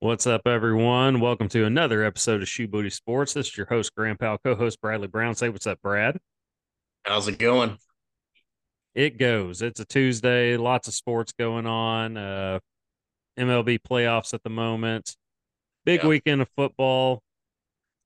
What's 0.00 0.28
up, 0.28 0.42
everyone? 0.46 1.18
Welcome 1.18 1.48
to 1.48 1.64
another 1.64 2.04
episode 2.04 2.40
of 2.40 2.48
Shoebooty 2.48 2.92
Sports. 2.92 3.34
This 3.34 3.48
is 3.48 3.56
your 3.56 3.66
host, 3.66 3.94
Graham, 3.96 4.16
co-host 4.16 4.80
Bradley 4.80 5.08
Brown. 5.08 5.34
Say 5.34 5.48
what's 5.48 5.66
up, 5.66 5.80
Brad. 5.82 6.18
How's 7.04 7.26
it 7.26 7.38
going? 7.38 7.78
It 8.94 9.18
goes. 9.18 9.60
It's 9.60 9.80
a 9.80 9.84
Tuesday. 9.84 10.56
Lots 10.56 10.86
of 10.86 10.94
sports 10.94 11.32
going 11.36 11.66
on. 11.66 12.16
Uh, 12.16 12.60
MLB 13.36 13.80
playoffs 13.80 14.34
at 14.34 14.42
the 14.44 14.50
moment. 14.50 15.16
Big 15.84 16.02
Yeah. 16.02 16.08
weekend 16.08 16.42
of 16.42 16.48
football. 16.56 17.22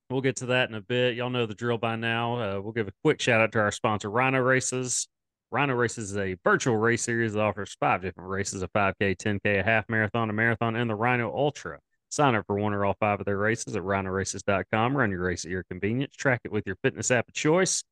We'll 0.09 0.21
get 0.23 0.37
to 0.37 0.47
that 0.47 0.71
in 0.71 0.75
a 0.75 0.81
bit. 0.81 1.17
Y'all 1.17 1.31
know 1.31 1.47
the 1.47 1.55
drill 1.55 1.79
by 1.79 1.97
now. 1.97 2.37
Uh, 2.57 2.61
we'll 2.61 2.73
give 2.73 2.89
a 2.89 2.93
quick 3.05 3.21
shout 3.21 3.41
out 3.43 3.53
to 3.53 3.61
our 3.61 3.71
sponsor, 3.73 4.11
Rhino 4.11 4.41
Races. 4.41 5.09
Rhino 5.53 5.75
Races 5.75 6.13
is 6.13 6.17
a 6.17 6.35
virtual 6.43 6.79
race 6.79 7.03
series 7.03 7.35
that 7.35 7.41
offers 7.41 7.77
five 7.79 8.01
different 8.01 8.31
races 8.31 8.63
a 8.63 8.69
5K, 8.69 9.17
10K, 9.17 9.61
a 9.61 9.63
half 9.63 9.87
marathon, 9.87 10.31
a 10.31 10.33
marathon, 10.33 10.77
and 10.77 10.89
the 10.89 10.95
Rhino 10.95 11.31
Ultra. 11.31 11.79
Sign 12.11 12.35
up 12.35 12.47
for 12.47 12.59
one 12.59 12.73
or 12.73 12.87
all 12.87 12.97
five 12.99 13.21
of 13.21 13.27
their 13.27 13.37
races 13.37 13.77
at 13.77 13.83
rhinoraces.com. 13.83 14.97
Run 14.97 15.11
your 15.11 15.23
race 15.23 15.45
at 15.45 15.51
your 15.51 15.63
convenience. 15.65 16.17
Track 16.17 16.41
it 16.45 16.53
with 16.53 16.67
your 16.67 16.77
fitness 16.77 17.11
app 17.11 17.29
of 17.29 17.35
choice. 17.35 17.85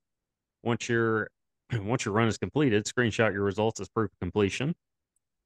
Once 0.63 0.89
your 0.89 1.29
once 1.73 2.07
your 2.07 2.15
run 2.15 2.29
is 2.29 2.39
completed, 2.39 2.87
screenshot 2.87 3.35
your 3.35 3.45
results 3.45 3.79
as 3.79 3.91
proof 3.91 4.11
of 4.11 4.19
completion. 4.21 4.75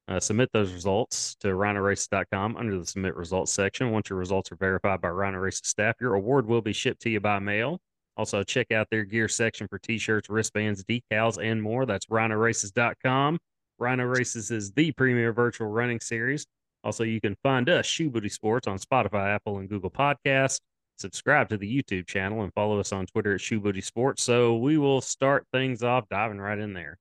Uh, 0.07 0.19
submit 0.19 0.49
those 0.53 0.71
results 0.71 1.35
to 1.41 1.49
rhinoraces.com 1.49 2.55
under 2.55 2.79
the 2.79 2.85
submit 2.85 3.15
results 3.15 3.51
section. 3.51 3.91
Once 3.91 4.09
your 4.09 4.19
results 4.19 4.51
are 4.53 4.57
verified 4.57 5.01
by 5.01 5.09
Rhino 5.09 5.39
Races 5.39 5.67
staff, 5.67 5.95
your 5.99 6.13
award 6.13 6.47
will 6.47 6.61
be 6.61 6.73
shipped 6.73 7.01
to 7.01 7.09
you 7.09 7.19
by 7.19 7.39
mail. 7.39 7.81
Also, 8.17 8.43
check 8.43 8.71
out 8.71 8.87
their 8.89 9.03
gear 9.03 9.27
section 9.27 9.67
for 9.67 9.77
t 9.79 9.97
shirts, 9.97 10.29
wristbands, 10.29 10.83
decals, 10.83 11.37
and 11.43 11.61
more. 11.61 11.85
That's 11.85 12.05
rhinoraces.com. 12.05 13.39
Rhino 13.77 14.05
Races 14.05 14.51
is 14.51 14.71
the 14.71 14.91
premier 14.93 15.33
virtual 15.33 15.67
running 15.67 15.99
series. 15.99 16.45
Also, 16.83 17.03
you 17.03 17.19
can 17.19 17.35
find 17.43 17.67
us, 17.67 17.85
Shoebooty 17.85 18.31
Sports, 18.31 18.67
on 18.67 18.77
Spotify, 18.77 19.33
Apple, 19.35 19.57
and 19.57 19.67
Google 19.67 19.89
Podcasts. 19.89 20.59
Subscribe 20.97 21.49
to 21.49 21.57
the 21.57 21.81
YouTube 21.83 22.07
channel 22.07 22.43
and 22.43 22.53
follow 22.53 22.79
us 22.79 22.93
on 22.93 23.05
Twitter 23.07 23.33
at 23.33 23.41
Shoebooty 23.41 23.83
Sports. 23.83 24.23
So 24.23 24.55
we 24.57 24.77
will 24.77 25.01
start 25.01 25.45
things 25.51 25.83
off 25.83 26.07
diving 26.09 26.39
right 26.39 26.57
in 26.57 26.73
there. 26.73 26.97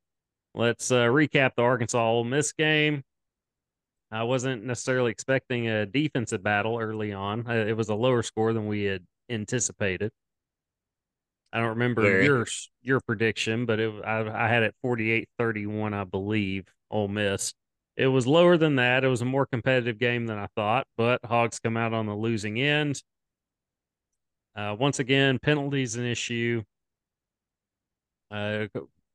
Let's 0.55 0.91
uh, 0.91 1.05
recap 1.05 1.51
the 1.57 1.63
Arkansas 1.63 2.05
Ole 2.05 2.25
Miss 2.25 2.53
game. 2.53 3.03
I 4.11 4.23
wasn't 4.25 4.65
necessarily 4.65 5.11
expecting 5.11 5.69
a 5.69 5.87
defensive 5.87 6.43
battle 6.43 6.79
early 6.79 7.13
on. 7.13 7.47
Uh, 7.47 7.53
It 7.67 7.77
was 7.77 7.89
a 7.89 7.95
lower 7.95 8.23
score 8.23 8.53
than 8.53 8.67
we 8.67 8.85
had 8.85 9.05
anticipated. 9.29 10.11
I 11.55 11.61
don't 11.61 11.69
remember 11.69 12.21
your 12.21 12.47
your 12.83 13.01
prediction, 13.01 13.65
but 13.65 13.79
it 13.79 14.05
I, 14.05 14.45
I 14.45 14.49
had 14.49 14.65
it 14.65 14.75
48-31, 14.85 15.95
I 15.95 16.03
believe, 16.03 16.67
Ole 16.91 17.07
Miss. 17.07 17.55
It 17.97 18.09
was 18.09 18.27
lower 18.27 18.57
than 18.57 18.75
that. 18.77 19.05
It 19.05 19.09
was 19.09 19.23
a 19.23 19.25
more 19.25 19.47
competitive 19.47 20.01
game 20.01 20.27
than 20.27 20.37
I 20.37 20.49
thought, 20.57 20.89
but 20.97 21.21
Hogs 21.25 21.61
come 21.61 21.77
out 21.77 21.95
on 21.95 22.07
the 22.07 22.15
losing 22.15 22.61
end. 22.61 23.01
Uh, 24.57 24.75
once 24.77 24.99
again, 24.99 25.39
penalties 25.39 25.95
an 25.95 26.05
issue. 26.05 26.65
Uh, 28.33 28.67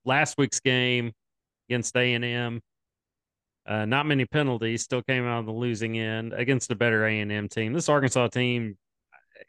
last 0.05 0.35
week's 0.37 0.61
game 0.61 1.11
against 1.67 1.93
A 1.97 2.13
and 2.13 2.23
M, 2.23 2.61
uh, 3.67 3.83
not 3.83 4.05
many 4.05 4.25
penalties. 4.25 4.81
Still 4.81 5.01
came 5.01 5.25
out 5.25 5.39
on 5.39 5.45
the 5.45 5.51
losing 5.51 5.99
end 5.99 6.31
against 6.31 6.71
a 6.71 6.75
better 6.75 7.05
A 7.05 7.19
and 7.19 7.33
M 7.33 7.49
team. 7.49 7.73
This 7.73 7.89
Arkansas 7.89 8.29
team, 8.29 8.77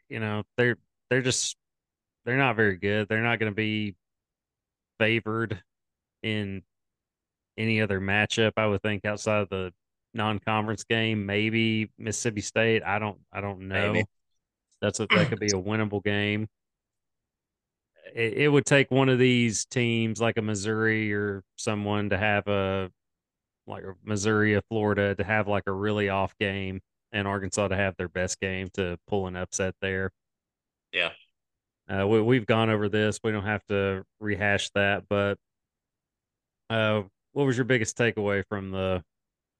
you 0.09 0.19
know, 0.19 0.43
they're 0.57 0.75
they're 1.09 1.21
just 1.21 1.55
they're 2.25 2.37
not 2.37 2.55
very 2.55 2.77
good. 2.77 3.07
They're 3.07 3.23
not 3.23 3.39
going 3.39 3.51
to 3.51 3.55
be 3.55 3.95
favored 4.99 5.61
in 6.23 6.63
any 7.57 7.81
other 7.81 7.99
matchup. 7.99 8.53
I 8.57 8.67
would 8.67 8.81
think 8.81 9.05
outside 9.05 9.41
of 9.41 9.49
the 9.49 9.73
non-conference 10.13 10.83
game, 10.83 11.25
maybe 11.25 11.91
Mississippi 11.97 12.41
State. 12.41 12.83
I 12.83 12.99
don't 12.99 13.19
I 13.31 13.41
don't 13.41 13.67
know. 13.67 13.93
Maybe. 13.93 14.05
That's 14.81 14.99
a, 14.99 15.07
that 15.07 15.29
could 15.29 15.39
be 15.39 15.47
a 15.47 15.49
winnable 15.61 16.03
game. 16.03 16.47
It, 18.15 18.33
it 18.33 18.47
would 18.49 18.65
take 18.65 18.91
one 18.91 19.09
of 19.09 19.19
these 19.19 19.65
teams 19.65 20.19
like 20.19 20.37
a 20.37 20.41
Missouri 20.41 21.13
or 21.13 21.43
someone 21.55 22.09
to 22.09 22.17
have 22.17 22.47
a 22.47 22.91
like 23.67 23.83
a 23.83 23.93
Missouri 24.03 24.55
or 24.55 24.61
Florida 24.69 25.15
to 25.15 25.23
have 25.23 25.47
like 25.47 25.63
a 25.67 25.71
really 25.71 26.09
off 26.09 26.35
game 26.39 26.81
and 27.11 27.27
Arkansas 27.27 27.67
to 27.67 27.75
have 27.75 27.95
their 27.97 28.09
best 28.09 28.39
game 28.39 28.69
to 28.73 28.97
pull 29.07 29.27
an 29.27 29.35
upset 29.35 29.75
there. 29.81 30.11
Yeah. 30.91 31.11
Uh, 31.91 32.07
we, 32.07 32.21
we've 32.21 32.45
gone 32.45 32.69
over 32.69 32.87
this. 32.87 33.19
We 33.23 33.31
don't 33.31 33.45
have 33.45 33.65
to 33.67 34.03
rehash 34.19 34.69
that. 34.75 35.03
But 35.09 35.37
uh, 36.69 37.03
what 37.33 37.45
was 37.45 37.57
your 37.57 37.65
biggest 37.65 37.97
takeaway 37.97 38.43
from 38.47 38.71
the 38.71 39.03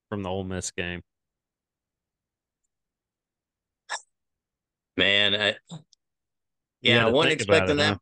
from 0.09 0.23
the 0.23 0.29
Ole 0.29 0.45
Miss 0.45 0.71
game? 0.71 1.01
Man, 4.97 5.35
I, 5.35 5.55
yeah, 6.81 7.05
I 7.05 7.09
wasn't 7.09 7.33
expecting 7.33 7.79
it, 7.79 7.83
huh? 7.83 7.89
that. 7.91 7.99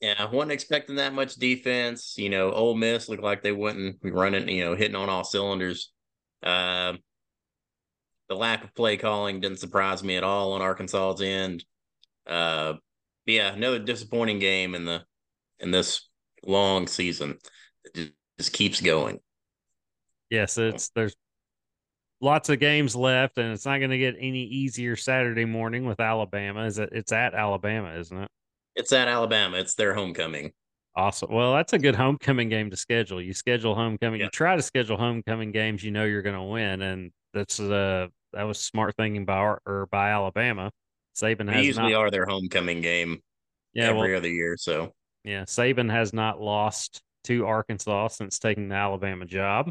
Yeah, 0.00 0.14
I 0.18 0.24
wasn't 0.26 0.52
expecting 0.52 0.96
that 0.96 1.14
much 1.14 1.36
defense. 1.36 2.14
You 2.18 2.28
know, 2.28 2.52
Ole 2.52 2.74
Miss 2.74 3.08
looked 3.08 3.22
like 3.22 3.42
they 3.42 3.52
wouldn't 3.52 4.00
be 4.02 4.10
running, 4.10 4.48
you 4.48 4.64
know, 4.64 4.74
hitting 4.74 4.96
on 4.96 5.08
all 5.08 5.24
cylinders. 5.24 5.92
Um, 6.42 6.98
the 8.28 8.34
lack 8.34 8.64
of 8.64 8.74
play 8.74 8.96
calling 8.96 9.40
didn't 9.40 9.60
surprise 9.60 10.02
me 10.02 10.16
at 10.16 10.24
all 10.24 10.52
on 10.52 10.62
Arkansas's 10.62 11.20
end. 11.20 11.64
Uh, 12.26 12.74
yeah, 13.26 13.52
another 13.52 13.78
disappointing 13.78 14.38
game 14.38 14.74
in 14.74 14.84
the 14.84 15.02
in 15.60 15.70
this 15.70 16.08
long 16.44 16.86
season. 16.86 17.38
It 17.84 17.94
just, 17.94 18.12
just 18.38 18.52
keeps 18.52 18.80
going. 18.80 19.20
Yes, 20.30 20.58
it's 20.58 20.90
there's 20.90 21.14
lots 22.20 22.48
of 22.48 22.58
games 22.58 22.96
left, 22.96 23.38
and 23.38 23.52
it's 23.52 23.66
not 23.66 23.78
going 23.78 23.90
to 23.90 23.98
get 23.98 24.14
any 24.18 24.44
easier 24.44 24.96
Saturday 24.96 25.44
morning 25.44 25.84
with 25.84 26.00
Alabama. 26.00 26.64
Is 26.64 26.78
it? 26.78 26.90
It's 26.92 27.12
at 27.12 27.34
Alabama, 27.34 27.94
isn't 27.98 28.16
it? 28.16 28.28
It's 28.74 28.92
at 28.92 29.08
Alabama. 29.08 29.58
It's 29.58 29.74
their 29.74 29.94
homecoming. 29.94 30.52
Awesome. 30.94 31.32
Well, 31.32 31.54
that's 31.54 31.72
a 31.72 31.78
good 31.78 31.94
homecoming 31.94 32.48
game 32.48 32.70
to 32.70 32.76
schedule. 32.76 33.20
You 33.20 33.32
schedule 33.32 33.74
homecoming. 33.74 34.20
Yeah. 34.20 34.26
You 34.26 34.30
try 34.30 34.56
to 34.56 34.62
schedule 34.62 34.96
homecoming 34.96 35.52
games 35.52 35.82
you 35.82 35.90
know 35.90 36.04
you're 36.04 36.22
going 36.22 36.36
to 36.36 36.42
win, 36.42 36.82
and 36.82 37.12
that's 37.34 37.60
uh 37.60 38.08
that 38.32 38.44
was 38.44 38.58
smart 38.58 38.94
thinking 38.96 39.24
by 39.24 39.34
our, 39.34 39.60
or 39.66 39.86
by 39.90 40.10
Alabama. 40.10 40.70
Saban 41.14 41.46
They 41.52 41.62
usually 41.62 41.92
not. 41.92 41.94
are 41.94 42.10
their 42.10 42.26
homecoming 42.26 42.80
game 42.80 43.20
yeah, 43.74 43.88
every 43.90 44.10
well, 44.10 44.18
other 44.18 44.28
year. 44.30 44.56
So 44.56 44.92
yeah. 45.24 45.42
Saban 45.44 45.90
has 45.90 46.12
not 46.12 46.40
lost 46.40 47.02
to 47.24 47.46
Arkansas 47.46 48.08
since 48.08 48.38
taking 48.38 48.68
the 48.68 48.74
Alabama 48.74 49.24
job. 49.24 49.70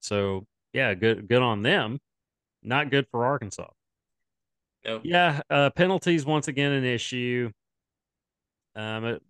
So 0.00 0.46
yeah, 0.72 0.94
good 0.94 1.28
good 1.28 1.42
on 1.42 1.62
them. 1.62 1.98
Not 2.62 2.90
good 2.90 3.06
for 3.10 3.24
Arkansas. 3.24 3.68
no, 4.84 5.00
Yeah, 5.04 5.40
uh, 5.50 5.70
penalties 5.70 6.24
once 6.26 6.48
again 6.48 6.72
an 6.72 6.84
issue. 6.84 7.50
Um, 8.74 9.04
it, 9.04 9.22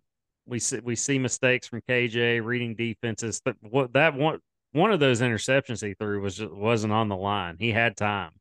we 0.46 0.58
see 0.58 0.80
we 0.80 0.96
see 0.96 1.18
mistakes 1.18 1.66
from 1.68 1.82
KJ 1.88 2.44
reading 2.44 2.74
defenses. 2.74 3.40
But 3.44 3.56
what 3.60 3.92
that 3.94 4.14
one 4.14 4.40
one 4.72 4.92
of 4.92 5.00
those 5.00 5.20
interceptions 5.20 5.86
he 5.86 5.94
threw 5.94 6.20
was 6.20 6.36
just, 6.36 6.52
wasn't 6.52 6.92
on 6.92 7.08
the 7.08 7.16
line. 7.16 7.56
He 7.58 7.70
had 7.72 7.96
time. 7.96 8.32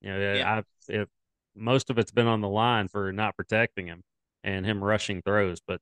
You 0.00 0.10
know, 0.12 0.32
Yeah. 0.34 0.62
I 0.88 0.92
it, 0.92 1.08
most 1.56 1.90
of 1.90 1.98
it's 1.98 2.12
been 2.12 2.26
on 2.26 2.40
the 2.40 2.48
line 2.48 2.88
for 2.88 3.12
not 3.12 3.36
protecting 3.36 3.86
him 3.86 4.02
and 4.42 4.66
him 4.66 4.82
rushing 4.82 5.22
throws. 5.22 5.60
But 5.66 5.80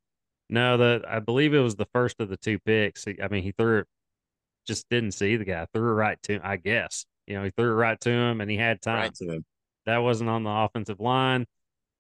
no, 0.49 0.77
the 0.77 1.03
I 1.09 1.19
believe 1.21 1.55
it 1.55 1.61
was 1.61 1.77
the 1.77 1.89
first 1.93 2.21
of 2.21 2.29
the 2.29 2.37
two 2.37 2.59
picks. 2.61 3.05
He, 3.05 3.21
I 3.23 3.29
mean, 3.29 3.43
he 3.43 3.53
threw 3.53 3.81
it, 3.81 3.87
just 4.67 4.89
didn't 4.91 5.13
see 5.13 5.37
the 5.37 5.45
guy. 5.45 5.67
Threw 5.73 5.91
it 5.91 5.95
right 5.95 6.19
to. 6.25 6.41
I 6.43 6.57
guess 6.57 7.07
you 7.27 7.35
know 7.35 7.45
he 7.45 7.51
threw 7.51 7.71
it 7.71 7.75
right 7.75 8.01
to 8.01 8.11
him 8.11 8.41
and 8.41 8.51
he 8.51 8.57
had 8.57 8.83
time 8.83 8.97
right 8.97 9.15
to 9.15 9.33
him. 9.33 9.45
that 9.87 9.99
wasn't 9.99 10.31
on 10.31 10.45
the 10.45 10.51
offensive 10.51 11.01
line. 11.01 11.47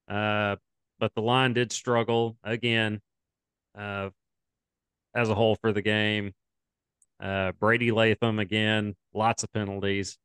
Uh, 0.08 0.56
but 0.98 1.12
the 1.14 1.22
line 1.22 1.52
did 1.52 1.72
struggle 1.72 2.36
again 2.44 3.00
uh, 3.76 4.10
as 5.14 5.28
a 5.28 5.34
whole 5.34 5.56
for 5.56 5.72
the 5.72 5.82
game. 5.82 6.32
Uh, 7.20 7.52
Brady 7.52 7.92
Latham 7.92 8.38
again, 8.38 8.94
lots 9.14 9.42
of 9.42 9.52
penalties. 9.52 10.18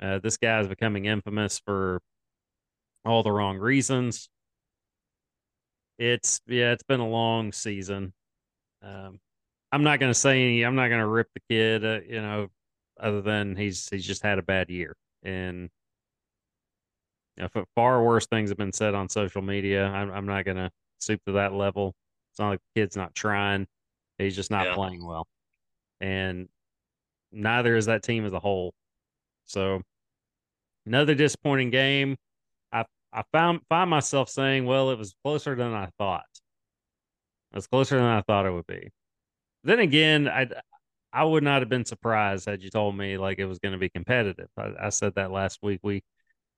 Uh, 0.00 0.18
this 0.18 0.36
guy 0.36 0.60
is 0.60 0.68
becoming 0.68 1.06
infamous 1.06 1.60
for 1.64 2.00
all 3.04 3.22
the 3.22 3.32
wrong 3.32 3.58
reasons. 3.58 4.28
It's 5.98 6.40
yeah, 6.46 6.72
it's 6.72 6.82
been 6.82 7.00
a 7.00 7.08
long 7.08 7.52
season. 7.52 8.12
Um, 8.82 9.18
I'm 9.72 9.82
not 9.82 9.98
going 10.00 10.10
to 10.10 10.18
say 10.18 10.42
any. 10.42 10.62
I'm 10.62 10.76
not 10.76 10.88
going 10.88 11.00
to 11.00 11.06
rip 11.06 11.28
the 11.34 11.40
kid. 11.48 11.84
Uh, 11.84 12.00
you 12.08 12.20
know, 12.22 12.48
other 13.00 13.20
than 13.20 13.56
he's 13.56 13.88
he's 13.88 14.06
just 14.06 14.22
had 14.22 14.38
a 14.38 14.42
bad 14.42 14.70
year 14.70 14.94
and 15.22 15.68
you 17.36 17.48
know, 17.54 17.64
far 17.74 18.02
worse 18.04 18.26
things 18.26 18.50
have 18.50 18.58
been 18.58 18.72
said 18.72 18.94
on 18.94 19.08
social 19.08 19.42
media. 19.42 19.86
I'm, 19.86 20.10
I'm 20.10 20.26
not 20.26 20.44
going 20.44 20.56
to 20.56 20.70
stoop 20.98 21.20
to 21.26 21.32
that 21.32 21.52
level. 21.52 21.94
It's 22.32 22.40
not 22.40 22.48
like 22.50 22.60
the 22.74 22.80
kid's 22.80 22.96
not 22.96 23.14
trying. 23.14 23.66
He's 24.18 24.34
just 24.34 24.50
not 24.50 24.66
Yeah. 24.66 24.74
playing 24.74 25.04
well. 25.04 25.26
And 26.00 26.48
neither 27.30 27.76
is 27.76 27.86
that 27.86 28.02
team 28.02 28.24
as 28.24 28.32
a 28.32 28.40
whole. 28.40 28.74
So 29.46 29.82
another 30.86 31.14
disappointing 31.14 31.70
game. 31.70 32.16
I 33.12 33.22
found 33.32 33.60
find 33.68 33.90
myself 33.90 34.28
saying, 34.28 34.66
well, 34.66 34.90
it 34.90 34.98
was 34.98 35.14
closer 35.24 35.54
than 35.54 35.72
I 35.72 35.88
thought. 35.98 36.26
It 37.52 37.56
was 37.56 37.66
closer 37.66 37.96
than 37.96 38.04
I 38.04 38.22
thought 38.22 38.46
it 38.46 38.52
would 38.52 38.66
be. 38.66 38.90
Then 39.64 39.80
again, 39.80 40.28
I 40.28 40.48
I 41.12 41.24
would 41.24 41.42
not 41.44 41.62
have 41.62 41.68
been 41.68 41.84
surprised 41.86 42.46
had 42.46 42.62
you 42.62 42.70
told 42.70 42.96
me 42.96 43.18
like 43.18 43.38
it 43.38 43.46
was 43.46 43.58
going 43.58 43.72
to 43.72 43.78
be 43.78 43.88
competitive. 43.90 44.48
I, 44.56 44.72
I 44.80 44.88
said 44.90 45.14
that 45.16 45.30
last 45.32 45.60
week. 45.62 45.80
We 45.82 46.02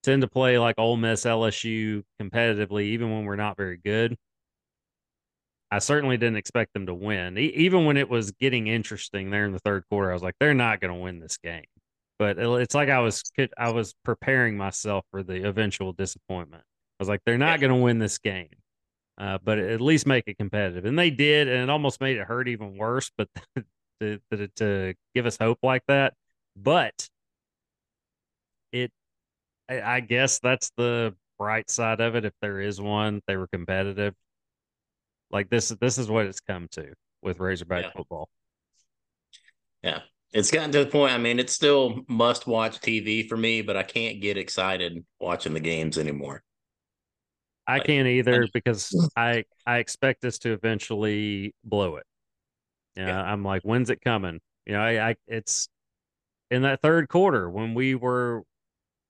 tend 0.03 0.23
to 0.23 0.29
play 0.29 0.59
like 0.59 0.79
Ole 0.79 0.97
Miss, 0.97 1.27
LSU 1.27 2.05
competitively, 2.21 2.85
even 2.85 3.13
when 3.13 3.25
we're 3.27 3.37
not 3.37 3.57
very 3.57 3.79
good. 3.79 4.17
I 5.71 5.79
certainly 5.79 6.17
didn't 6.17 6.37
expect 6.37 6.73
them 6.75 6.87
to 6.87 6.95
win. 6.95 7.39
E- 7.39 7.53
even 7.57 7.85
when 7.85 7.97
it 7.97 8.09
was 8.09 8.33
getting 8.33 8.67
interesting 8.67 9.31
there 9.31 9.47
in 9.47 9.53
the 9.53 9.59
third 9.61 9.85
quarter, 9.89 10.11
I 10.11 10.15
was 10.15 10.23
like, 10.23 10.35
they're 10.41 10.55
not 10.55 10.81
going 10.81 10.93
to 10.93 11.01
win 11.01 11.21
this 11.21 11.39
game. 11.39 11.65
But 12.21 12.39
it's 12.39 12.75
like 12.75 12.91
I 12.91 12.99
was 12.99 13.23
I 13.57 13.71
was 13.71 13.95
preparing 14.05 14.55
myself 14.55 15.07
for 15.11 15.23
the 15.23 15.49
eventual 15.49 15.95
disappointment. 15.95 16.63
I 16.63 17.03
was 17.03 17.09
like, 17.09 17.23
they're 17.25 17.39
not 17.39 17.53
yeah. 17.53 17.69
going 17.69 17.79
to 17.79 17.83
win 17.83 17.99
this 17.99 18.19
game, 18.19 18.51
uh, 19.17 19.39
but 19.43 19.59
at 19.59 19.81
least 19.81 20.07
make 20.07 20.25
it 20.27 20.37
competitive, 20.37 20.85
and 20.85 20.99
they 20.99 21.09
did, 21.09 21.49
and 21.49 21.63
it 21.63 21.71
almost 21.71 21.99
made 21.99 22.19
it 22.19 22.27
hurt 22.27 22.47
even 22.47 22.77
worse. 22.77 23.11
But 23.17 23.29
to, 24.01 24.21
to, 24.33 24.49
to 24.49 24.95
give 25.15 25.25
us 25.25 25.39
hope 25.41 25.61
like 25.63 25.83
that, 25.89 26.13
but 26.55 27.09
it, 28.71 28.93
I, 29.71 29.81
I 29.81 30.01
guess 30.01 30.41
that's 30.41 30.73
the 30.77 31.17
bright 31.39 31.71
side 31.71 32.03
of 32.03 32.17
it. 32.17 32.27
If 32.27 32.35
there 32.43 32.61
is 32.61 32.83
one, 32.83 33.23
they 33.29 33.37
were 33.37 33.49
competitive. 33.49 34.13
Like 35.31 35.49
this, 35.49 35.71
this 35.71 35.97
is 35.97 36.11
what 36.11 36.27
it's 36.27 36.41
come 36.41 36.69
to 36.73 36.93
with 37.23 37.41
Razorback 37.41 37.85
yeah. 37.85 37.91
football. 37.97 38.29
Yeah, 39.83 40.01
it's 40.33 40.51
gotten 40.51 40.71
to 40.73 40.85
the 40.85 40.91
point. 40.91 41.13
I 41.13 41.19
mean, 41.19 41.39
it's 41.39 41.53
still 41.53 42.03
must 42.09 42.47
watch 42.47 42.81
TV 42.81 43.29
for 43.29 43.37
me, 43.37 43.63
but 43.63 43.77
I 43.77 43.83
can't 43.83 44.21
get 44.21 44.37
excited 44.37 45.05
watching 45.19 45.55
the 45.55 45.61
games 45.61 45.99
anymore. 45.99 46.43
I 47.67 47.75
like, 47.75 47.87
can't 47.87 48.07
either 48.07 48.47
because 48.53 49.11
I 49.17 49.45
I 49.67 49.79
expect 49.79 50.25
us 50.25 50.39
to 50.41 50.53
eventually 50.53 51.55
blow 51.65 51.97
it. 51.97 52.05
You 52.97 53.05
know, 53.05 53.09
yeah, 53.09 53.23
I'm 53.23 53.45
like, 53.45 53.63
when's 53.63 53.91
it 53.91 54.01
coming? 54.01 54.41
You 54.67 54.75
know, 54.75 54.81
I, 54.81 55.11
I 55.11 55.15
it's 55.27 55.69
in 56.51 56.63
that 56.63 56.83
third 56.83 57.09
quarter 57.09 57.49
when 57.49 57.75
we 57.75 57.95
were 57.95 58.43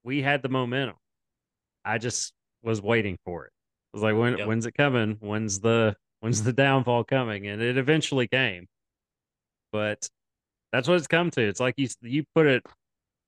we 0.05 0.23
had 0.23 0.43
the 0.43 0.49
momentum. 0.49 0.97
I 1.85 1.99
just 1.99 2.33
was 2.63 2.81
waiting 2.83 3.19
for 3.25 3.47
it. 3.47 3.53
I 3.93 3.97
was 3.97 4.03
like, 4.03 4.17
when 4.17 4.39
yep. 4.39 4.47
when's 4.47 4.67
it 4.67 4.73
coming? 4.73 5.17
When's 5.21 5.61
the 5.61 5.97
when's 6.21 6.43
the 6.43 6.53
downfall 6.53 7.05
coming? 7.05 7.47
And 7.47 7.61
it 7.61 7.77
eventually 7.77 8.29
came. 8.29 8.67
But 9.73 10.09
that's 10.73 10.89
what 10.89 10.99
it's 10.99 11.07
come 11.07 11.31
to. 11.33 11.41
It's 11.41 11.61
like 11.61 11.75
you 11.77 11.89
you 12.03 12.25
put 12.35 12.47
it 12.47 12.65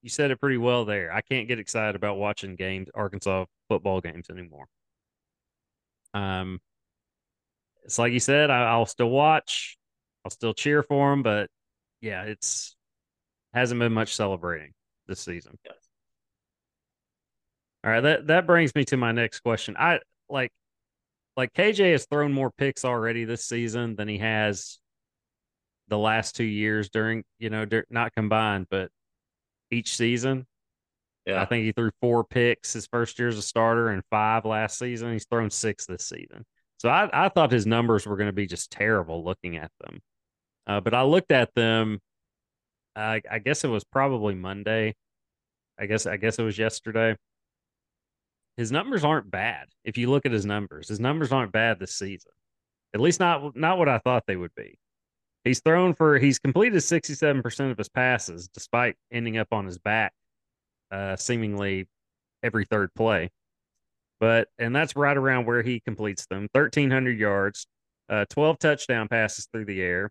you 0.03 0.11
said 0.11 0.31
it 0.31 0.41
pretty 0.41 0.57
well 0.59 0.85
there. 0.85 1.13
I 1.13 1.21
can't 1.21 1.49
get 1.49 1.59
excited 1.59 1.97
about 1.97 2.17
watching 2.19 2.57
games 2.57 2.89
Arkansas 2.95 3.47
football 3.69 4.01
games 4.01 4.31
anymore. 4.31 4.67
Um 6.15 6.61
it's 7.85 7.99
like 7.99 8.13
you 8.13 8.21
said, 8.21 8.51
I, 8.51 8.77
will 8.79 8.87
still 8.87 9.11
watch, 9.11 9.77
I'll 10.25 10.31
still 10.31 10.55
cheer 10.55 10.85
for 10.85 11.11
them, 11.11 11.23
but 11.23 11.51
yeah, 12.01 12.23
it's 12.23 12.77
hasn't 13.55 13.81
been 13.81 13.93
much 13.93 14.15
celebrating 14.15 14.73
this 15.07 15.21
season. 15.21 15.59
Yes. 15.65 15.75
All 17.85 17.91
right, 17.91 18.01
that 18.01 18.29
that 18.29 18.47
brings 18.47 18.75
me 18.75 18.85
to 18.87 18.97
my 18.97 19.13
next 19.13 19.41
question. 19.41 19.77
I 19.77 19.99
like 20.29 20.53
like 21.37 21.53
KJ 21.55 21.93
has 21.93 22.07
thrown 22.07 22.33
more 22.33 22.51
picks 22.51 22.85
already 22.85 23.25
this 23.25 23.45
season 23.45 23.97
than 23.97 24.09
he 24.09 24.19
has 24.19 24.79
the 25.93 25.99
last 25.99 26.35
two 26.35 26.45
years 26.45 26.91
during 26.91 27.25
you 27.39 27.51
know 27.51 27.67
not 27.91 28.13
combined, 28.15 28.67
but 28.71 28.91
each 29.71 29.95
season. 29.97 30.47
Yeah, 31.27 31.41
I 31.41 31.45
think 31.45 31.65
he 31.65 31.73
threw 31.73 31.91
four 32.01 32.25
picks 32.25 32.73
his 32.73 32.87
first 32.87 33.19
year 33.19 33.29
as 33.29 33.39
a 33.39 33.43
starter 33.43 33.91
and 33.91 34.03
five 34.11 34.45
last 34.45 34.79
season. 34.79 35.13
He's 35.13 35.27
thrown 35.27 35.51
six 35.51 35.87
this 35.87 36.05
season. 36.05 36.45
So 36.79 36.89
I, 36.89 37.27
I 37.27 37.29
thought 37.29 37.53
his 37.53 37.65
numbers 37.65 38.07
were 38.07 38.17
going 38.17 38.27
to 38.27 38.33
be 38.33 38.47
just 38.47 38.73
terrible 38.73 39.25
looking 39.25 39.57
at 39.57 39.71
them. 39.81 40.01
Uh, 40.67 40.81
but 40.81 40.95
I 40.95 41.03
looked 41.03 41.31
at 41.31 41.55
them. 41.55 42.01
Uh, 42.97 43.21
I 43.31 43.39
guess 43.39 43.63
it 43.63 43.69
was 43.69 43.85
probably 43.85 44.35
Monday. 44.35 44.97
I 45.79 45.87
guess 45.87 46.07
I 46.07 46.17
guess 46.17 46.39
it 46.39 46.43
was 46.43 46.59
yesterday 46.59 47.17
his 48.57 48.73
numbers 48.73 49.05
aren't 49.05 49.31
bad. 49.31 49.69
If 49.85 49.97
you 49.97 50.11
look 50.11 50.27
at 50.27 50.33
his 50.33 50.47
numbers, 50.47 50.89
his 50.89 51.01
numbers 51.01 51.33
aren't 51.33 51.53
bad 51.53 51.79
this 51.79 51.95
season. 51.95 52.33
At 52.95 53.01
least 53.01 53.21
not 53.21 53.57
not 53.57 53.79
what 53.79 53.89
I 53.89 53.99
thought 53.99 54.25
they 54.27 54.37
would 54.37 54.55
be. 54.55 54.79
He's 55.45 55.61
thrown 55.61 55.95
for 55.95 56.19
he's 56.19 56.39
completed 56.39 56.79
67% 56.79 57.71
of 57.71 57.79
his 57.79 57.89
passes 57.89 58.49
despite 58.49 58.97
ending 59.11 59.39
up 59.39 59.49
on 59.53 59.67
his 59.67 59.79
back 59.79 60.13
uh 60.91 61.17
seemingly 61.17 61.89
every 62.43 62.65
third 62.65 62.95
play. 62.95 63.31
But 64.21 64.49
and 64.59 64.75
that's 64.75 64.95
right 64.95 65.17
around 65.17 65.47
where 65.47 65.63
he 65.63 65.81
completes 65.81 66.27
them. 66.27 66.49
1300 66.53 67.19
yards, 67.19 67.67
uh 68.09 68.25
12 68.31 68.59
touchdown 68.59 69.09
passes 69.09 69.49
through 69.53 69.65
the 69.65 69.83
air. 69.83 70.11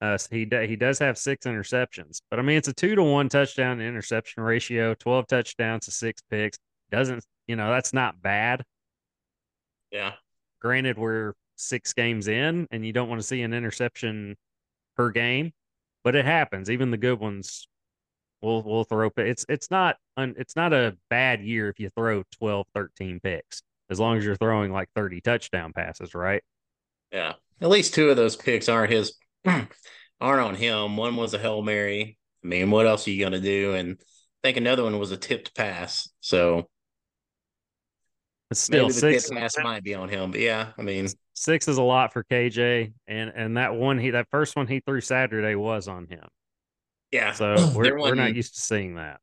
Uh, 0.00 0.18
he 0.30 0.46
he 0.66 0.76
does 0.76 0.98
have 0.98 1.16
six 1.16 1.46
interceptions, 1.46 2.20
but 2.30 2.38
I 2.38 2.42
mean 2.42 2.58
it's 2.58 2.68
a 2.68 2.74
two 2.74 2.94
to 2.94 3.02
one 3.02 3.28
touchdown 3.28 3.80
interception 3.80 4.42
ratio, 4.42 4.92
twelve 4.94 5.26
touchdowns 5.26 5.86
to 5.86 5.92
six 5.92 6.20
picks. 6.30 6.58
Doesn't 6.90 7.24
you 7.46 7.56
know, 7.56 7.70
that's 7.70 7.92
not 7.92 8.20
bad. 8.20 8.64
Yeah. 9.90 10.12
Granted, 10.60 10.98
we're 10.98 11.34
six 11.56 11.92
games 11.92 12.28
in 12.28 12.66
and 12.70 12.84
you 12.84 12.92
don't 12.92 13.08
want 13.08 13.20
to 13.20 13.26
see 13.26 13.42
an 13.42 13.54
interception 13.54 14.36
per 14.96 15.10
game, 15.10 15.52
but 16.02 16.14
it 16.14 16.24
happens. 16.24 16.70
Even 16.70 16.90
the 16.90 16.96
good 16.96 17.18
ones 17.20 17.66
will 18.44 18.62
will 18.62 18.84
throw 18.84 19.10
it's 19.16 19.44
it's 19.48 19.70
not 19.70 19.96
it's 20.16 20.54
not 20.54 20.72
a 20.72 20.96
bad 21.10 21.40
year 21.40 21.68
if 21.68 21.80
you 21.80 21.90
throw 21.96 22.22
12 22.38 22.66
13 22.74 23.18
picks 23.20 23.62
as 23.90 23.98
long 23.98 24.18
as 24.18 24.24
you're 24.24 24.36
throwing 24.36 24.70
like 24.70 24.88
30 24.94 25.20
touchdown 25.20 25.72
passes 25.72 26.14
right? 26.14 26.42
Yeah. 27.10 27.34
At 27.60 27.68
least 27.68 27.94
two 27.94 28.10
of 28.10 28.16
those 28.16 28.36
picks 28.36 28.68
aren't 28.68 28.92
his 28.92 29.14
aren't 29.46 29.68
on 30.20 30.54
him. 30.54 30.96
One 30.96 31.16
was 31.16 31.34
a 31.34 31.38
hail 31.38 31.62
mary. 31.62 32.18
I 32.44 32.46
mean 32.46 32.70
what 32.70 32.86
else 32.86 33.06
are 33.08 33.10
you 33.10 33.20
going 33.20 33.32
to 33.32 33.40
do? 33.40 33.74
And 33.74 33.96
i 34.00 34.04
think 34.48 34.58
another 34.58 34.84
one 34.84 34.98
was 34.98 35.10
a 35.10 35.16
tipped 35.16 35.56
pass. 35.56 36.08
So 36.20 36.68
it's 38.54 38.60
still 38.60 38.88
six. 38.88 39.28
pass 39.30 39.56
might 39.58 39.82
be 39.82 39.94
on 39.94 40.08
him, 40.08 40.30
but 40.30 40.40
yeah, 40.40 40.68
I 40.78 40.82
mean, 40.82 41.08
six 41.34 41.66
is 41.66 41.76
a 41.76 41.82
lot 41.82 42.12
for 42.12 42.22
KJ, 42.22 42.92
and 43.08 43.32
and 43.34 43.56
that 43.56 43.74
one 43.74 43.98
he 43.98 44.10
that 44.10 44.28
first 44.30 44.54
one 44.54 44.68
he 44.68 44.80
threw 44.80 45.00
Saturday 45.00 45.56
was 45.56 45.88
on 45.88 46.06
him. 46.06 46.24
Yeah, 47.10 47.32
so 47.32 47.72
we're 47.74 47.98
we're 47.98 48.14
not 48.14 48.34
used 48.34 48.54
to 48.54 48.60
seeing 48.60 48.94
that. 48.94 49.18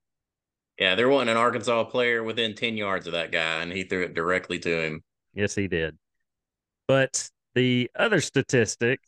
Yeah, 0.78 0.96
there 0.96 1.08
wasn't 1.08 1.30
an 1.30 1.38
Arkansas 1.38 1.86
player 1.86 2.24
within 2.24 2.56
ten 2.56 2.76
yards 2.76 3.08
of 3.08 3.14
that 3.14 3.32
guy, 3.32 3.62
and 3.62 3.72
he 3.72 3.84
threw 3.84 4.04
it 4.04 4.14
directly 4.14 4.60
to 4.60 4.86
him. 4.86 5.04
Yes, 5.34 5.56
he 5.56 5.70
did. 5.70 5.98
But 6.90 7.30
the 7.56 7.90
other 7.96 8.20
statistic, 8.20 9.00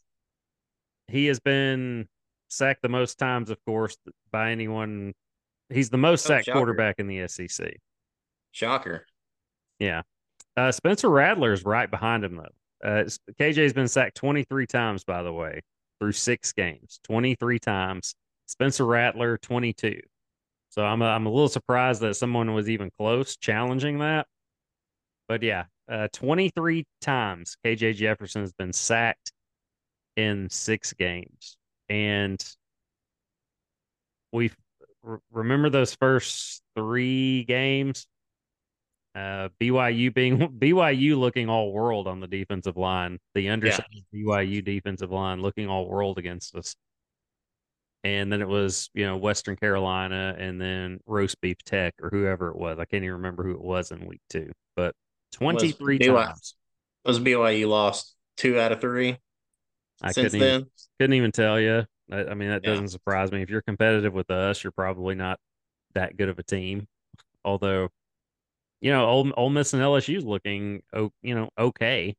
he 1.09 1.25
has 1.25 1.41
been 1.41 2.07
sacked 2.47 2.81
the 2.81 2.89
most 2.89 3.19
times, 3.19 3.49
of 3.49 3.57
course, 3.65 3.97
by 4.31 4.51
anyone. 4.51 5.13
He's 5.69 5.89
the 5.89 5.97
most 5.97 6.25
oh, 6.27 6.29
sacked 6.29 6.49
quarterback 6.49 6.95
in 6.99 7.07
the 7.07 7.27
SEC. 7.27 7.75
Shocker. 8.51 9.05
Yeah. 9.79 10.03
Uh, 10.55 10.71
Spencer 10.71 11.09
is 11.51 11.65
right 11.65 11.89
behind 11.89 12.23
him, 12.23 12.35
though. 12.35 12.87
Uh, 12.87 13.03
KJ's 13.39 13.73
been 13.73 13.87
sacked 13.87 14.15
23 14.15 14.67
times, 14.67 15.03
by 15.03 15.23
the 15.23 15.31
way, 15.31 15.61
through 15.99 16.11
six 16.11 16.51
games. 16.53 16.99
23 17.05 17.59
times. 17.59 18.15
Spencer 18.45 18.85
Rattler, 18.85 19.37
22. 19.37 20.01
So 20.69 20.83
I'm 20.83 21.01
a, 21.01 21.05
I'm 21.05 21.25
a 21.25 21.29
little 21.29 21.47
surprised 21.47 22.01
that 22.01 22.15
someone 22.15 22.53
was 22.53 22.69
even 22.69 22.91
close 22.97 23.37
challenging 23.37 23.99
that. 23.99 24.27
But 25.27 25.43
yeah, 25.43 25.65
uh, 25.89 26.07
23 26.13 26.85
times 27.01 27.57
KJ 27.65 27.95
Jefferson 27.95 28.41
has 28.41 28.53
been 28.53 28.73
sacked 28.73 29.31
in 30.15 30.49
six 30.49 30.93
games. 30.93 31.57
And 31.89 32.43
we 34.31 34.51
remember 35.31 35.69
those 35.69 35.95
first 35.95 36.61
three 36.75 37.43
games 37.43 38.07
uh, 39.15 39.49
BYU 39.61 40.13
being 40.13 40.37
BYU 40.59 41.17
looking 41.17 41.49
all 41.49 41.71
world 41.71 42.07
on 42.07 42.19
the 42.19 42.27
defensive 42.27 42.77
line, 42.77 43.19
the 43.35 43.49
undersized 43.49 43.83
yeah. 44.11 44.25
BYU 44.25 44.63
defensive 44.63 45.11
line 45.11 45.41
looking 45.41 45.67
all 45.67 45.87
world 45.87 46.17
against 46.17 46.55
us. 46.55 46.75
And 48.05 48.31
then 48.31 48.41
it 48.41 48.47
was, 48.47 48.89
you 48.93 49.05
know, 49.05 49.15
Western 49.15 49.55
Carolina 49.55 50.35
and 50.37 50.59
then 50.59 50.99
roast 51.05 51.39
beef 51.39 51.57
tech 51.63 51.93
or 52.01 52.09
whoever 52.09 52.49
it 52.49 52.57
was. 52.57 52.77
I 52.77 52.85
can't 52.85 53.03
even 53.03 53.13
remember 53.13 53.43
who 53.43 53.51
it 53.51 53.61
was 53.61 53.91
in 53.91 54.05
week 54.05 54.19
two, 54.29 54.51
but 54.75 54.93
23 55.31 55.97
was 55.97 56.07
BYU, 56.07 56.25
times. 56.25 56.55
Was 57.05 57.19
BYU 57.19 57.67
lost 57.67 58.15
two 58.35 58.59
out 58.59 58.73
of 58.73 58.81
three 58.81 59.17
I 60.01 60.11
since 60.11 60.33
couldn't 60.33 60.39
then? 60.39 60.55
Even, 60.55 60.69
couldn't 60.99 61.13
even 61.13 61.31
tell 61.31 61.59
you. 61.59 61.85
I, 62.11 62.25
I 62.25 62.33
mean, 62.33 62.49
that 62.49 62.61
yeah. 62.63 62.71
doesn't 62.71 62.89
surprise 62.89 63.31
me. 63.31 63.41
If 63.41 63.49
you're 63.49 63.61
competitive 63.61 64.13
with 64.13 64.29
us, 64.29 64.63
you're 64.63 64.71
probably 64.71 65.15
not 65.15 65.39
that 65.93 66.17
good 66.17 66.27
of 66.27 66.39
a 66.39 66.43
team. 66.43 66.87
Although 67.45 67.89
you 68.83 68.91
know, 68.91 69.05
Ole, 69.05 69.31
Ole 69.37 69.49
Miss 69.49 69.73
and 69.73 69.81
LSU 69.81 70.17
is 70.17 70.25
looking, 70.25 70.83
you 70.93 71.35
know, 71.35 71.47
okay. 71.57 72.17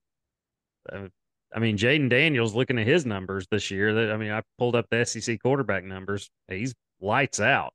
Uh, 0.90 1.08
I 1.54 1.58
mean, 1.58 1.76
Jayden 1.76 2.08
Daniels 2.08 2.54
looking 2.54 2.78
at 2.78 2.86
his 2.86 3.04
numbers 3.04 3.46
this 3.50 3.70
year. 3.70 3.92
That 3.92 4.10
I 4.10 4.16
mean, 4.16 4.30
I 4.30 4.40
pulled 4.58 4.74
up 4.74 4.86
the 4.90 5.04
SEC 5.04 5.42
quarterback 5.42 5.84
numbers. 5.84 6.30
He's 6.48 6.74
lights 7.02 7.38
out. 7.38 7.74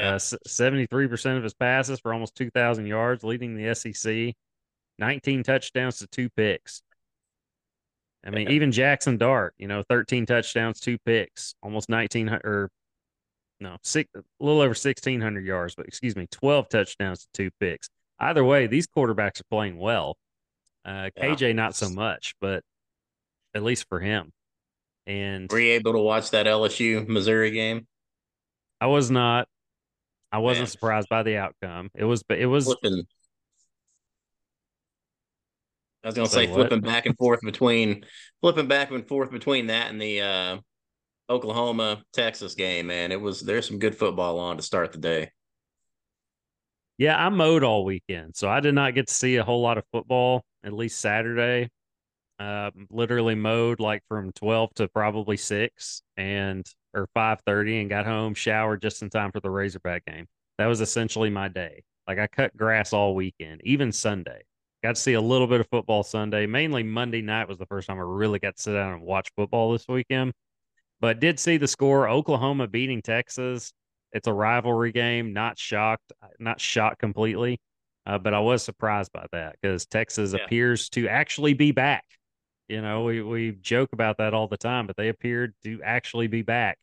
Uh, 0.00 0.18
seventy-three 0.18 1.04
yeah. 1.04 1.10
percent 1.10 1.36
of 1.36 1.44
his 1.44 1.52
passes 1.52 2.00
for 2.00 2.14
almost 2.14 2.34
two 2.34 2.50
thousand 2.50 2.86
yards, 2.86 3.24
leading 3.24 3.54
the 3.54 3.74
SEC. 3.74 4.34
Nineteen 4.98 5.42
touchdowns 5.42 5.98
to 5.98 6.06
two 6.06 6.30
picks. 6.30 6.82
I 8.24 8.30
mean, 8.30 8.46
yeah. 8.46 8.54
even 8.54 8.70
Jaxson 8.70 9.18
Dart, 9.18 9.54
you 9.58 9.68
know, 9.68 9.84
thirteen 9.86 10.24
touchdowns, 10.24 10.80
two 10.80 10.96
picks, 11.04 11.54
almost 11.62 11.90
nineteen 11.90 12.30
or 12.30 12.70
no, 13.60 13.76
six, 13.82 14.08
a 14.14 14.22
little 14.40 14.60
over 14.60 14.68
1,600 14.68 15.44
yards, 15.44 15.74
but 15.74 15.86
excuse 15.86 16.14
me, 16.14 16.28
12 16.30 16.68
touchdowns 16.68 17.22
to 17.22 17.28
two 17.32 17.50
picks. 17.58 17.88
Either 18.20 18.44
way, 18.44 18.66
these 18.66 18.86
quarterbacks 18.86 19.40
are 19.40 19.48
playing 19.50 19.78
well. 19.78 20.16
Uh, 20.84 21.10
Yeah. 21.16 21.34
KJ, 21.34 21.54
not 21.54 21.74
so 21.76 21.88
much, 21.90 22.34
but 22.40 22.62
at 23.54 23.62
least 23.62 23.86
for 23.88 24.00
him. 24.00 24.32
And 25.06 25.50
Were 25.50 25.58
you 25.60 25.72
able 25.72 25.92
to 25.92 25.98
watch 26.00 26.30
that 26.30 26.46
LSU 26.46 27.06
Missouri 27.06 27.50
game? 27.50 27.86
I 28.80 28.86
was 28.86 29.10
not, 29.10 29.48
I 30.30 30.38
wasn't 30.38 30.62
Man. 30.64 30.70
surprised 30.70 31.08
by 31.08 31.22
the 31.22 31.38
outcome. 31.38 31.90
It 31.94 32.04
was, 32.04 32.22
but 32.22 32.38
it 32.38 32.46
was, 32.46 32.64
Flipping. 32.64 33.04
I 36.04 36.08
was 36.08 36.14
gonna 36.14 36.28
Say 36.28 36.46
say 36.46 36.52
flipping 36.52 36.80
back 36.80 37.06
and 37.06 37.16
forth 37.16 37.40
between 37.42 38.04
flipping 38.40 38.68
back 38.68 38.90
and 38.90 39.06
forth 39.06 39.30
between 39.30 39.66
that 39.66 39.90
and 39.90 40.00
the 40.00 40.20
uh, 40.20 40.58
Oklahoma 41.28 42.02
Texas 42.12 42.54
game. 42.54 42.86
Man, 42.86 43.10
it 43.12 43.20
was 43.20 43.40
there's 43.40 43.66
some 43.66 43.78
good 43.78 43.96
football 43.96 44.38
on 44.38 44.56
to 44.56 44.62
start 44.62 44.92
the 44.92 44.98
day. 44.98 45.30
Yeah, 46.98 47.16
I 47.16 47.28
mowed 47.28 47.62
all 47.62 47.84
weekend. 47.84 48.36
So 48.36 48.48
I 48.48 48.60
did 48.60 48.74
not 48.74 48.94
get 48.94 49.06
to 49.06 49.14
see 49.14 49.36
a 49.36 49.44
whole 49.44 49.62
lot 49.62 49.78
of 49.78 49.84
football, 49.92 50.42
at 50.64 50.72
least 50.72 51.00
Saturday. 51.00 51.70
Uh, 52.40 52.70
literally 52.90 53.34
mowed 53.34 53.80
like 53.80 54.02
from 54.08 54.32
12 54.32 54.72
to 54.74 54.88
probably 54.88 55.36
6 55.36 56.02
and 56.16 56.66
or 56.94 57.08
5:30 57.14 57.80
and 57.80 57.90
got 57.90 58.06
home, 58.06 58.34
showered 58.34 58.82
just 58.82 59.02
in 59.02 59.10
time 59.10 59.32
for 59.32 59.40
the 59.40 59.50
Razorback 59.50 60.04
game. 60.06 60.26
That 60.58 60.66
was 60.66 60.80
essentially 60.80 61.30
my 61.30 61.48
day. 61.48 61.82
Like 62.06 62.18
I 62.18 62.26
cut 62.26 62.56
grass 62.56 62.92
all 62.92 63.14
weekend, 63.14 63.60
even 63.64 63.92
Sunday. 63.92 64.42
Got 64.82 64.94
to 64.94 65.00
see 65.00 65.14
a 65.14 65.20
little 65.20 65.46
bit 65.48 65.60
of 65.60 65.68
football 65.68 66.02
Sunday. 66.04 66.46
Mainly 66.46 66.84
Monday 66.84 67.22
night 67.22 67.48
was 67.48 67.58
the 67.58 67.66
first 67.66 67.88
time 67.88 67.98
I 67.98 68.02
really 68.02 68.38
got 68.38 68.56
to 68.56 68.62
sit 68.62 68.72
down 68.72 68.94
and 68.94 69.02
watch 69.02 69.28
football 69.36 69.72
this 69.72 69.86
weekend. 69.88 70.32
But 71.00 71.20
did 71.20 71.38
see 71.40 71.56
the 71.56 71.68
score 71.68 72.08
Oklahoma 72.08 72.68
beating 72.68 73.02
Texas. 73.02 73.72
It's 74.12 74.26
a 74.26 74.32
rivalry 74.32 74.92
game. 74.92 75.32
Not 75.32 75.58
shocked, 75.58 76.12
not 76.38 76.60
shocked 76.60 76.98
completely. 76.98 77.60
Uh, 78.06 78.18
but 78.18 78.32
I 78.32 78.40
was 78.40 78.62
surprised 78.62 79.12
by 79.12 79.26
that 79.32 79.56
because 79.60 79.84
Texas 79.86 80.32
Yeah. 80.32 80.44
appears 80.44 80.88
to 80.90 81.08
actually 81.08 81.52
be 81.54 81.72
back. 81.72 82.04
You 82.68 82.80
know, 82.80 83.04
we, 83.04 83.22
we 83.22 83.52
joke 83.52 83.90
about 83.92 84.18
that 84.18 84.32
all 84.34 84.48
the 84.48 84.56
time, 84.56 84.86
but 84.86 84.96
they 84.96 85.08
appeared 85.08 85.54
to 85.64 85.82
actually 85.82 86.26
be 86.26 86.42
back. 86.42 86.78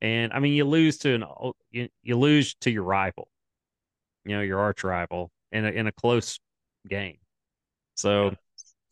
And 0.00 0.32
I 0.32 0.40
mean, 0.40 0.54
you 0.54 0.64
lose 0.64 0.98
to 0.98 1.14
an 1.14 1.24
you, 1.70 1.88
you 2.02 2.18
lose 2.18 2.54
to 2.62 2.70
your 2.70 2.82
rival, 2.82 3.28
you 4.24 4.34
know, 4.36 4.42
your 4.42 4.58
arch 4.58 4.82
rival 4.84 5.30
in 5.52 5.64
a 5.64 5.70
in 5.70 5.86
a 5.86 5.92
close 5.92 6.38
game. 6.88 7.18
So 7.94 8.26
Yeah. 8.30 8.34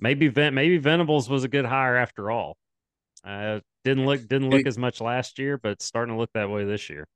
maybe 0.01 0.29
Ven- 0.29 0.55
maybe 0.55 0.79
Venables 0.79 1.29
was 1.29 1.45
a 1.45 1.49
good 1.49 1.65
hire 1.65 1.97
after 1.97 2.31
all. 2.31 2.57
Uh, 3.25 3.61
didn't 3.85 4.07
look 4.07 4.21
didn't 4.27 4.51
look 4.51 4.67
as 4.67 4.79
much 4.79 5.01
last 5.01 5.39
year, 5.39 5.59
but 5.59 5.83
starting 5.83 6.15
to 6.15 6.19
look 6.19 6.31
that 6.35 6.49
way 6.51 6.65
this 6.65 6.89
year. 6.91 7.07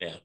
Yeah. 0.00 0.16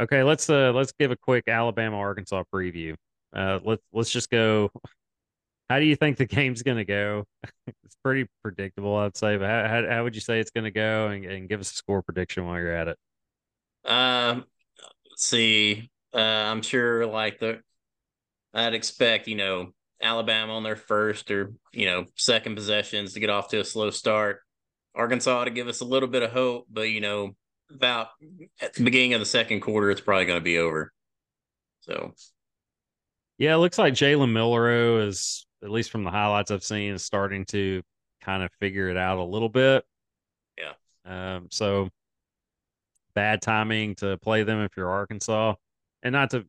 Okay, 0.00 0.22
let's 0.22 0.48
uh 0.48 0.72
let's 0.72 0.92
give 0.92 1.10
a 1.10 1.16
quick 1.16 1.48
Alabama 1.48 1.96
Arkansas 1.98 2.44
preview. 2.52 2.94
Uh 3.34 3.60
let's 3.64 3.82
let's 3.92 4.10
just 4.10 4.30
go. 4.30 4.70
How 5.70 5.78
do 5.78 5.86
you 5.86 5.96
think 5.96 6.16
the 6.16 6.26
game's 6.26 6.62
gonna 6.62 6.84
go? 6.84 7.24
it's 7.66 7.96
pretty 8.02 8.26
predictable, 8.42 8.96
I'd 8.96 9.16
say, 9.16 9.36
but 9.36 9.48
how 9.48 9.68
how, 9.68 9.88
how 9.88 10.04
would 10.04 10.14
you 10.14 10.20
say 10.20 10.40
it's 10.40 10.50
gonna 10.50 10.70
go 10.70 11.08
and, 11.08 11.24
and 11.24 11.48
give 11.48 11.60
us 11.60 11.70
a 11.70 11.74
score 11.74 12.02
prediction 12.02 12.44
while 12.44 12.58
you're 12.58 12.74
at 12.74 12.88
it? 12.88 12.98
Um, 13.84 14.44
let's 15.10 15.26
see. 15.26 15.90
Uh, 16.14 16.18
I'm 16.18 16.62
sure 16.62 17.06
like 17.06 17.38
the 17.38 17.60
I'd 18.54 18.74
expect, 18.74 19.28
you 19.28 19.36
know, 19.36 19.72
Alabama 20.02 20.54
on 20.54 20.62
their 20.62 20.76
first 20.76 21.30
or, 21.30 21.52
you 21.72 21.86
know, 21.86 22.06
second 22.16 22.54
possessions 22.54 23.14
to 23.14 23.20
get 23.20 23.30
off 23.30 23.48
to 23.48 23.60
a 23.60 23.64
slow 23.64 23.90
start. 23.90 24.40
Arkansas 24.94 25.44
to 25.44 25.50
give 25.50 25.68
us 25.68 25.80
a 25.80 25.84
little 25.84 26.08
bit 26.08 26.22
of 26.22 26.30
hope, 26.30 26.66
but 26.70 26.82
you 26.82 27.00
know, 27.00 27.34
about 27.70 28.08
at 28.60 28.74
the 28.74 28.84
beginning 28.84 29.14
of 29.14 29.20
the 29.20 29.26
second 29.26 29.60
quarter, 29.60 29.90
it's 29.90 30.00
probably 30.00 30.26
going 30.26 30.38
to 30.40 30.44
be 30.44 30.58
over. 30.58 30.92
So 31.80 32.14
Yeah, 33.38 33.54
it 33.54 33.58
looks 33.58 33.78
like 33.78 33.94
Jalen 33.94 34.32
Milroe 34.32 35.06
is, 35.06 35.46
at 35.62 35.70
least 35.70 35.90
from 35.90 36.04
the 36.04 36.10
highlights 36.10 36.50
I've 36.50 36.64
seen, 36.64 36.94
is 36.94 37.04
starting 37.04 37.44
to 37.46 37.82
kind 38.20 38.42
of 38.42 38.50
figure 38.60 38.88
it 38.88 38.96
out 38.96 39.18
a 39.18 39.24
little 39.24 39.48
bit. 39.48 39.84
Yeah. 40.58 40.74
Um, 41.04 41.48
so 41.50 41.88
bad 43.14 43.42
timing 43.42 43.94
to 43.96 44.18
play 44.18 44.42
them 44.42 44.60
if 44.60 44.76
you're 44.76 44.90
Arkansas. 44.90 45.54
And 46.02 46.12
not 46.12 46.30
to 46.30 46.46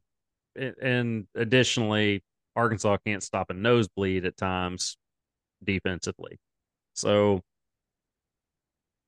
and 0.55 1.27
additionally, 1.35 2.23
Arkansas 2.55 2.97
can't 3.05 3.23
stop 3.23 3.49
a 3.49 3.53
nosebleed 3.53 4.25
at 4.25 4.37
times 4.37 4.97
defensively. 5.63 6.39
So 6.93 7.41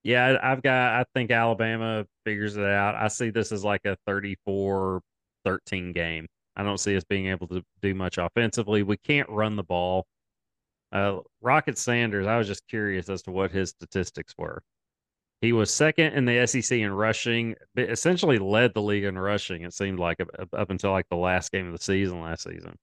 yeah, 0.05 0.37
I've 0.41 0.61
got 0.61 0.93
I 0.93 1.05
think 1.15 1.31
Alabama 1.31 2.05
figures 2.25 2.55
it 2.57 2.63
out. 2.63 2.93
I 2.93 3.07
see 3.07 3.31
this 3.31 3.51
as 3.51 3.63
like 3.65 3.81
a 3.85 3.97
34-13 4.07 5.01
game. 5.95 6.27
I 6.55 6.61
don't 6.61 6.79
see 6.79 6.95
us 6.95 7.03
being 7.03 7.25
able 7.25 7.47
to 7.47 7.63
do 7.81 7.95
much 7.95 8.19
offensively. 8.19 8.83
We 8.83 8.97
can't 8.97 9.27
run 9.29 9.55
the 9.55 9.63
ball. 9.63 10.05
Uh, 10.91 11.21
Rocket 11.41 11.79
Sanders, 11.79 12.27
I 12.27 12.37
was 12.37 12.45
just 12.45 12.67
curious 12.67 13.09
as 13.09 13.23
to 13.23 13.31
what 13.31 13.49
his 13.49 13.71
statistics 13.71 14.35
were. 14.37 14.61
He 15.41 15.53
was 15.53 15.73
second 15.73 16.13
in 16.13 16.25
the 16.25 16.45
SEC 16.45 16.77
in 16.77 16.93
rushing, 16.93 17.55
essentially 17.75 18.37
led 18.37 18.75
the 18.75 18.83
league 18.83 19.05
in 19.05 19.17
rushing. 19.17 19.63
It 19.63 19.73
seemed 19.73 19.99
like 19.99 20.17
up 20.21 20.69
until 20.69 20.91
like 20.91 21.09
the 21.09 21.17
last 21.17 21.51
game 21.51 21.65
of 21.65 21.73
the 21.73 21.83
season 21.83 22.21
last 22.21 22.43
season. 22.43 22.77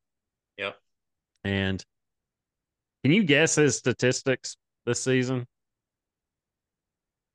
Yep. 0.59 0.76
And 1.45 1.85
can 3.05 3.12
you 3.12 3.23
guess 3.23 3.55
his 3.55 3.79
statistics 3.79 4.57
this 4.87 5.00
season? 5.00 5.47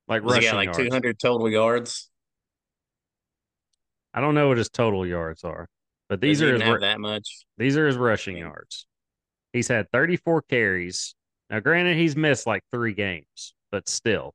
Like 0.07 0.23
was 0.23 0.33
he 0.33 0.37
rushing 0.39 0.51
got 0.51 0.55
like 0.57 0.65
yards. 0.67 0.77
200 0.89 1.19
total 1.19 1.49
yards? 1.49 2.09
I 4.13 4.21
don't 4.21 4.35
know 4.35 4.47
what 4.47 4.57
his 4.57 4.69
total 4.69 5.05
yards 5.05 5.43
are, 5.43 5.67
but 6.09 6.21
these 6.21 6.39
Does 6.39 6.49
are 6.49 6.53
his 6.53 6.81
that 6.81 6.99
much. 6.99 7.45
these 7.57 7.77
are 7.77 7.85
his 7.87 7.97
rushing 7.97 8.37
yards. 8.37 8.87
He's 9.53 9.67
had 9.67 9.91
34 9.91 10.41
carries. 10.43 11.13
Now, 11.49 11.59
granted, 11.59 11.97
he's 11.97 12.15
missed 12.15 12.45
like 12.47 12.63
three 12.71 12.93
games, 12.93 13.53
but 13.71 13.87
still, 13.87 14.33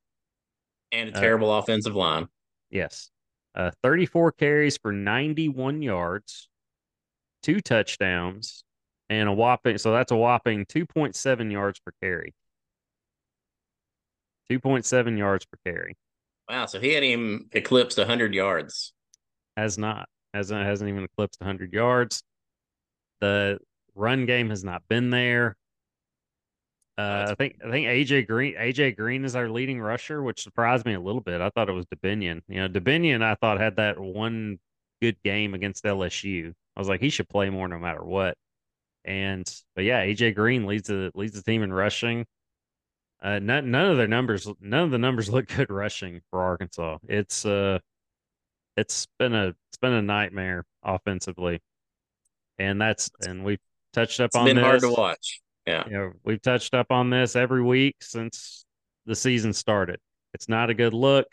And 0.91 1.09
a 1.09 1.17
Uh, 1.17 1.21
terrible 1.21 1.53
offensive 1.57 1.95
line. 1.95 2.27
yes. 2.69 3.09
Uh, 3.55 3.69
34 3.83 4.31
carries 4.31 4.77
for 4.77 4.91
91 4.91 5.81
yards, 5.83 6.49
two 7.43 7.61
touchdowns, 7.61 8.63
and 9.09 9.29
a 9.29 9.33
whopping, 9.33 9.77
so 9.77 9.91
that's 9.91 10.11
a 10.11 10.15
whopping 10.15 10.65
2.7 10.65 11.51
yards 11.51 11.79
per 11.79 11.91
carry. 12.01 12.33
2.7 14.49 15.17
yards 15.17 15.45
per 15.45 15.57
carry. 15.65 15.95
Wow, 16.49 16.65
so 16.65 16.79
he 16.79 16.93
hadn't 16.93 17.09
even 17.09 17.45
eclipsed 17.51 17.97
100 17.97 18.33
yards. 18.33 18.93
Has 19.55 19.77
not, 19.77 20.09
hasn't, 20.33 20.65
hasn't 20.65 20.89
even 20.89 21.03
eclipsed 21.03 21.39
100 21.39 21.71
yards. 21.73 22.23
The 23.21 23.59
run 23.95 24.25
game 24.25 24.49
has 24.49 24.63
not 24.63 24.83
been 24.89 25.09
there. 25.09 25.55
Uh, 26.97 27.27
I 27.29 27.35
think 27.35 27.55
I 27.65 27.71
think 27.71 27.87
AJ 27.87 28.27
Green 28.27 28.53
AJ 28.53 28.97
Green 28.97 29.25
is 29.25 29.35
our 29.35 29.49
leading 29.49 29.81
rusher, 29.81 30.21
which 30.21 30.43
surprised 30.43 30.85
me 30.85 30.93
a 30.93 30.99
little 30.99 31.21
bit. 31.21 31.41
I 31.41 31.49
thought 31.49 31.67
it 31.67 31.73
was 31.73 31.87
Dubinion. 31.87 32.41
You 32.47 32.61
know, 32.61 32.69
Dubinion 32.69 33.23
I 33.23 33.33
thought 33.35 33.59
had 33.59 33.77
that 33.77 33.99
one 33.99 34.59
good 35.01 35.17
game 35.23 35.55
against 35.55 35.85
LSU. 35.85 36.53
I 36.75 36.79
was 36.79 36.87
like, 36.87 37.01
he 37.01 37.09
should 37.09 37.29
play 37.29 37.49
more 37.49 37.67
no 37.67 37.79
matter 37.79 38.03
what. 38.03 38.37
And 39.05 39.43
but 39.75 39.85
yeah, 39.85 40.05
AJ 40.05 40.35
Green 40.35 40.67
leads 40.67 40.87
the 40.87 41.11
leads 41.15 41.33
the 41.33 41.41
team 41.41 41.63
in 41.63 41.73
rushing. 41.73 42.25
Uh, 43.23 43.39
none, 43.39 43.71
none 43.71 43.89
of 43.89 43.95
their 43.95 44.07
numbers, 44.07 44.47
none 44.59 44.83
of 44.83 44.91
the 44.91 44.97
numbers 44.97 45.29
look 45.31 45.47
good 45.47 45.69
rushing 45.69 46.21
for 46.29 46.41
Arkansas. 46.41 46.97
It's 47.07 47.45
uh, 47.45 47.79
it's 48.75 49.07
been 49.17 49.33
a 49.33 49.55
it's 49.69 49.77
been 49.81 49.93
a 49.93 50.01
nightmare 50.01 50.65
offensively, 50.83 51.61
and 52.59 52.81
that's 52.81 53.09
and 53.25 53.45
we've 53.45 53.61
touched 53.93 54.19
up 54.19 54.27
It's 54.27 54.35
on 54.35 54.45
been 54.45 54.57
hard 54.57 54.81
to 54.81 54.89
watch. 54.89 55.39
Yeah. 55.65 55.85
you 55.87 55.93
know, 55.93 56.11
we've 56.25 56.41
touched 56.41 56.73
up 56.73 56.87
on 56.89 57.09
this 57.09 57.37
every 57.37 57.63
week 57.63 57.95
since 58.01 58.65
the 59.05 59.15
season 59.15 59.53
started. 59.53 59.99
It's 60.33 60.49
not 60.49 60.69
a 60.69 60.73
good 60.73 60.93
look 60.93 61.27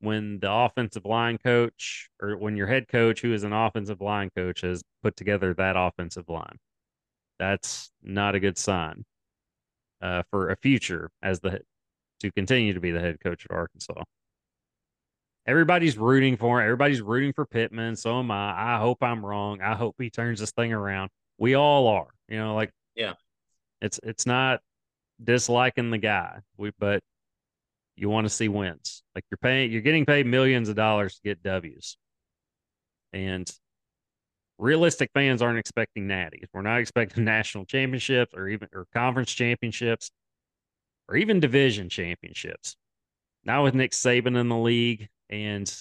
when 0.00 0.38
the 0.40 0.50
offensive 0.50 1.04
line 1.04 1.36
coach 1.36 2.08
or 2.22 2.38
when 2.38 2.56
your 2.56 2.66
head 2.66 2.88
coach, 2.88 3.20
who 3.20 3.34
is 3.34 3.44
an 3.44 3.52
offensive 3.52 4.00
line 4.00 4.30
coach, 4.34 4.62
has 4.62 4.82
put 5.02 5.16
together 5.16 5.52
that 5.54 5.76
offensive 5.76 6.30
line. 6.30 6.56
That's 7.38 7.90
not 8.02 8.34
a 8.34 8.40
good 8.40 8.56
sign 8.56 9.04
uh, 10.04 10.22
for 10.30 10.50
a 10.50 10.56
future 10.56 11.10
as 11.22 11.40
the 11.40 11.60
to 12.20 12.30
continue 12.32 12.72
to 12.74 12.80
be 12.80 12.90
the 12.92 13.00
head 13.00 13.18
coach 13.20 13.44
at 13.50 13.54
Arkansas. 13.56 14.02
Everybody's 15.46 15.98
rooting 15.98 16.36
for 16.36 16.60
him. 16.60 16.64
Everybody's 16.66 17.02
rooting 17.02 17.32
for 17.32 17.44
Pittman. 17.44 17.96
So 17.96 18.18
am 18.20 18.30
I. 18.30 18.76
I 18.76 18.78
hope 18.78 19.02
I'm 19.02 19.24
wrong. 19.24 19.60
I 19.60 19.74
hope 19.74 19.96
he 19.98 20.08
turns 20.10 20.40
this 20.40 20.52
thing 20.52 20.72
around. 20.72 21.10
We 21.38 21.54
all 21.54 21.88
are. 21.88 22.08
You 22.28 22.38
know, 22.38 22.54
like 22.54 22.70
Yeah. 22.94 23.14
it's 23.82 23.98
it's 24.02 24.26
not 24.26 24.60
disliking 25.22 25.90
the 25.90 25.98
guy. 25.98 26.40
We 26.56 26.70
but 26.78 27.02
you 27.96 28.08
want 28.08 28.24
to 28.26 28.30
see 28.30 28.48
wins. 28.48 29.02
Like 29.14 29.24
you're 29.30 29.38
paying 29.38 29.70
you're 29.72 29.82
getting 29.82 30.06
paid 30.06 30.26
millions 30.26 30.68
of 30.68 30.76
dollars 30.76 31.16
to 31.16 31.20
get 31.22 31.42
W's. 31.42 31.96
And 33.12 33.50
realistic 34.58 35.10
fans 35.14 35.42
aren't 35.42 35.58
expecting 35.58 36.06
natties. 36.06 36.46
We're 36.52 36.62
not 36.62 36.80
expecting 36.80 37.24
national 37.24 37.64
championships 37.64 38.34
or 38.34 38.48
even 38.48 38.68
or 38.72 38.86
conference 38.94 39.32
championships 39.32 40.10
or 41.08 41.16
even 41.16 41.40
division 41.40 41.88
championships. 41.88 42.76
now 43.44 43.64
with 43.64 43.74
Nick 43.74 43.92
Saban 43.92 44.38
in 44.38 44.48
the 44.48 44.56
league 44.56 45.08
and 45.30 45.72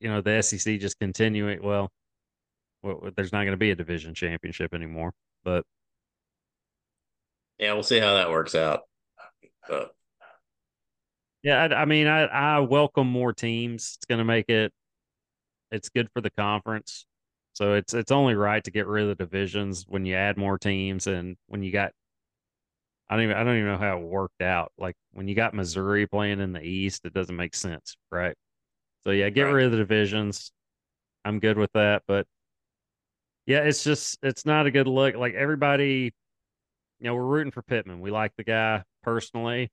you 0.00 0.08
know 0.08 0.20
the 0.20 0.42
SEC 0.42 0.80
just 0.80 0.98
continuing 0.98 1.62
well, 1.62 1.90
well 2.82 3.10
there's 3.16 3.32
not 3.32 3.40
going 3.40 3.52
to 3.52 3.56
be 3.56 3.70
a 3.70 3.76
division 3.76 4.14
championship 4.14 4.74
anymore, 4.74 5.12
but 5.44 5.64
yeah, 7.58 7.72
we'll 7.74 7.82
see 7.82 8.00
how 8.00 8.14
that 8.14 8.30
works 8.30 8.54
out. 8.54 8.82
But 9.68 9.94
yeah, 11.42 11.62
I, 11.62 11.82
I 11.82 11.84
mean, 11.84 12.06
I 12.06 12.22
I 12.24 12.60
welcome 12.60 13.06
more 13.06 13.32
teams. 13.32 13.94
It's 13.96 14.06
going 14.06 14.18
to 14.18 14.24
make 14.24 14.48
it. 14.48 14.72
It's 15.70 15.88
good 15.88 16.08
for 16.12 16.20
the 16.20 16.30
conference, 16.30 17.06
so 17.52 17.74
it's 17.74 17.94
it's 17.94 18.12
only 18.12 18.34
right 18.34 18.62
to 18.64 18.70
get 18.70 18.86
rid 18.86 19.08
of 19.08 19.16
the 19.16 19.24
divisions 19.24 19.84
when 19.88 20.04
you 20.06 20.14
add 20.14 20.36
more 20.36 20.58
teams 20.58 21.06
and 21.06 21.36
when 21.46 21.62
you 21.62 21.72
got. 21.72 21.92
I 23.10 23.16
don't 23.16 23.24
even 23.24 23.36
I 23.36 23.44
don't 23.44 23.56
even 23.56 23.68
know 23.68 23.78
how 23.78 23.98
it 23.98 24.04
worked 24.04 24.40
out. 24.42 24.72
Like 24.78 24.96
when 25.12 25.28
you 25.28 25.34
got 25.34 25.54
Missouri 25.54 26.06
playing 26.06 26.40
in 26.40 26.52
the 26.52 26.62
East, 26.62 27.04
it 27.04 27.12
doesn't 27.12 27.36
make 27.36 27.54
sense, 27.54 27.96
right? 28.10 28.34
So 29.04 29.10
yeah, 29.10 29.28
get 29.30 29.42
right. 29.44 29.52
rid 29.52 29.66
of 29.66 29.72
the 29.72 29.78
divisions. 29.78 30.52
I'm 31.24 31.38
good 31.38 31.58
with 31.58 31.72
that, 31.74 32.02
but 32.08 32.26
yeah, 33.46 33.60
it's 33.60 33.84
just 33.84 34.18
it's 34.22 34.46
not 34.46 34.66
a 34.66 34.70
good 34.70 34.88
look. 34.88 35.16
Like 35.16 35.34
everybody, 35.34 36.12
you 37.00 37.06
know, 37.06 37.14
we're 37.14 37.22
rooting 37.22 37.50
for 37.50 37.62
Pittman. 37.62 38.00
We 38.00 38.10
like 38.10 38.32
the 38.36 38.44
guy 38.44 38.82
personally 39.02 39.70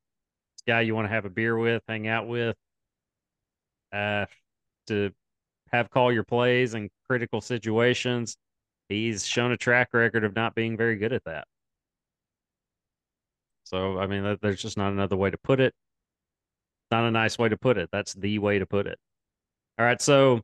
guy 0.70 0.82
you 0.82 0.96
want 0.96 1.08
to 1.08 1.14
have 1.14 1.26
a 1.26 1.30
beer 1.30 1.58
with, 1.58 1.82
hang 1.88 2.08
out 2.08 2.28
with, 2.28 2.56
uh, 3.92 4.26
to 4.88 5.12
have 5.72 5.90
call 5.90 6.12
your 6.12 6.24
plays 6.24 6.74
in 6.74 6.90
critical 7.10 7.42
situations. 7.42 8.38
He's 8.88 9.26
shown 9.26 9.52
a 9.52 9.58
track 9.58 9.90
record 9.94 10.24
of 10.24 10.36
not 10.36 10.56
being 10.56 10.78
very 10.78 10.96
good 10.96 11.14
at 11.14 11.24
that. 11.26 11.46
So, 13.64 14.00
I 14.00 14.08
mean, 14.08 14.38
there's 14.42 14.62
just 14.62 14.78
not 14.78 14.92
another 14.92 15.16
way 15.16 15.30
to 15.30 15.38
put 15.38 15.60
it. 15.60 15.74
Not 16.92 17.04
a 17.06 17.12
nice 17.12 17.38
way 17.38 17.50
to 17.50 17.58
put 17.58 17.78
it. 17.78 17.90
That's 17.92 18.14
the 18.14 18.40
way 18.40 18.60
to 18.60 18.66
put 18.66 18.88
it. 18.88 18.98
All 19.78 19.86
right. 19.86 20.02
So 20.02 20.42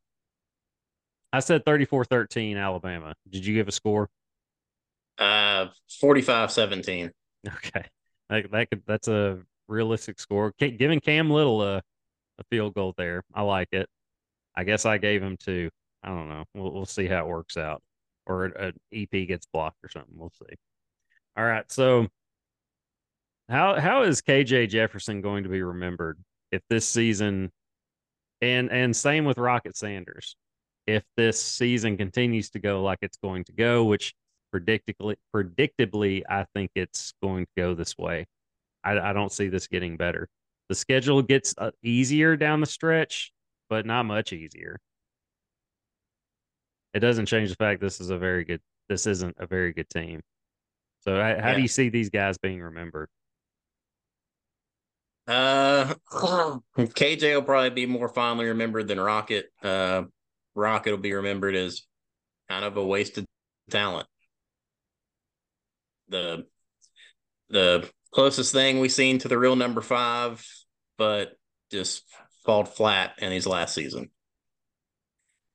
I 1.33 1.39
said 1.39 1.65
34 1.65 2.05
13 2.05 2.57
Alabama. 2.57 3.15
Did 3.29 3.45
you 3.45 3.55
give 3.55 3.67
a 3.67 3.71
score? 3.71 4.09
Uh, 5.17 5.67
45 5.99 6.51
17. 6.51 7.11
Okay. 7.47 7.85
That, 8.29 8.51
that 8.51 8.69
could, 8.69 8.83
that's 8.87 9.07
a 9.07 9.39
realistic 9.67 10.19
score. 10.19 10.53
Giving 10.59 10.99
Cam 10.99 11.29
Little 11.29 11.61
a, 11.63 11.77
a 12.39 12.43
field 12.49 12.73
goal 12.73 12.93
there. 12.97 13.23
I 13.33 13.41
like 13.41 13.69
it. 13.71 13.87
I 14.55 14.63
guess 14.63 14.85
I 14.85 14.97
gave 14.97 15.21
him 15.21 15.37
two. 15.37 15.69
I 16.05 16.09
don't 16.09 16.29
know. 16.29 16.45
We'll, 16.53 16.71
we'll 16.71 16.85
see 16.85 17.07
how 17.07 17.25
it 17.25 17.27
works 17.27 17.57
out. 17.57 17.81
Or 18.27 18.45
an 18.45 18.73
EP 18.93 19.09
gets 19.27 19.45
blocked 19.47 19.83
or 19.83 19.89
something. 19.89 20.13
We'll 20.15 20.31
see. 20.31 20.55
All 21.37 21.45
right. 21.45 21.69
So, 21.71 22.07
how 23.49 23.79
how 23.79 24.03
is 24.03 24.21
KJ 24.21 24.69
Jefferson 24.69 25.21
going 25.21 25.43
to 25.43 25.49
be 25.49 25.61
remembered 25.61 26.17
if 26.51 26.61
this 26.69 26.87
season, 26.87 27.51
and 28.41 28.71
and 28.71 28.95
same 28.95 29.25
with 29.25 29.37
Rocket 29.37 29.77
Sanders, 29.77 30.35
if 30.87 31.03
this 31.17 31.41
season 31.43 31.97
continues 31.97 32.49
to 32.51 32.59
go 32.59 32.81
like 32.81 32.99
it's 33.03 33.17
going 33.17 33.43
to 33.45 33.51
go, 33.51 33.85
which 33.85 34.13
predictably 34.53 35.15
predictably 35.35 36.23
I 36.27 36.45
think 36.55 36.71
it's 36.75 37.13
going 37.21 37.45
to 37.45 37.51
go 37.57 37.75
this 37.75 37.97
way. 37.97 38.25
I, 38.83 38.99
I 38.99 39.13
don't 39.13 39.31
see 39.31 39.49
this 39.49 39.67
getting 39.67 39.97
better. 39.97 40.29
The 40.69 40.75
schedule 40.75 41.21
gets 41.21 41.53
uh, 41.57 41.71
easier 41.83 42.35
down 42.37 42.59
the 42.59 42.65
stretch, 42.65 43.31
but 43.69 43.85
not 43.85 44.03
much 44.03 44.33
easier. 44.33 44.79
It 46.95 47.01
doesn't 47.01 47.25
change 47.25 47.49
the 47.49 47.55
fact 47.55 47.81
this 47.81 47.99
is 47.99 48.09
a 48.09 48.17
very 48.17 48.45
good. 48.45 48.61
This 48.87 49.05
isn't 49.05 49.35
a 49.37 49.45
very 49.45 49.73
good 49.73 49.89
team. 49.89 50.21
So, 51.01 51.13
how, 51.15 51.27
yeah. 51.27 51.53
do 51.53 51.61
you 51.61 51.67
see 51.67 51.89
these 51.89 52.09
guys 52.09 52.37
being 52.37 52.61
remembered? 52.61 53.09
Uh, 55.27 55.93
KJ 56.77 57.35
will 57.35 57.41
probably 57.41 57.71
be 57.71 57.85
more 57.85 58.07
fondly 58.07 58.45
remembered 58.45 58.87
than 58.87 58.99
Rocket. 58.99 59.47
Uh, 59.61 60.03
Rocket 60.55 60.91
will 60.91 60.97
be 60.97 61.13
remembered 61.13 61.55
as 61.55 61.81
kind 62.47 62.63
of 62.63 62.77
a 62.77 62.85
wasted 62.85 63.25
talent. 63.69 64.07
The 66.07 66.45
the 67.49 67.89
closest 68.11 68.53
thing 68.53 68.79
we've 68.79 68.89
seen 68.89 69.17
to 69.19 69.27
the 69.27 69.37
real 69.37 69.57
number 69.57 69.81
five, 69.81 70.47
but 70.97 71.33
just 71.71 72.05
falled 72.45 72.69
flat 72.69 73.15
in 73.17 73.33
his 73.33 73.45
last 73.45 73.75
season. 73.75 74.11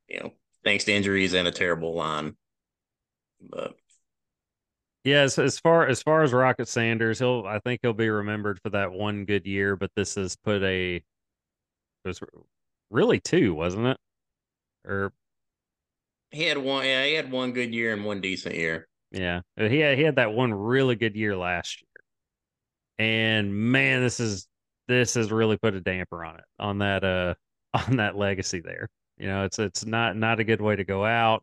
You 0.06 0.20
know, 0.20 0.32
thanks 0.64 0.84
to 0.84 0.92
injuries 0.92 1.34
and 1.34 1.48
a 1.48 1.52
terrible 1.52 1.94
line. 1.94 2.36
But 3.40 3.74
Yes, 5.04 5.38
as 5.38 5.58
far 5.58 5.86
as 5.86 6.02
far 6.02 6.22
as 6.22 6.32
Rocket 6.32 6.68
Sanders, 6.68 7.18
he'll 7.18 7.44
I 7.46 7.58
think 7.60 7.80
he'll 7.82 7.94
be 7.94 8.10
remembered 8.10 8.60
for 8.62 8.70
that 8.70 8.92
one 8.92 9.24
good 9.24 9.46
year, 9.46 9.76
but 9.76 9.90
this 9.96 10.14
has 10.16 10.36
put 10.36 10.62
a 10.62 10.96
it 10.96 11.02
was 12.04 12.20
really 12.90 13.20
two, 13.20 13.54
wasn't 13.54 13.86
it? 13.86 13.96
Or 14.84 15.12
he 16.30 16.44
had 16.44 16.58
one 16.58 16.84
yeah, 16.84 17.04
he 17.04 17.14
had 17.14 17.30
one 17.30 17.52
good 17.52 17.74
year 17.74 17.92
and 17.94 18.04
one 18.04 18.20
decent 18.20 18.54
year. 18.56 18.88
Yeah. 19.10 19.40
He 19.56 19.80
had 19.80 19.96
he 19.98 20.04
had 20.04 20.16
that 20.16 20.32
one 20.32 20.52
really 20.52 20.96
good 20.96 21.16
year 21.16 21.36
last 21.36 21.82
year 21.82 21.86
and 22.98 23.54
man, 23.54 24.02
this 24.02 24.20
is 24.20 24.46
this 24.88 25.14
has 25.14 25.32
really 25.32 25.56
put 25.56 25.74
a 25.74 25.80
damper 25.80 26.24
on 26.24 26.36
it 26.36 26.44
on 26.58 26.78
that 26.78 27.04
uh 27.04 27.34
on 27.88 27.96
that 27.96 28.16
legacy 28.16 28.60
there. 28.60 28.88
You 29.20 29.26
know, 29.26 29.44
it's 29.44 29.58
it's 29.58 29.84
not 29.84 30.16
not 30.16 30.40
a 30.40 30.44
good 30.44 30.62
way 30.62 30.76
to 30.76 30.84
go 30.84 31.04
out. 31.04 31.42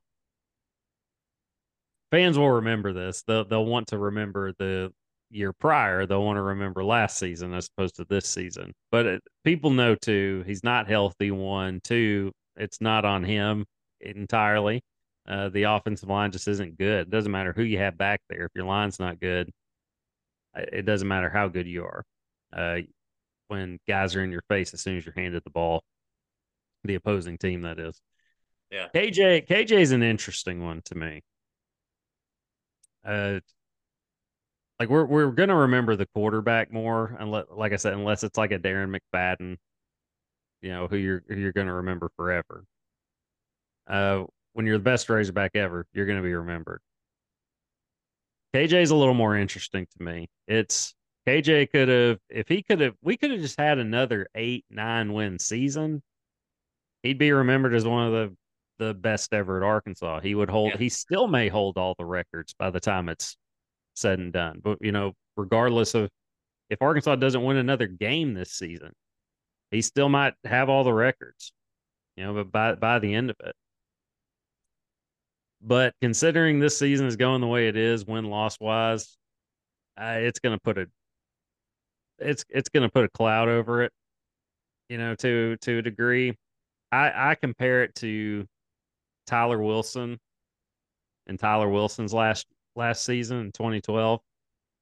Fans 2.11 2.37
will 2.37 2.49
remember 2.51 2.91
this. 2.91 3.23
They'll 3.27 3.45
they'll 3.45 3.65
want 3.65 3.87
to 3.89 3.99
remember 3.99 4.53
the 4.57 4.91
year 5.29 5.53
prior. 5.53 6.05
They'll 6.07 6.23
want 6.23 6.37
to 6.37 6.41
remember 6.41 6.83
last 6.83 7.17
season 7.17 7.53
as 7.53 7.69
opposed 7.77 7.97
to 7.97 8.05
this 8.05 8.27
season. 8.27 8.73
But 8.91 9.05
it, 9.05 9.23
people 9.43 9.69
know 9.69 9.93
too, 9.93 10.43
he's 10.47 10.63
not 10.63 10.87
healthy. 10.87 11.29
One, 11.31 11.79
two, 11.83 12.31
it's 12.55 12.81
not 12.81 13.05
on 13.05 13.23
him 13.23 13.65
entirely. 14.01 14.81
Uh, 15.27 15.49
the 15.49 15.63
offensive 15.63 16.09
line 16.09 16.31
just 16.31 16.47
isn't 16.47 16.79
good. 16.79 17.07
It 17.07 17.09
doesn't 17.11 17.31
matter 17.31 17.53
who 17.53 17.63
you 17.63 17.77
have 17.79 17.97
back 17.97 18.21
there. 18.29 18.45
If 18.45 18.51
your 18.55 18.65
line's 18.65 18.99
not 18.99 19.19
good, 19.19 19.51
it 20.55 20.85
doesn't 20.85 21.07
matter 21.07 21.29
how 21.29 21.47
good 21.47 21.67
you 21.67 21.83
are. 21.83 22.03
Uh, 22.51 22.81
when 23.49 23.77
guys 23.87 24.15
are 24.15 24.23
in 24.23 24.31
your 24.31 24.43
face 24.49 24.73
as 24.73 24.81
soon 24.81 24.97
as 24.97 25.05
you're 25.05 25.13
handed 25.15 25.43
the 25.43 25.51
ball, 25.51 25.83
the 26.87 26.95
opposing 26.95 27.37
team 27.37 27.61
that 27.61 27.79
is. 27.79 28.01
Yeah. 28.71 28.87
KJ 28.93 29.47
KJ 29.47 29.79
is 29.79 29.91
an 29.91 30.03
interesting 30.03 30.63
one 30.63 30.81
to 30.85 30.95
me. 30.95 31.21
Uh 33.05 33.39
like 34.79 34.89
we're 34.89 35.05
we're 35.05 35.31
gonna 35.31 35.55
remember 35.55 35.95
the 35.95 36.07
quarterback 36.07 36.71
more 36.71 37.15
unless 37.19 37.45
like 37.51 37.73
I 37.73 37.77
said, 37.77 37.93
unless 37.93 38.23
it's 38.23 38.37
like 38.37 38.51
a 38.51 38.59
Darren 38.59 38.95
McFadden, 38.95 39.57
you 40.61 40.71
know, 40.71 40.87
who 40.87 40.97
you're 40.97 41.23
who 41.27 41.35
you're 41.35 41.53
gonna 41.53 41.75
remember 41.75 42.09
forever. 42.17 42.65
Uh 43.87 44.25
when 44.53 44.65
you're 44.65 44.77
the 44.77 44.83
best 44.83 45.09
Razorback 45.09 45.55
ever, 45.55 45.85
you're 45.93 46.05
gonna 46.05 46.21
be 46.21 46.33
remembered. 46.33 46.81
KJ 48.53 48.81
is 48.81 48.91
a 48.91 48.95
little 48.95 49.13
more 49.13 49.37
interesting 49.37 49.87
to 49.97 50.03
me. 50.03 50.29
It's 50.47 50.95
KJ 51.27 51.71
could 51.71 51.89
have, 51.89 52.19
if 52.29 52.47
he 52.47 52.63
could 52.63 52.79
have, 52.79 52.95
we 53.01 53.17
could 53.17 53.31
have 53.31 53.41
just 53.41 53.59
had 53.59 53.79
another 53.79 54.27
eight, 54.33 54.65
nine 54.69 55.11
win 55.11 55.39
season. 55.39 56.01
He'd 57.03 57.17
be 57.17 57.31
remembered 57.31 57.73
as 57.73 57.85
one 57.85 58.07
of 58.07 58.13
the 58.13 58.35
the 58.79 58.93
best 58.93 59.33
ever 59.33 59.57
at 59.57 59.63
Arkansas. 59.63 60.19
He 60.21 60.35
would 60.35 60.49
hold. 60.49 60.71
Yeah. 60.71 60.77
He 60.77 60.89
still 60.89 61.27
may 61.27 61.49
hold 61.49 61.77
all 61.77 61.95
the 61.97 62.05
records 62.05 62.53
by 62.53 62.69
the 62.69 62.79
time 62.79 63.09
it's 63.09 63.37
said 63.95 64.19
and 64.19 64.31
done. 64.31 64.61
But 64.63 64.77
you 64.81 64.91
know, 64.91 65.13
regardless 65.35 65.95
of 65.95 66.09
if 66.69 66.81
Arkansas 66.81 67.15
doesn't 67.15 67.43
win 67.43 67.57
another 67.57 67.87
game 67.87 68.33
this 68.33 68.51
season, 68.51 68.91
he 69.71 69.81
still 69.81 70.09
might 70.09 70.33
have 70.43 70.69
all 70.69 70.83
the 70.83 70.93
records. 70.93 71.53
You 72.15 72.25
know, 72.25 72.33
but 72.33 72.51
by 72.51 72.75
by 72.75 72.99
the 72.99 73.13
end 73.13 73.29
of 73.29 73.35
it, 73.43 73.55
but 75.61 75.93
considering 76.01 76.59
this 76.59 76.77
season 76.77 77.07
is 77.07 77.15
going 77.15 77.41
the 77.41 77.47
way 77.47 77.67
it 77.67 77.77
is, 77.77 78.05
win 78.05 78.25
loss 78.25 78.59
wise, 78.59 79.17
uh, 79.99 80.17
it's 80.19 80.39
going 80.39 80.55
to 80.55 80.61
put 80.61 80.77
a 80.77 80.87
it's 82.19 82.43
it's 82.49 82.69
going 82.69 82.83
to 82.83 82.91
put 82.91 83.05
a 83.05 83.09
cloud 83.09 83.49
over 83.49 83.83
it. 83.83 83.91
You 84.89 84.97
know, 84.97 85.15
to 85.15 85.57
to 85.61 85.79
a 85.79 85.81
degree. 85.81 86.35
I 86.91 87.31
I 87.31 87.35
compare 87.35 87.83
it 87.83 87.95
to 87.95 88.45
Tyler 89.25 89.61
Wilson 89.61 90.19
and 91.27 91.39
Tyler 91.39 91.69
Wilson's 91.69 92.13
last 92.13 92.47
last 92.75 93.03
season 93.03 93.39
in 93.39 93.51
2012. 93.51 94.21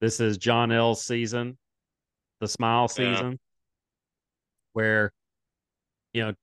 This 0.02 0.20
is 0.20 0.38
John 0.38 0.72
L's 0.72 1.02
season, 1.02 1.58
the 2.42 2.48
smile 2.48 2.88
season, 2.88 3.32
yeah. 3.32 3.38
where 4.74 5.12
you 6.14 6.26
know 6.26 6.34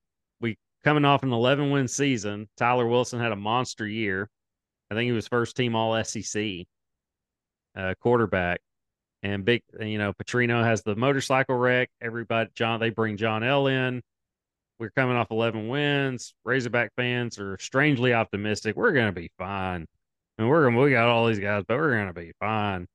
we 0.41 0.57
coming 0.85 1.05
off 1.05 1.23
an 1.23 1.33
11 1.33 1.71
win 1.71 1.89
season, 1.89 2.49
Tyler 2.57 2.87
Wilson 2.87 3.21
had 3.21 3.33
a 3.33 3.37
monster 3.37 3.87
year. 3.87 4.29
I 4.91 4.95
think 4.95 5.07
he 5.07 5.13
was 5.13 5.29
first 5.29 5.57
team 5.57 5.75
All 5.75 6.03
SEC 6.05 6.67
uh, 7.77 7.95
quarterback. 8.01 8.61
And 9.25 9.45
big, 9.45 9.63
you 9.81 9.99
know, 9.99 10.13
Petrino 10.13 10.65
has 10.65 10.83
the 10.83 10.97
motorcycle 10.97 11.55
wreck. 11.55 11.91
Everybody, 12.01 12.51
John, 12.55 12.81
they 12.81 12.91
bring 12.91 13.17
John 13.17 13.45
L 13.45 13.69
in. 13.69 14.03
We're 14.83 14.91
coming 14.91 15.17
off 15.17 15.31
11 15.31 15.69
wins. 15.69 16.35
Razorback 16.45 16.91
fans 16.97 17.39
are 17.39 17.57
strangely 17.61 18.15
optimistic. 18.15 18.75
We're 18.75 18.91
going 18.91 19.07
to 19.07 19.13
be 19.13 19.31
fine. 19.39 19.87
And 20.39 20.49
we're 20.49 20.63
going 20.63 20.75
to, 20.75 20.81
we 20.81 20.91
got 20.91 21.07
all 21.07 21.29
these 21.29 21.39
guys, 21.39 21.63
but 21.69 21.77
we're 21.79 21.95
going 21.95 22.09
to 22.09 22.13
be 22.13 22.33
fine. 22.41 22.89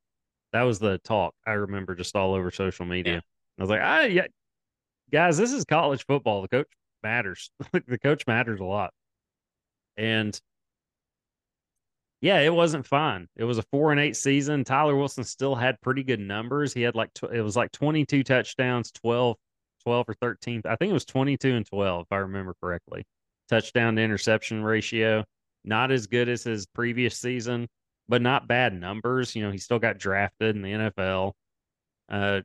That 0.51 0.63
was 0.63 0.79
the 0.79 0.97
talk 0.97 1.33
I 1.45 1.51
remember 1.51 1.95
just 1.95 2.13
all 2.13 2.33
over 2.33 2.51
social 2.51 2.85
media. 2.85 3.13
Yeah. 3.13 3.19
I 3.57 3.63
was 3.63 3.69
like, 3.69 3.79
I, 3.79 4.05
yeah, 4.07 4.25
guys, 5.13 5.37
this 5.37 5.53
is 5.53 5.63
college 5.63 6.05
football. 6.05 6.41
The 6.41 6.49
coach 6.49 6.67
matters. 7.03 7.51
the 7.71 7.97
coach 7.97 8.27
matters 8.27 8.59
a 8.59 8.65
lot. 8.65 8.91
And 9.95 10.37
yeah, 12.19 12.41
it 12.41 12.53
wasn't 12.53 12.85
fun. 12.85 13.29
It 13.37 13.45
was 13.45 13.59
a 13.59 13.63
four 13.71 13.93
and 13.93 14.01
eight 14.01 14.17
season. 14.17 14.65
Tyler 14.65 14.97
Wilson 14.97 15.23
still 15.23 15.55
had 15.55 15.79
pretty 15.79 16.03
good 16.03 16.19
numbers. 16.19 16.73
He 16.73 16.81
had 16.81 16.95
like, 16.95 17.13
tw- 17.13 17.31
it 17.31 17.41
was 17.41 17.55
like 17.55 17.71
22 17.71 18.25
touchdowns, 18.25 18.91
12, 18.91 19.37
12 19.87 20.09
or 20.09 20.13
13. 20.15 20.63
I 20.65 20.75
think 20.75 20.89
it 20.89 20.93
was 20.93 21.05
22 21.05 21.55
and 21.55 21.65
12, 21.65 22.01
if 22.01 22.07
I 22.11 22.17
remember 22.17 22.53
correctly. 22.61 23.05
Touchdown 23.47 23.95
to 23.95 24.01
interception 24.01 24.61
ratio. 24.61 25.23
Not 25.63 25.91
as 25.91 26.07
good 26.07 26.27
as 26.27 26.43
his 26.43 26.65
previous 26.65 27.17
season, 27.17 27.69
but 28.09 28.21
not 28.21 28.49
bad 28.49 28.77
numbers. 28.77 29.33
You 29.33 29.43
know, 29.43 29.51
he 29.51 29.57
still 29.57 29.79
got 29.79 29.97
drafted 29.97 30.57
in 30.57 30.61
the 30.61 30.71
NFL. 30.71 31.31
Uh, 32.09 32.41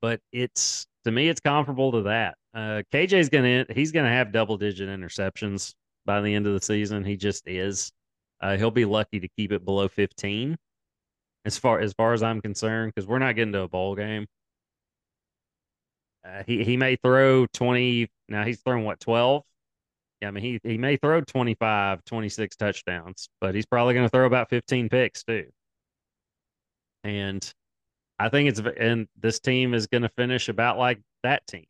but 0.00 0.20
it's 0.32 0.86
to 1.04 1.10
me, 1.10 1.28
it's 1.28 1.40
comparable 1.40 1.92
to 1.92 2.02
that. 2.04 2.36
Uh, 2.54 2.82
KJ's 2.90 3.28
gonna 3.28 3.66
he's 3.68 3.92
gonna 3.92 4.08
have 4.08 4.32
double 4.32 4.56
digit 4.56 4.88
interceptions 4.88 5.74
by 6.06 6.22
the 6.22 6.34
end 6.34 6.46
of 6.46 6.54
the 6.54 6.62
season. 6.62 7.04
He 7.04 7.18
just 7.18 7.46
is. 7.46 7.92
Uh, 8.40 8.56
he'll 8.56 8.70
be 8.70 8.86
lucky 8.86 9.20
to 9.20 9.28
keep 9.36 9.52
it 9.52 9.66
below 9.66 9.88
15 9.88 10.56
as 11.44 11.58
far 11.58 11.80
as 11.80 11.92
far 11.92 12.14
as 12.14 12.22
I'm 12.22 12.40
concerned 12.40 12.92
because 12.94 13.06
we're 13.06 13.18
not 13.18 13.36
getting 13.36 13.52
to 13.52 13.60
a 13.60 13.68
bowl 13.68 13.94
game. 13.96 14.26
Uh, 16.24 16.42
he 16.46 16.64
he 16.64 16.76
may 16.76 16.96
throw 16.96 17.46
20 17.46 18.08
now 18.28 18.44
he's 18.44 18.60
thrown 18.60 18.84
what 18.84 18.98
12 19.00 19.42
yeah, 20.20 20.28
I 20.28 20.30
mean 20.30 20.42
he 20.42 20.60
he 20.62 20.78
may 20.78 20.96
throw 20.96 21.20
25 21.20 22.04
26 22.04 22.56
touchdowns 22.56 23.28
but 23.40 23.54
he's 23.54 23.66
probably 23.66 23.94
going 23.94 24.06
to 24.06 24.10
throw 24.10 24.24
about 24.24 24.48
15 24.48 24.88
picks 24.88 25.22
too 25.22 25.46
and 27.02 27.52
I 28.18 28.30
think 28.30 28.48
it's 28.48 28.60
and 28.78 29.06
this 29.20 29.38
team 29.40 29.74
is 29.74 29.86
going 29.86 30.02
to 30.02 30.08
finish 30.10 30.48
about 30.48 30.78
like 30.78 31.00
that 31.22 31.46
team 31.46 31.66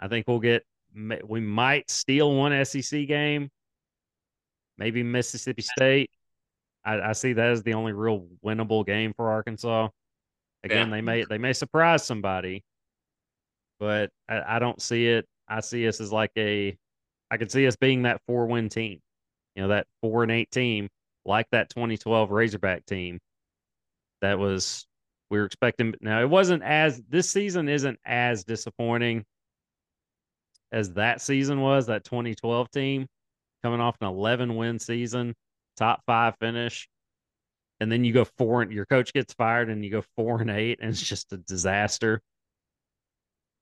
I 0.00 0.08
think 0.08 0.26
we'll 0.26 0.40
get 0.40 0.64
we 1.24 1.40
might 1.40 1.90
steal 1.90 2.34
one 2.34 2.64
SEC 2.64 3.06
game 3.06 3.50
maybe 4.80 5.04
Mississippi 5.04 5.62
State. 5.62 6.10
I, 6.84 7.00
I, 7.00 7.12
see 7.12 7.34
that 7.34 7.50
as 7.50 7.62
the 7.62 7.74
only 7.74 7.92
real 7.92 8.26
winnable 8.44 8.84
game 8.84 9.12
for 9.14 9.30
Arkansas. 9.30 9.88
Again, 10.64 10.88
yeah. 10.88 10.96
they 10.96 11.00
may 11.02 11.24
they 11.24 11.38
may 11.38 11.52
surprise 11.52 12.04
somebody, 12.04 12.64
but 13.80 14.10
I, 14.28 14.56
I, 14.56 14.58
don't 14.58 14.80
see 14.80 15.08
it. 15.08 15.26
I 15.48 15.60
see 15.60 15.88
us 15.88 16.00
as 16.00 16.12
like 16.12 16.30
a, 16.36 16.76
I 17.30 17.36
could 17.38 17.50
see 17.50 17.66
us 17.66 17.76
being 17.76 18.02
that 18.02 18.20
four 18.26 18.46
win 18.46 18.68
team, 18.68 19.00
you 19.56 19.62
know, 19.62 19.68
that 19.68 19.86
four 20.02 20.22
and 20.22 20.30
eight 20.30 20.50
team, 20.50 20.88
like 21.24 21.46
that 21.50 21.70
2012 21.70 22.30
Razorback 22.30 22.84
team. 22.84 23.18
That 24.20 24.38
was 24.38 24.86
we 25.30 25.38
were 25.38 25.46
expecting. 25.46 25.94
Now 26.00 26.20
it 26.20 26.28
wasn't 26.28 26.62
as 26.62 27.00
this 27.08 27.30
season 27.30 27.68
isn't 27.68 27.98
as 28.04 28.44
disappointing 28.44 29.24
as 30.72 30.92
that 30.92 31.22
season 31.22 31.60
was. 31.60 31.86
That 31.86 32.04
2012 32.04 32.70
team, 32.70 33.06
coming 33.62 33.80
off 33.80 33.96
an 34.00 34.08
11 34.08 34.54
win 34.56 34.78
season, 34.78 35.34
top 35.76 36.02
five 36.06 36.34
finish. 36.38 36.88
And 37.80 37.90
then 37.90 38.04
you 38.04 38.12
go 38.12 38.26
four 38.36 38.60
and 38.60 38.70
your 38.70 38.84
coach 38.84 39.14
gets 39.14 39.32
fired 39.32 39.70
and 39.70 39.82
you 39.82 39.90
go 39.90 40.04
four 40.14 40.42
and 40.42 40.50
eight 40.50 40.80
and 40.82 40.90
it's 40.90 41.02
just 41.02 41.32
a 41.32 41.38
disaster. 41.38 42.20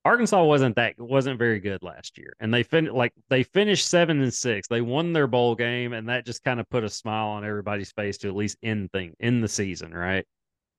Arkansas 0.05 0.43
wasn't 0.45 0.77
that 0.77 0.99
wasn't 0.99 1.39
very 1.39 1.61
good 1.61 1.83
last 1.83 2.19
year, 2.19 2.33
and 2.41 2.53
they 2.53 2.63
fin 2.63 2.87
like 2.87 3.13
they 3.29 3.43
finished 3.43 3.89
seven 3.89 4.23
and 4.23 4.33
six. 4.33 4.69
They 4.69 4.81
won 4.81 5.13
their 5.13 5.27
bowl 5.27 5.55
game, 5.55 5.93
and 5.93 6.09
that 6.09 6.25
just 6.25 6.45
kind 6.45 6.61
of 6.61 6.69
put 6.71 6.85
a 6.85 6.89
smile 6.89 7.29
on 7.29 7.45
everybody's 7.45 7.93
face 7.93 8.19
to 8.19 8.29
at 8.29 8.37
least 8.37 8.57
end 8.63 8.91
thing 8.93 9.15
in 9.21 9.41
the 9.41 9.49
season, 9.49 9.93
right? 9.93 10.25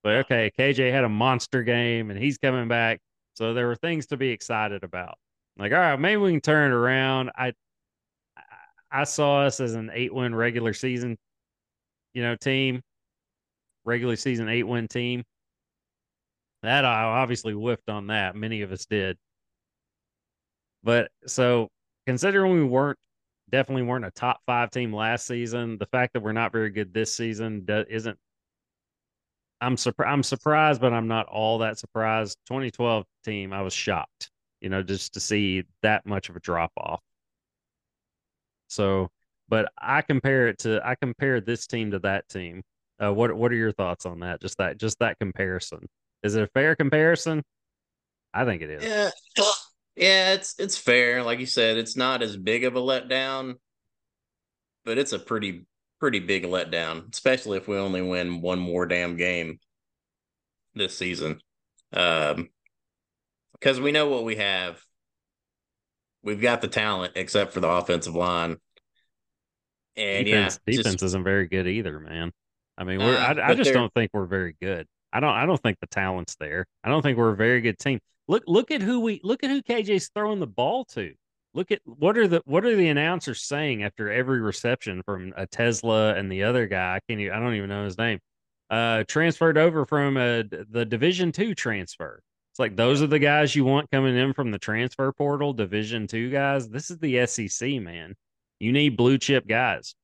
But 0.04 0.16
okay, 0.26 0.52
KJ 0.58 0.92
had 0.92 1.04
a 1.04 1.10
monster 1.10 1.64
game, 1.64 2.10
and 2.10 2.20
he's 2.20 2.38
coming 2.38 2.68
back, 2.68 3.02
so 3.36 3.54
there 3.54 3.68
were 3.68 3.76
things 3.76 4.08
to 4.08 4.18
be 4.18 4.30
excited 4.30 4.84
about. 4.84 5.18
Like, 5.58 5.74
all 5.74 5.80
right, 5.80 6.00
maybe 6.00 6.22
we 6.22 6.32
can 6.32 6.42
turn 6.42 6.72
it 6.72 6.76
around. 6.76 7.32
I 7.36 7.54
I 8.92 9.04
saw 9.04 9.42
us 9.42 9.60
as 9.60 9.76
an 9.76 9.92
eight 9.94 10.14
win 10.14 10.34
regular 10.34 10.74
season, 10.74 11.18
you 12.14 12.24
know, 12.24 12.36
team, 12.36 12.82
regular 13.86 14.16
season 14.16 14.50
eight 14.50 14.64
win 14.64 14.88
team. 14.88 15.24
That 16.63 16.86
I 16.86 17.04
obviously 17.04 17.54
whiffed 17.54 17.89
on 17.89 18.08
that. 18.08 18.36
Many 18.36 18.62
of 18.62 18.72
us 18.72 18.86
did. 18.86 19.17
But 20.84 21.12
so 21.26 21.69
considering 22.06 22.54
we 22.54 22.63
weren't 22.63 22.98
definitely 23.50 23.84
weren't 23.84 24.06
a 24.06 24.12
top 24.12 24.41
five 24.45 24.72
team 24.72 24.93
last 24.93 25.26
season, 25.26 25.78
the 25.78 25.86
fact 25.88 26.13
that 26.13 26.22
we're 26.22 26.32
not 26.32 26.52
very 26.52 26.69
good 26.69 26.93
this 26.93 27.15
season 27.15 27.65
isn't. 27.89 28.17
I'm 29.62 29.76
surprised. 29.76 30.12
I'm 30.12 30.24
surprised, 30.24 30.80
but 30.82 30.93
I'm 30.93 31.08
not 31.08 31.28
all 31.28 31.60
that 31.60 31.78
surprised. 31.78 32.38
2012 32.48 33.06
team, 33.26 33.52
I 33.52 33.62
was 33.62 33.74
shocked, 33.74 34.32
you 34.62 34.69
know, 34.69 34.82
just 34.84 35.13
to 35.15 35.19
see 35.19 35.63
that 35.82 36.06
much 36.06 36.30
of 36.30 36.36
a 36.38 36.39
drop 36.39 36.72
off. 36.78 37.02
So, 38.67 39.10
but 39.50 39.72
I 39.78 40.02
compare 40.02 40.48
it 40.48 40.60
to 40.60 40.82
I 40.86 40.95
compare 40.95 41.41
this 41.41 41.67
team 41.67 41.91
to 41.91 42.00
that 42.00 42.30
team. 42.30 42.63
Uh, 43.04 43.13
what 43.13 43.34
what 43.36 43.52
are 43.52 43.56
your 43.56 43.72
thoughts 43.74 44.06
on 44.06 44.19
that? 44.22 44.41
Just 44.41 44.58
that 44.60 44.78
just 44.78 45.00
that 45.00 45.19
comparison. 45.19 45.88
Is 46.24 46.36
it 46.36 46.44
a 46.44 46.48
fair 46.48 46.76
comparison? 46.76 47.44
I 48.34 48.46
think 48.46 48.62
it 48.62 48.70
is. 48.70 48.84
Yeah, 48.84 49.10
yeah, 49.96 50.34
it's 50.34 50.56
it's 50.60 50.78
fair. 50.78 51.24
Like 51.24 51.40
you 51.40 51.46
said, 51.46 51.78
it's 51.78 51.96
not 51.96 52.22
as 52.22 52.38
big 52.38 52.64
of 52.64 52.76
a 52.76 52.82
letdown, 52.82 53.56
but 54.86 54.98
it's 54.98 55.14
a 55.14 55.20
pretty 55.20 55.66
pretty 56.00 56.20
big 56.20 56.44
letdown, 56.44 57.12
especially 57.12 57.58
if 57.58 57.68
we 57.68 57.78
only 57.78 58.02
win 58.02 58.42
one 58.42 58.60
more 58.60 58.86
damn 58.86 59.18
game 59.18 59.60
this 60.76 60.98
season. 60.98 61.42
Um, 61.92 62.50
because 63.54 63.82
we 63.82 63.92
know 63.92 64.08
what 64.08 64.24
we 64.24 64.36
have 64.36 64.82
we've 66.24 66.42
got 66.42 66.62
the 66.62 66.68
talent 66.68 67.14
except 67.16 67.54
for 67.54 67.60
the 67.60 67.70
offensive 67.70 68.16
line. 68.16 68.58
And 69.96 70.26
defense, 70.26 70.60
yeah, 70.66 70.78
defense 70.78 70.96
just, 70.96 71.04
isn't 71.04 71.24
very 71.24 71.48
good 71.48 71.68
either, 71.68 72.00
man. 72.00 72.32
I 72.78 72.84
mean, 72.86 73.00
we're 73.00 73.18
uh, 73.18 73.34
I, 73.34 73.52
I 73.52 73.56
just 73.56 73.74
don't 73.74 73.94
think 73.94 74.12
we're 74.14 74.26
very 74.26 74.56
good. 74.62 74.88
I 75.12 75.19
don't 75.19 75.34
I 75.34 75.45
don't 75.45 75.62
think 75.62 75.80
the 75.80 75.88
talent's 75.88 76.36
there. 76.36 76.65
I 76.84 76.89
don't 76.89 77.02
think 77.02 77.17
we're 77.17 77.32
a 77.32 77.38
very 77.38 77.62
good 77.62 77.80
team. 77.80 78.00
Look 78.28 78.43
look 78.48 78.72
at 78.72 78.82
who 78.82 79.00
we 79.00 79.19
look 79.24 79.43
at 79.43 79.50
who 79.50 79.62
KJ's 79.62 80.10
throwing 80.13 80.39
the 80.39 80.48
ball 80.48 80.86
to. 80.93 81.13
Look 81.54 81.72
at 81.72 81.82
what 81.86 82.17
are 82.17 82.28
the 82.28 82.41
what 82.45 82.63
are 82.63 82.76
the 82.76 82.89
announcers 82.89 83.41
saying 83.41 83.84
after 83.84 84.12
every 84.12 84.39
reception 84.39 85.02
from 85.04 85.34
a 85.36 85.48
Tesla 85.48 86.13
and 86.13 86.32
the 86.32 86.43
other 86.43 86.67
guy? 86.67 86.95
I 86.95 87.00
can't 87.08 87.19
even, 87.19 87.34
I 87.34 87.39
don't 87.39 87.56
even 87.56 87.69
know 87.69 87.86
his 87.86 87.98
name. 87.98 88.19
Uh, 88.69 89.04
transferred 89.08 89.58
over 89.58 89.84
from 89.86 90.15
a, 90.15 90.43
the 90.43 90.86
Division 90.86 91.32
two 91.32 91.56
transfer. 91.56 92.22
It's 92.52 92.60
like 92.60 92.76
those 92.76 93.02
are 93.02 93.08
the 93.08 93.17
guys 93.17 93.56
you 93.56 93.65
want 93.65 93.89
coming 93.89 94.15
in 94.15 94.34
from 94.34 94.52
the 94.52 94.60
transfer 94.60 95.12
portal, 95.12 95.54
Division 95.54 96.06
two 96.06 96.30
guys. 96.30 96.69
This 96.69 96.91
is 96.91 97.00
the 97.00 97.26
SEC, 97.26 97.82
man. 97.82 98.13
You 98.60 98.72
need 98.72 98.95
blue 98.95 99.17
chip 99.17 99.48
guys. 99.48 99.95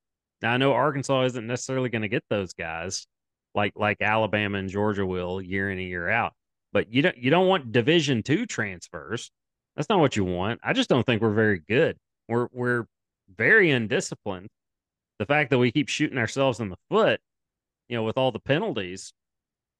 Now 0.41 0.53
I 0.53 0.57
know 0.57 0.73
Arkansas 0.73 1.25
isn't 1.25 1.45
necessarily 1.45 1.89
going 1.89 2.01
to 2.01 2.07
get 2.07 2.23
those 2.27 2.53
guys 2.53 3.05
like 3.55 3.73
like 3.75 4.01
Alabama 4.01 4.57
and 4.57 4.69
Georgia 4.69 5.05
will 5.05 5.41
year 5.41 5.69
in 5.69 5.79
and 5.79 5.87
year 5.87 6.09
out. 6.09 6.33
But 6.73 6.91
you 6.93 7.01
don't 7.01 7.17
you 7.17 7.29
don't 7.29 7.47
want 7.47 7.71
Division 7.71 8.21
two 8.21 8.45
transfers. 8.45 9.31
That's 9.75 9.89
not 9.89 9.99
what 9.99 10.15
you 10.15 10.23
want. 10.25 10.59
I 10.63 10.73
just 10.73 10.89
don't 10.89 11.05
think 11.05 11.21
we're 11.21 11.33
very 11.33 11.59
good. 11.59 11.97
We're 12.27 12.47
we're 12.51 12.85
very 13.35 13.71
undisciplined. 13.71 14.49
The 15.19 15.25
fact 15.25 15.49
that 15.51 15.57
we 15.57 15.71
keep 15.71 15.89
shooting 15.89 16.17
ourselves 16.17 16.59
in 16.59 16.69
the 16.69 16.77
foot, 16.89 17.21
you 17.87 17.95
know, 17.95 18.03
with 18.03 18.17
all 18.17 18.31
the 18.31 18.39
penalties, 18.39 19.13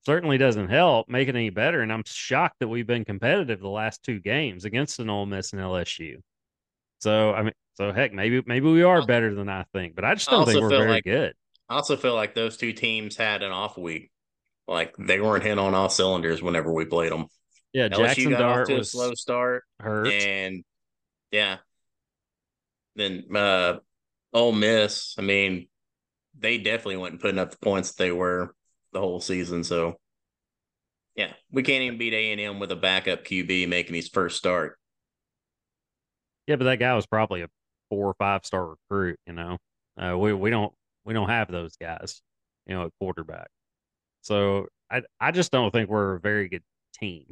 certainly 0.05 0.38
doesn't 0.38 0.69
help 0.69 1.09
make 1.09 1.27
it 1.27 1.35
any 1.35 1.49
better. 1.49 1.81
And 1.81 1.91
I'm 1.91 2.03
shocked 2.05 2.57
that 2.59 2.67
we've 2.67 2.88
been 2.88 3.03
competitive 3.03 3.59
the 3.59 3.67
last 3.67 4.03
two 4.03 4.19
games 4.19 4.63
against 4.63 4.99
an 4.99 5.09
Ole 5.09 5.25
Miss 5.25 5.51
and 5.51 5.61
LSU. 5.61 6.17
So 6.99 7.33
I 7.33 7.43
mean, 7.43 7.53
so 7.75 7.91
heck, 7.91 8.13
maybe 8.13 8.41
maybe 8.45 8.67
we 8.67 8.83
are 8.83 9.05
better 9.05 9.35
than 9.35 9.49
I 9.49 9.65
think, 9.73 9.95
but 9.95 10.05
I 10.05 10.15
just 10.15 10.29
don't 10.29 10.43
I 10.43 10.45
think 10.45 10.61
we're 10.61 10.69
very 10.69 10.91
like, 10.91 11.03
good. 11.03 11.33
I 11.69 11.75
also 11.75 11.97
feel 11.97 12.15
like 12.15 12.36
those 12.36 12.58
two 12.58 12.73
teams 12.73 13.15
had 13.15 13.43
an 13.43 13.51
off 13.51 13.78
week. 13.78 14.12
Like 14.67 14.95
they 14.97 15.19
weren't 15.19 15.43
hitting 15.43 15.60
on 15.60 15.75
all 15.75 15.89
cylinders 15.89 16.41
whenever 16.41 16.71
we 16.71 16.86
played 16.86 17.12
them. 17.12 17.28
Yeah, 17.73 17.89
LSU 17.89 17.97
Jackson 17.97 18.30
got 18.32 18.39
Dart 18.39 18.62
off 18.62 18.67
to 18.67 18.80
a 18.80 18.84
slow 18.84 19.13
start, 19.13 19.63
hurt, 19.80 20.08
and 20.08 20.63
yeah, 21.32 21.58
then 22.95 23.25
uh, 23.36 23.78
Ole 24.34 24.54
Miss. 24.54 25.15
I 25.17 25.21
mean, 25.21 25.67
they 26.38 26.58
definitely 26.58 26.97
weren't 26.97 27.21
putting 27.21 27.39
up 27.39 27.51
the 27.51 27.58
points 27.58 27.91
that 27.91 28.04
they 28.04 28.12
were 28.12 28.56
the 28.93 28.99
whole 28.99 29.19
season. 29.19 29.63
So 29.63 29.99
yeah, 31.15 31.34
we 31.51 31.63
can't 31.63 31.84
even 31.84 31.97
beat 31.97 32.13
A 32.13 32.32
and 32.32 32.41
M 32.41 32.60
with 32.60 32.71
a 32.71 32.75
backup 32.75 33.23
QB 33.23 33.67
making 33.67 33.95
his 33.95 34.10
first 34.10 34.38
start. 34.38 34.78
Yeah, 36.47 36.56
but 36.56 36.65
that 36.65 36.80
guy 36.80 36.95
was 36.95 37.06
probably 37.06 37.41
a 37.41 37.49
four 37.89 38.08
or 38.08 38.15
five 38.15 38.45
star 38.45 38.67
recruit. 38.67 39.19
You 39.25 39.34
know, 39.34 39.58
uh, 40.01 40.17
we 40.17 40.34
we 40.34 40.49
don't 40.49 40.73
we 41.05 41.13
don't 41.13 41.29
have 41.29 41.51
those 41.51 41.75
guys. 41.77 42.21
You 42.65 42.75
know, 42.75 42.85
at 42.85 42.91
quarterback. 42.99 43.47
So 44.21 44.67
I 44.91 45.03
I 45.19 45.31
just 45.31 45.51
don't 45.51 45.71
think 45.71 45.89
we're 45.89 46.15
a 46.15 46.19
very 46.19 46.49
good 46.49 46.63
team. 46.99 47.25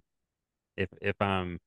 If 0.78 0.90
if 1.02 1.22
I'm 1.22 1.60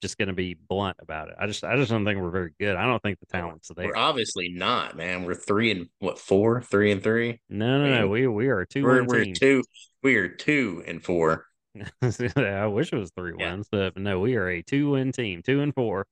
just 0.00 0.18
going 0.18 0.28
to 0.28 0.34
be 0.34 0.54
blunt 0.54 0.96
about 1.00 1.28
it. 1.28 1.34
I 1.38 1.46
just 1.46 1.64
I 1.64 1.76
just 1.76 1.90
don't 1.90 2.04
think 2.04 2.20
we're 2.20 2.30
very 2.30 2.52
good. 2.58 2.76
I 2.76 2.86
don't 2.86 3.02
think 3.02 3.18
the 3.20 3.26
talent's 3.26 3.70
there. 3.76 3.86
We're 3.86 3.96
obviously 3.96 4.48
not, 4.48 4.96
man. 4.96 5.24
We're 5.24 5.34
three 5.34 5.70
and 5.72 5.88
what 5.98 6.18
four, 6.18 6.62
three 6.62 6.92
and 6.92 7.02
three. 7.02 7.40
No, 7.48 7.78
no, 7.78 7.84
I 7.84 7.88
mean, 7.88 8.00
no. 8.00 8.08
We 8.08 8.26
we 8.28 8.48
are 8.48 8.64
two. 8.64 8.84
We're, 8.84 9.04
we're 9.04 9.32
two. 9.34 9.64
We 10.02 10.16
are 10.16 10.28
two 10.28 10.82
and 10.86 11.02
four. 11.02 11.46
I 12.02 12.66
wish 12.66 12.92
it 12.92 12.96
was 12.96 13.10
three 13.16 13.34
yeah. 13.38 13.52
wins, 13.52 13.68
but 13.70 13.96
no, 13.96 14.20
we 14.20 14.36
are 14.36 14.48
a 14.48 14.62
two 14.62 14.90
win 14.90 15.12
team, 15.12 15.42
two 15.42 15.60
and 15.60 15.74
four. 15.74 16.06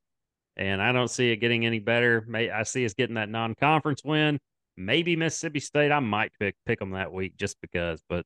And 0.57 0.81
I 0.81 0.93
don't 0.93 1.11
see 1.11 1.31
it 1.31 1.37
getting 1.37 1.67
any 1.67 1.81
better. 1.81 2.25
May 2.27 2.51
I 2.51 2.63
see 2.63 2.85
us 2.85 2.95
getting 2.95 3.17
that 3.17 3.29
non 3.29 3.55
conference 3.55 4.03
win. 4.05 4.41
Maybe 4.77 5.17
Mississippi 5.17 5.61
State. 5.61 5.93
I 5.93 6.01
might 6.01 6.33
pick 6.39 6.55
pick 6.67 6.79
them 6.79 6.91
that 6.91 7.13
week 7.13 7.37
just 7.37 7.57
because. 7.61 8.03
But 8.09 8.25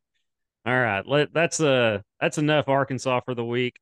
all 0.67 0.79
right, 0.79 1.07
let 1.07 1.33
that's 1.33 1.61
uh 1.61 2.01
that's 2.21 2.39
enough 2.39 2.69
Arkansas 2.69 3.21
for 3.25 3.35
the 3.35 3.45
week. 3.45 3.79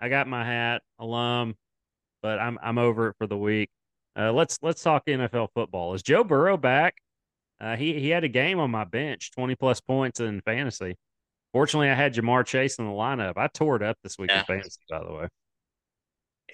I 0.00 0.08
got 0.08 0.28
my 0.28 0.44
hat, 0.44 0.82
alum, 0.98 1.54
but 2.22 2.38
I'm 2.38 2.58
I'm 2.62 2.78
over 2.78 3.08
it 3.08 3.16
for 3.18 3.26
the 3.26 3.36
week. 3.36 3.70
Uh, 4.16 4.32
let's 4.32 4.58
let's 4.62 4.82
talk 4.82 5.06
NFL 5.06 5.48
football. 5.54 5.94
Is 5.94 6.02
Joe 6.02 6.24
Burrow 6.24 6.56
back? 6.56 6.96
Uh, 7.60 7.76
he 7.76 7.98
he 7.98 8.08
had 8.08 8.24
a 8.24 8.28
game 8.28 8.58
on 8.58 8.70
my 8.70 8.84
bench, 8.84 9.32
twenty 9.32 9.54
plus 9.54 9.80
points 9.80 10.20
in 10.20 10.40
fantasy. 10.42 10.96
Fortunately, 11.52 11.88
I 11.88 11.94
had 11.94 12.14
Ja'Marr 12.14 12.44
Chase 12.44 12.78
in 12.78 12.86
the 12.86 12.92
lineup. 12.92 13.34
I 13.36 13.48
tore 13.48 13.76
it 13.76 13.82
up 13.82 13.96
this 14.02 14.18
week 14.18 14.30
yeah. 14.30 14.40
in 14.40 14.44
fantasy, 14.44 14.80
by 14.88 15.02
the 15.02 15.12
way. 15.12 15.28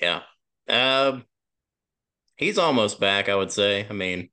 Yeah, 0.01 0.23
um, 0.69 1.25
he's 2.37 2.59
almost 2.59 3.01
back. 3.01 3.29
I 3.29 3.35
would 3.35 3.53
say. 3.53 3.87
I 3.89 3.93
mean, 3.93 4.31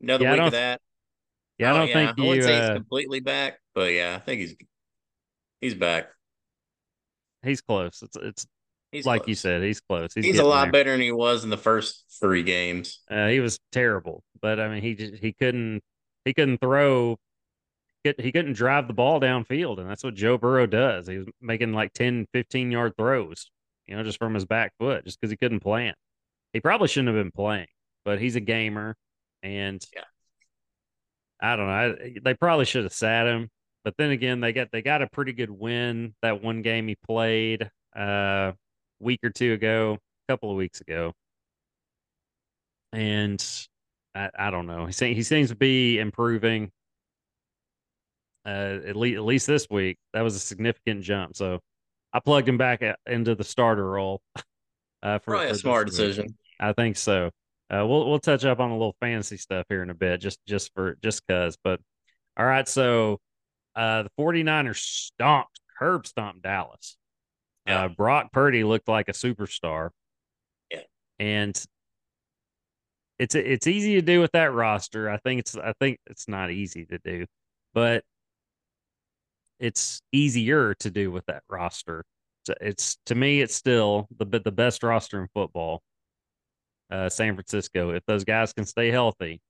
another 0.00 0.24
yeah, 0.24 0.32
week 0.32 0.40
of 0.42 0.52
that. 0.52 0.80
Yeah, 1.58 1.70
I 1.70 1.72
don't 1.72 1.82
oh, 1.82 1.84
yeah. 1.84 1.92
think 2.14 2.20
I 2.20 2.28
would 2.28 2.42
say 2.42 2.58
uh, 2.58 2.60
he's 2.60 2.76
completely 2.76 3.20
back, 3.20 3.60
but 3.74 3.92
yeah, 3.92 4.14
I 4.16 4.18
think 4.18 4.40
he's 4.40 4.56
he's 5.60 5.74
back. 5.74 6.08
He's 7.42 7.60
close. 7.60 8.02
It's 8.02 8.16
it's 8.16 8.46
He's 8.94 9.06
like 9.06 9.22
close. 9.22 9.28
you 9.28 9.34
said, 9.34 9.62
he's 9.62 9.80
close. 9.80 10.14
He's, 10.14 10.24
he's 10.24 10.38
a 10.38 10.44
lot 10.44 10.66
there. 10.66 10.72
better 10.72 10.90
than 10.92 11.00
he 11.00 11.10
was 11.10 11.42
in 11.42 11.50
the 11.50 11.56
first 11.56 12.04
three 12.20 12.44
games. 12.44 13.00
Uh, 13.10 13.26
he 13.26 13.40
was 13.40 13.58
terrible, 13.72 14.22
but 14.40 14.60
I 14.60 14.68
mean, 14.68 14.82
he 14.82 14.94
just 14.94 15.20
he 15.20 15.32
couldn't 15.32 15.82
he 16.24 16.32
couldn't 16.32 16.58
throw. 16.58 17.18
He 18.04 18.30
couldn't 18.30 18.52
drive 18.52 18.86
the 18.86 18.94
ball 18.94 19.20
downfield, 19.20 19.80
and 19.80 19.90
that's 19.90 20.04
what 20.04 20.14
Joe 20.14 20.38
Burrow 20.38 20.66
does. 20.66 21.08
He 21.08 21.16
was 21.16 21.26
making 21.40 21.72
like 21.72 21.92
10, 21.94 22.26
15 22.34 22.70
yard 22.70 22.92
throws, 22.98 23.50
you 23.86 23.96
know, 23.96 24.02
just 24.04 24.18
from 24.18 24.34
his 24.34 24.44
back 24.44 24.72
foot, 24.78 25.06
just 25.06 25.18
because 25.18 25.30
he 25.30 25.38
couldn't 25.38 25.60
plant. 25.60 25.96
He 26.52 26.60
probably 26.60 26.86
shouldn't 26.86 27.16
have 27.16 27.24
been 27.24 27.32
playing, 27.32 27.66
but 28.04 28.20
he's 28.20 28.36
a 28.36 28.40
gamer, 28.40 28.94
and 29.44 29.84
yeah. 29.94 30.02
I 31.40 31.56
don't 31.56 31.66
know. 31.66 31.72
I, 31.72 32.14
they 32.22 32.34
probably 32.34 32.64
should 32.64 32.84
have 32.84 32.92
sat 32.92 33.26
him, 33.26 33.50
but 33.84 33.94
then 33.98 34.10
again, 34.10 34.40
they 34.40 34.52
got 34.52 34.68
they 34.72 34.82
got 34.82 35.02
a 35.02 35.06
pretty 35.06 35.32
good 35.32 35.50
win 35.50 36.14
that 36.22 36.42
one 36.42 36.62
game 36.62 36.88
he 36.88 36.96
played. 37.06 37.70
Uh, 37.94 38.52
week 38.98 39.20
or 39.22 39.30
two 39.30 39.52
ago, 39.52 39.98
a 40.28 40.32
couple 40.32 40.50
of 40.50 40.56
weeks 40.56 40.80
ago. 40.80 41.12
And 42.92 43.44
I, 44.14 44.30
I 44.36 44.50
don't 44.50 44.66
know. 44.66 44.86
He, 44.86 45.14
he 45.14 45.22
seems 45.22 45.50
to 45.50 45.56
be 45.56 45.98
improving. 45.98 46.70
Uh, 48.46 48.78
at 48.86 48.96
least 48.96 49.16
at 49.16 49.24
least 49.24 49.46
this 49.46 49.66
week, 49.70 49.96
that 50.12 50.20
was 50.20 50.36
a 50.36 50.40
significant 50.40 51.02
jump. 51.02 51.34
So 51.34 51.60
I 52.12 52.20
plugged 52.20 52.48
him 52.48 52.58
back 52.58 52.82
into 53.06 53.34
the 53.34 53.44
starter 53.44 53.88
role. 53.88 54.20
Uh, 55.02 55.18
for, 55.18 55.32
Probably 55.32 55.50
a 55.50 55.54
smart 55.54 55.86
decision. 55.86 56.34
I 56.58 56.72
think 56.72 56.96
so. 56.96 57.28
Uh, 57.70 57.86
we'll 57.86 58.08
we'll 58.08 58.18
touch 58.18 58.44
up 58.44 58.60
on 58.60 58.70
a 58.70 58.74
little 58.74 58.96
fantasy 59.00 59.36
stuff 59.36 59.66
here 59.68 59.82
in 59.82 59.90
a 59.90 59.94
bit, 59.94 60.20
just 60.20 60.38
just 60.46 60.72
for 60.74 60.96
just 61.02 61.26
cause. 61.26 61.56
But 61.62 61.80
all 62.36 62.44
right, 62.44 62.68
so 62.68 63.20
uh, 63.74 64.04
the 64.04 64.10
49ers 64.18 64.78
stomped, 64.78 65.60
curb 65.78 66.06
stomped 66.06 66.42
Dallas. 66.42 66.96
Yeah. 67.66 67.84
Uh, 67.84 67.88
Brock 67.88 68.32
Purdy 68.32 68.64
looked 68.64 68.88
like 68.88 69.08
a 69.08 69.12
superstar. 69.12 69.90
Yeah. 70.70 70.80
And 71.18 71.64
it's 73.18 73.34
it's 73.34 73.66
easy 73.66 73.94
to 73.94 74.02
do 74.02 74.20
with 74.20 74.32
that 74.32 74.52
roster. 74.52 75.08
I 75.08 75.18
think 75.18 75.40
it's 75.40 75.56
I 75.56 75.72
think 75.80 75.98
it's 76.06 76.28
not 76.28 76.50
easy 76.50 76.84
to 76.86 76.98
do, 76.98 77.26
but 77.72 78.04
it's 79.60 80.02
easier 80.12 80.74
to 80.74 80.90
do 80.90 81.10
with 81.10 81.24
that 81.26 81.42
roster. 81.48 82.04
So 82.46 82.54
it's 82.60 82.98
to 83.06 83.14
me, 83.14 83.40
it's 83.40 83.54
still 83.54 84.08
the 84.18 84.26
the 84.40 84.52
best 84.52 84.82
roster 84.82 85.20
in 85.22 85.28
football. 85.32 85.82
Uh, 86.94 87.08
San 87.08 87.34
Francisco. 87.34 87.90
If 87.90 88.04
those 88.06 88.22
guys 88.22 88.52
can 88.52 88.64
stay 88.64 88.90
healthy, 88.90 89.40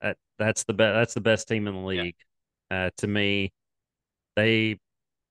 that 0.00 0.16
that's 0.38 0.62
the 0.62 0.72
best. 0.72 0.94
That's 0.94 1.14
the 1.14 1.20
best 1.20 1.48
team 1.48 1.66
in 1.66 1.74
the 1.74 1.80
league. 1.80 2.14
Yeah. 2.70 2.86
Uh, 2.86 2.90
to 2.98 3.08
me, 3.08 3.50
they 4.36 4.78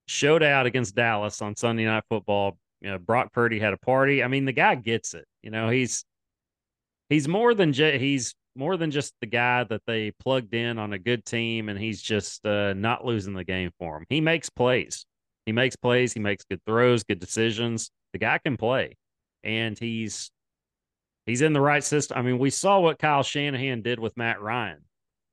showed 0.08 0.44
out 0.44 0.66
against 0.66 0.94
Dallas 0.94 1.42
on 1.42 1.56
Sunday 1.56 1.86
Night 1.86 2.04
Football. 2.10 2.58
You 2.82 2.92
know, 2.92 2.98
Brock 2.98 3.32
Purdy 3.32 3.60
had 3.60 3.72
a 3.72 3.78
party. 3.78 4.22
I 4.22 4.28
mean, 4.28 4.44
the 4.44 4.52
guy 4.52 4.76
gets 4.76 5.14
it. 5.14 5.26
You 5.42 5.52
know, 5.52 5.70
he's 5.70 6.04
he's 7.10 7.30
more 7.30 7.54
than 7.54 7.72
j- 7.72 7.98
he's 7.98 8.36
more 8.56 8.76
than 8.76 8.92
just 8.92 9.14
the 9.22 9.28
guy 9.28 9.64
that 9.64 9.84
they 9.88 10.12
plugged 10.12 10.54
in 10.54 10.78
on 10.78 10.92
a 10.92 11.00
good 11.00 11.24
team, 11.24 11.70
and 11.70 11.80
he's 11.80 12.02
just 12.02 12.46
uh, 12.46 12.74
not 12.74 13.06
losing 13.06 13.36
the 13.36 13.46
game 13.46 13.72
for 13.80 13.96
him. 13.96 14.06
He 14.10 14.20
makes 14.20 14.50
plays. 14.50 15.06
He 15.46 15.54
makes 15.54 15.78
plays. 15.78 16.12
He 16.12 16.20
makes 16.20 16.44
good 16.44 16.60
throws, 16.66 17.04
good 17.04 17.20
decisions. 17.20 17.90
The 18.12 18.20
guy 18.20 18.38
can 18.40 18.58
play, 18.58 18.98
and 19.46 19.80
he's 19.80 20.30
he's 21.26 21.42
in 21.42 21.54
the 21.54 21.62
right 21.62 21.84
system. 21.84 22.18
I 22.18 22.22
mean, 22.22 22.40
we 22.40 22.50
saw 22.50 22.80
what 22.80 23.00
Kyle 23.00 23.24
Shanahan 23.24 23.82
did 23.82 24.00
with 24.00 24.18
Matt 24.18 24.42
Ryan 24.42 24.84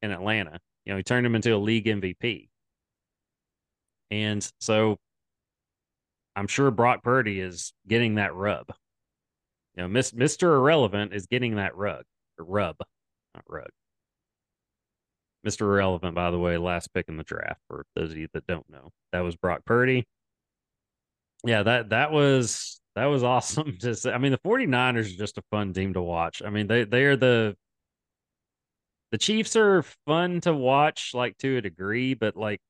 in 0.03 0.11
Atlanta. 0.11 0.59
You 0.85 0.93
know, 0.93 0.97
he 0.97 1.03
turned 1.03 1.27
him 1.27 1.35
into 1.35 1.55
a 1.55 1.59
league 1.59 1.87
MVP. 1.87 2.49
And 4.11 4.51
so 4.61 4.97
I'm 6.35 6.47
sure 6.47 6.71
Brock 6.71 7.03
Purdy 7.03 7.41
is 7.41 7.73
getting 7.87 8.15
that 8.15 8.35
rub. 8.35 8.67
You 9.75 9.83
know, 9.83 9.89
Miss, 9.89 10.13
Mr. 10.13 10.57
Irrelevant 10.57 11.13
is 11.13 11.27
getting 11.27 11.57
that 11.57 11.77
rug, 11.77 12.05
rub, 12.39 12.77
not 13.35 13.45
rug. 13.49 13.69
Mr. 15.47 15.63
Irrelevant, 15.63 16.15
by 16.15 16.31
the 16.31 16.39
way, 16.39 16.59
last 16.59 16.93
pick 16.93 17.07
in 17.09 17.17
the 17.17 17.23
draft 17.23 17.61
for 17.69 17.85
those 17.95 18.11
of 18.11 18.17
you 18.17 18.29
that 18.35 18.47
don't 18.47 18.69
know. 18.69 18.91
That 19.13 19.21
was 19.21 19.37
Brock 19.37 19.65
Purdy. 19.65 20.05
Yeah, 21.45 21.63
that 21.63 21.91
that 21.91 22.11
was 22.11 22.78
that 22.99 23.07
was 23.07 23.23
awesome 23.23 23.77
to 23.81 23.95
say. 23.95 24.13
I 24.13 24.19
mean, 24.19 24.33
the 24.33 24.39
49ers 24.39 25.15
are 25.15 25.19
just 25.19 25.39
a 25.39 25.43
fun 25.51 25.73
team 25.73 25.95
to 25.95 26.03
watch. 26.03 26.43
I 26.45 26.51
mean, 26.51 26.67
they 26.67 26.85
they 26.85 27.05
are 27.05 27.17
the 27.17 27.57
the 29.13 29.19
Chiefs 29.19 29.57
are 29.57 29.83
fun 30.07 30.41
to 30.43 30.53
watch 30.53 31.13
like 31.15 31.39
to 31.39 31.57
a 31.59 31.61
degree, 31.61 32.15
but 32.15 32.37
like 32.37 32.61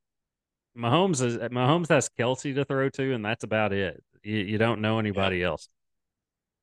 Mahomes 0.77 1.23
is 1.23 1.37
Mahomes 1.39 1.89
has 1.89 2.11
Kelce 2.19 2.55
to 2.55 2.65
throw 2.65 2.89
to, 2.91 3.15
and 3.15 3.25
that's 3.25 3.45
about 3.45 3.73
it. 3.73 4.03
You, 4.23 4.37
you 4.37 4.59
don't 4.59 4.81
know 4.81 4.99
anybody 4.99 5.39
yeah. 5.39 5.49
else. 5.49 5.69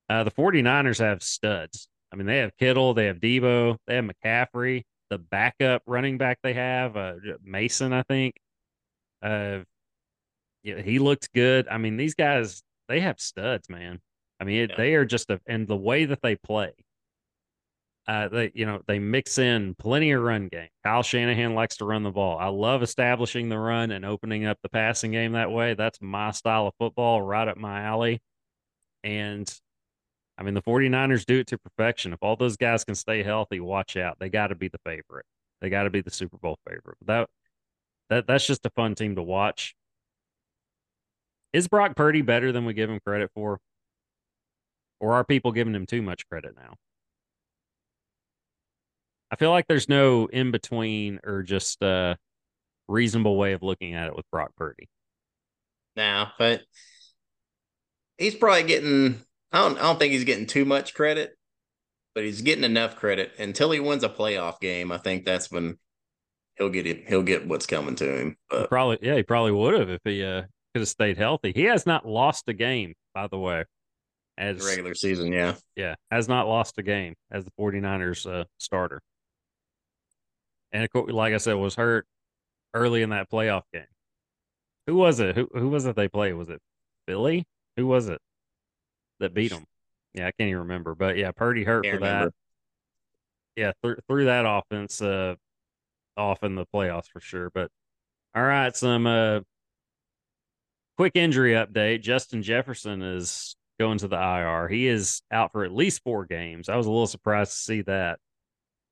Uh, 0.10 0.24
the 0.24 0.32
49ers 0.32 1.00
have 1.00 1.24
studs. 1.24 1.90
I 2.14 2.16
mean, 2.16 2.28
they 2.28 2.38
have 2.38 2.56
Kittle, 2.58 2.94
they 2.94 3.08
have 3.08 3.18
Deebo, 3.18 3.78
they 3.88 3.96
have 3.96 4.06
McCaffrey, 4.06 4.84
the 5.10 5.18
backup 5.18 5.82
running 5.88 6.18
back 6.18 6.38
they 6.44 6.54
have, 6.54 6.96
uh, 6.96 7.16
Mason, 7.44 7.92
I 7.92 8.04
think. 8.04 8.36
Uh, 9.22 9.60
yeah, 10.64 10.82
he 10.82 11.00
looked 11.00 11.34
good. 11.34 11.68
I 11.68 11.78
mean, 11.80 11.98
these 11.98 12.14
guys, 12.14 12.62
they 12.88 13.00
have 13.02 13.20
studs, 13.20 13.70
man. 13.70 14.00
I 14.40 14.44
mean, 14.44 14.64
it, 14.64 14.70
yeah. 14.72 14.76
they 14.78 14.96
are 14.96 15.06
just 15.06 15.30
a, 15.30 15.40
and 15.48 15.68
the 15.68 15.76
way 15.76 16.06
that 16.06 16.22
they 16.22 16.36
play, 16.36 16.74
uh, 18.08 18.28
they 18.28 18.52
you 18.54 18.66
know 18.66 18.82
they 18.88 19.00
mix 19.00 19.38
in 19.38 19.76
plenty 19.76 20.12
of 20.12 20.22
run 20.22 20.48
game. 20.48 20.68
Kyle 20.84 21.04
Shanahan 21.04 21.56
likes 21.56 21.78
to 21.78 21.86
run 21.86 22.04
the 22.04 22.12
ball. 22.12 22.38
I 22.38 22.48
love 22.48 22.84
establishing 22.84 23.50
the 23.50 23.58
run 23.58 23.92
and 23.92 24.06
opening 24.06 24.46
up 24.46 24.60
the 24.62 24.70
passing 24.70 25.12
game 25.12 25.32
that 25.34 25.52
way. 25.52 25.74
That's 25.74 26.00
my 26.02 26.32
style 26.32 26.68
of 26.68 26.74
football, 26.78 27.22
right 27.22 27.48
up 27.48 27.58
my 27.58 27.82
alley. 27.82 28.22
And 29.04 29.52
I 30.38 30.44
mean, 30.44 30.54
the 30.54 30.62
49ers 30.62 31.26
do 31.26 31.40
it 31.40 31.48
to 31.48 31.58
perfection. 31.58 32.14
If 32.14 32.20
all 32.22 32.36
those 32.36 32.58
guys 32.58 32.84
can 32.84 32.96
stay 32.96 33.24
healthy, 33.24 33.60
watch 33.60 33.96
out. 33.96 34.18
They 34.20 34.30
got 34.30 34.48
to 34.48 34.56
be 34.56 34.68
the 34.68 34.80
favorite. 34.86 35.26
They 35.62 35.70
got 35.70 35.84
to 35.84 35.90
be 35.90 36.02
the 36.02 36.12
Super 36.12 36.38
Bowl 36.38 36.60
favorite. 36.68 36.98
That 37.06 37.30
that 38.10 38.28
that's 38.28 38.46
just 38.46 38.66
a 38.66 38.70
fun 38.72 38.96
team 38.96 39.16
to 39.16 39.24
watch. 39.24 39.76
Is 41.56 41.70
Brock 41.70 41.96
Purdy 41.96 42.22
better 42.22 42.52
than 42.52 42.66
we 42.66 42.74
give 42.74 42.90
him 42.90 43.00
credit 43.00 43.32
for? 43.34 43.60
Or 45.00 45.14
are 45.14 45.24
people 45.24 45.54
giving 45.54 45.74
him 45.74 45.86
too 45.86 46.02
much 46.02 46.28
credit 46.28 46.54
now? 46.54 46.74
I 49.32 49.38
feel 49.38 49.52
like 49.52 49.66
there's 49.70 49.88
no 49.88 50.26
in 50.26 50.52
between 50.52 51.22
or 51.24 51.44
just 51.44 51.82
a 51.82 52.18
reasonable 52.90 53.38
way 53.38 53.54
of 53.54 53.64
looking 53.64 53.94
at 53.94 54.08
it 54.08 54.18
with 54.18 54.30
Brock 54.32 54.52
Purdy. 54.58 54.90
Now, 55.96 56.34
but 56.38 56.60
he's 58.18 58.36
probably 58.36 58.64
getting. 58.64 59.22
I 59.54 59.60
don't. 59.60 59.78
I 59.78 59.84
don't 59.84 59.98
think 59.98 60.12
he's 60.12 60.26
getting 60.26 60.48
too 60.48 60.66
much 60.66 60.94
credit, 60.94 61.38
but 62.14 62.26
he's 62.26 62.42
getting 62.42 62.66
enough 62.66 62.98
credit 62.98 63.32
until 63.40 63.72
he 63.72 63.80
wins 63.80 64.04
a 64.04 64.10
playoff 64.10 64.60
game. 64.60 64.92
I 64.92 64.98
think 64.98 65.24
that's 65.24 65.50
when 65.50 65.78
he'll 66.58 66.68
get 66.68 66.86
it. 66.86 67.08
He'll 67.08 67.24
get 67.24 67.48
what's 67.48 67.66
coming 67.66 67.96
to 67.96 68.20
him. 68.20 68.38
But 68.50 68.68
probably, 68.68 69.00
yeah, 69.02 69.16
he 69.16 69.24
probably 69.24 69.54
would 69.54 69.80
have 69.80 69.90
if 69.90 70.02
he 70.04 70.22
uh, 70.22 70.42
could 70.76 70.82
have 70.82 70.90
stayed 70.90 71.18
healthy. 71.18 71.54
He 71.54 71.64
has 71.64 71.86
not 71.86 72.06
lost 72.06 72.50
a 72.50 72.54
game, 72.54 72.94
by 73.14 73.28
the 73.28 73.40
way. 73.40 73.64
As 74.38 74.66
regular 74.66 74.94
season, 74.94 75.32
yeah, 75.32 75.56
yeah, 75.78 75.96
has 76.12 76.28
not 76.28 76.46
lost 76.46 76.78
a 76.78 76.84
game 76.84 77.16
as 77.32 77.46
the 77.46 77.52
49ers 77.58 78.30
uh, 78.30 78.44
starter 78.58 79.02
and 80.76 80.90
like 80.94 81.34
I 81.34 81.38
said, 81.38 81.54
was 81.54 81.76
hurt 81.76 82.06
early 82.74 83.02
in 83.02 83.12
that 83.12 83.32
playoff 83.32 83.64
game. 83.74 83.84
Who 84.88 84.96
was 84.96 85.20
it? 85.20 85.36
Who 85.36 85.48
who 85.54 85.70
was 85.70 85.86
it 85.86 85.96
they 85.96 86.08
played? 86.08 86.34
Was 86.34 86.50
it 86.50 86.62
Philly? 87.08 87.46
Who 87.78 87.88
was 87.88 88.10
it 88.10 88.20
that 89.20 89.34
beat 89.34 89.52
them? 89.52 89.66
Yeah, 90.14 90.28
I 90.28 90.32
can't 90.32 90.50
even 90.50 90.60
remember. 90.60 90.96
But 90.96 91.18
yeah, 91.18 91.32
Purdy 91.32 91.64
hurt 91.64 91.86
for 91.86 91.94
remember. 91.94 92.26
that. 92.26 92.34
Yeah, 93.56 93.72
th- 93.84 94.00
through 94.08 94.26
that 94.26 94.46
offense 94.46 95.02
uh, 95.02 95.36
off 96.18 96.44
in 96.44 96.56
the 96.56 96.66
playoffs 96.66 97.08
for 97.08 97.22
sure. 97.22 97.50
But 97.50 97.72
all 98.36 98.44
right, 98.44 98.76
some 98.76 99.08
uh, 99.08 99.40
quick 100.98 101.14
injury 101.16 101.54
update 101.54 102.02
Justin 102.02 102.42
Jefferson 102.42 103.02
is 103.02 103.56
going 103.80 103.98
to 104.00 104.08
the 104.08 104.16
IR. 104.16 104.68
He 104.68 104.88
is 104.88 105.22
out 105.32 105.52
for 105.52 105.64
at 105.64 105.72
least 105.72 106.02
four 106.04 106.26
games. 106.26 106.70
I 106.70 106.76
was 106.76 106.86
a 106.86 106.92
little 106.92 107.08
surprised 107.08 107.52
to 107.52 107.58
see 107.58 107.82
that. 107.84 108.20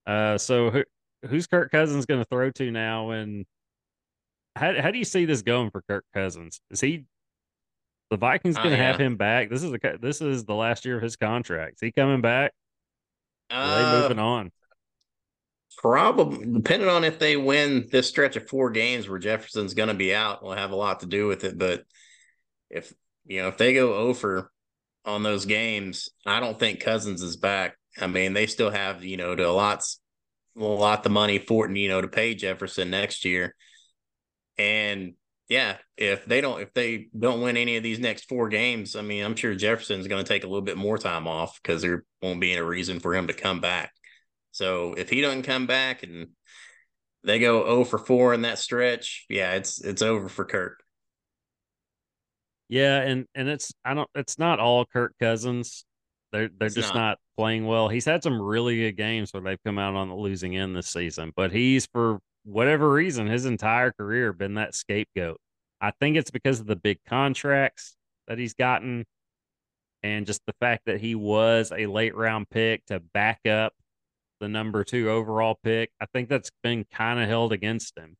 Uh, 0.05 0.37
so 0.37 0.69
who, 0.69 0.83
who's 1.27 1.47
Kirk 1.47 1.71
Cousins 1.71 2.05
going 2.05 2.21
to 2.21 2.25
throw 2.25 2.51
to 2.51 2.71
now? 2.71 3.11
And 3.11 3.45
how 4.55 4.79
how 4.79 4.91
do 4.91 4.97
you 4.97 5.05
see 5.05 5.25
this 5.25 5.41
going 5.41 5.71
for 5.71 5.81
Kirk 5.83 6.05
Cousins? 6.13 6.61
Is 6.69 6.81
he 6.81 7.05
the 8.09 8.17
Vikings 8.17 8.55
going 8.55 8.69
to 8.69 8.75
uh, 8.75 8.77
yeah. 8.77 8.87
have 8.87 8.99
him 8.99 9.15
back? 9.15 9.49
This 9.49 9.63
is 9.63 9.71
the 9.71 9.97
this 10.01 10.21
is 10.21 10.45
the 10.45 10.55
last 10.55 10.85
year 10.85 10.97
of 10.97 11.03
his 11.03 11.15
contract. 11.15 11.75
Is 11.75 11.87
he 11.87 11.91
coming 11.91 12.21
back? 12.21 12.51
Are 13.49 13.77
they 13.77 14.01
moving 14.01 14.19
uh, 14.19 14.25
on? 14.25 14.51
Probably, 15.77 16.45
depending 16.45 16.87
on 16.87 17.03
if 17.03 17.19
they 17.19 17.35
win 17.35 17.87
this 17.91 18.07
stretch 18.07 18.35
of 18.35 18.47
four 18.47 18.69
games 18.69 19.09
where 19.09 19.19
Jefferson's 19.19 19.73
going 19.73 19.89
to 19.89 19.93
be 19.93 20.13
out, 20.13 20.43
will 20.43 20.53
have 20.53 20.71
a 20.71 20.75
lot 20.75 21.01
to 21.01 21.05
do 21.05 21.27
with 21.27 21.43
it. 21.43 21.57
But 21.57 21.83
if 22.69 22.93
you 23.25 23.41
know 23.41 23.49
if 23.49 23.57
they 23.57 23.73
go 23.73 23.93
over 23.93 24.51
on 25.05 25.23
those 25.23 25.45
games, 25.45 26.09
I 26.25 26.39
don't 26.39 26.57
think 26.57 26.79
Cousins 26.79 27.21
is 27.21 27.35
back. 27.35 27.75
I 27.99 28.07
mean, 28.07 28.33
they 28.33 28.47
still 28.47 28.71
have 28.71 29.03
you 29.03 29.17
know 29.17 29.35
to 29.35 29.47
a 29.47 29.51
lots 29.51 29.99
a 30.57 30.63
lot 30.63 31.03
the 31.03 31.09
money 31.09 31.39
for 31.39 31.69
you 31.69 31.89
know 31.89 32.01
to 32.01 32.07
pay 32.07 32.35
Jefferson 32.35 32.89
next 32.89 33.25
year, 33.25 33.55
and 34.57 35.13
yeah, 35.49 35.77
if 35.97 36.25
they 36.25 36.41
don't 36.41 36.61
if 36.61 36.73
they 36.73 37.09
don't 37.17 37.41
win 37.41 37.57
any 37.57 37.77
of 37.77 37.83
these 37.83 37.99
next 37.99 38.29
four 38.29 38.49
games, 38.49 38.95
I 38.95 39.01
mean, 39.01 39.23
I'm 39.23 39.35
sure 39.35 39.53
Jefferson's 39.53 40.07
going 40.07 40.23
to 40.23 40.27
take 40.27 40.43
a 40.43 40.47
little 40.47 40.61
bit 40.61 40.77
more 40.77 40.97
time 40.97 41.27
off 41.27 41.59
because 41.61 41.81
there 41.81 42.05
won't 42.21 42.41
be 42.41 42.53
any 42.53 42.61
reason 42.61 42.99
for 42.99 43.13
him 43.13 43.27
to 43.27 43.33
come 43.33 43.59
back. 43.59 43.91
So 44.53 44.93
if 44.93 45.09
he 45.09 45.19
doesn't 45.19 45.43
come 45.43 45.67
back 45.67 46.03
and 46.03 46.29
they 47.23 47.39
go 47.39 47.65
0 47.65 47.83
for 47.85 47.97
4 47.97 48.35
in 48.35 48.43
that 48.43 48.59
stretch, 48.59 49.25
yeah, 49.29 49.53
it's 49.53 49.81
it's 49.81 50.01
over 50.01 50.29
for 50.29 50.45
Kirk. 50.45 50.81
Yeah, 52.69 53.01
and 53.01 53.25
and 53.35 53.49
it's 53.49 53.73
I 53.83 53.93
don't 53.93 54.09
it's 54.15 54.39
not 54.39 54.59
all 54.59 54.85
Kirk 54.85 55.15
Cousins. 55.19 55.85
They're 56.31 56.49
they're 56.57 56.67
it's 56.67 56.75
just 56.75 56.93
not. 56.93 56.99
not. 56.99 57.19
playing 57.35 57.65
well. 57.65 57.89
He's 57.89 58.05
had 58.05 58.23
some 58.23 58.41
really 58.41 58.77
good 58.77 58.97
games 58.97 59.33
where 59.33 59.41
they've 59.43 59.63
come 59.65 59.79
out 59.79 59.95
on 59.95 60.09
the 60.09 60.15
losing 60.15 60.55
end 60.55 60.75
this 60.75 60.87
season, 60.87 61.33
but 61.35 61.51
he's 61.51 61.87
for 61.87 62.19
whatever 62.45 62.91
reason 62.91 63.27
his 63.27 63.45
entire 63.45 63.91
career 63.91 64.33
been 64.33 64.55
that 64.55 64.75
scapegoat. 64.75 65.39
I 65.81 65.91
think 65.99 66.15
it's 66.15 66.31
because 66.31 66.59
of 66.59 66.67
the 66.67 66.75
big 66.75 66.99
contracts 67.07 67.95
that 68.27 68.37
he's 68.37 68.53
gotten 68.53 69.05
and 70.03 70.25
just 70.25 70.41
the 70.45 70.53
fact 70.59 70.83
that 70.85 70.99
he 70.99 71.15
was 71.15 71.71
a 71.75 71.87
late 71.87 72.15
round 72.15 72.49
pick 72.49 72.85
to 72.85 72.99
back 72.99 73.45
up 73.47 73.73
the 74.43 74.49
number 74.49 74.83
two 74.83 75.09
overall 75.09 75.57
pick. 75.63 75.89
I 76.01 76.05
think 76.07 76.27
that's 76.27 76.51
been 76.61 76.85
kind 76.91 77.17
of 77.17 77.29
held 77.29 77.53
against 77.53 77.97
him. 77.97 78.17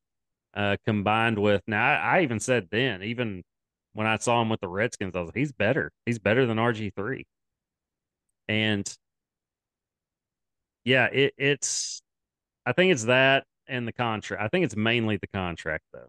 Uh, 0.54 0.76
combined 0.86 1.38
with 1.38 1.62
now, 1.66 1.84
I, 1.84 2.18
I, 2.18 2.22
even 2.22 2.40
said 2.40 2.68
then, 2.70 3.02
even 3.02 3.42
when 3.92 4.06
I 4.06 4.16
saw 4.16 4.40
him 4.40 4.48
with 4.48 4.60
the 4.60 4.68
Redskins, 4.68 5.14
I 5.14 5.20
was 5.20 5.28
like, 5.28 5.36
he's 5.36 5.52
better. 5.52 5.90
He's 6.06 6.18
better 6.18 6.46
than 6.46 6.56
RG 6.56 6.94
three. 6.94 7.26
And 8.48 8.90
yeah, 10.84 11.06
it, 11.06 11.34
it's. 11.36 12.00
I 12.64 12.72
think 12.72 12.92
it's 12.92 13.04
that 13.04 13.44
and 13.66 13.86
the 13.86 13.92
contract. 13.92 14.42
I 14.42 14.48
think 14.48 14.64
it's 14.64 14.76
mainly 14.76 15.18
the 15.18 15.26
contract 15.26 15.84
though. 15.92 16.08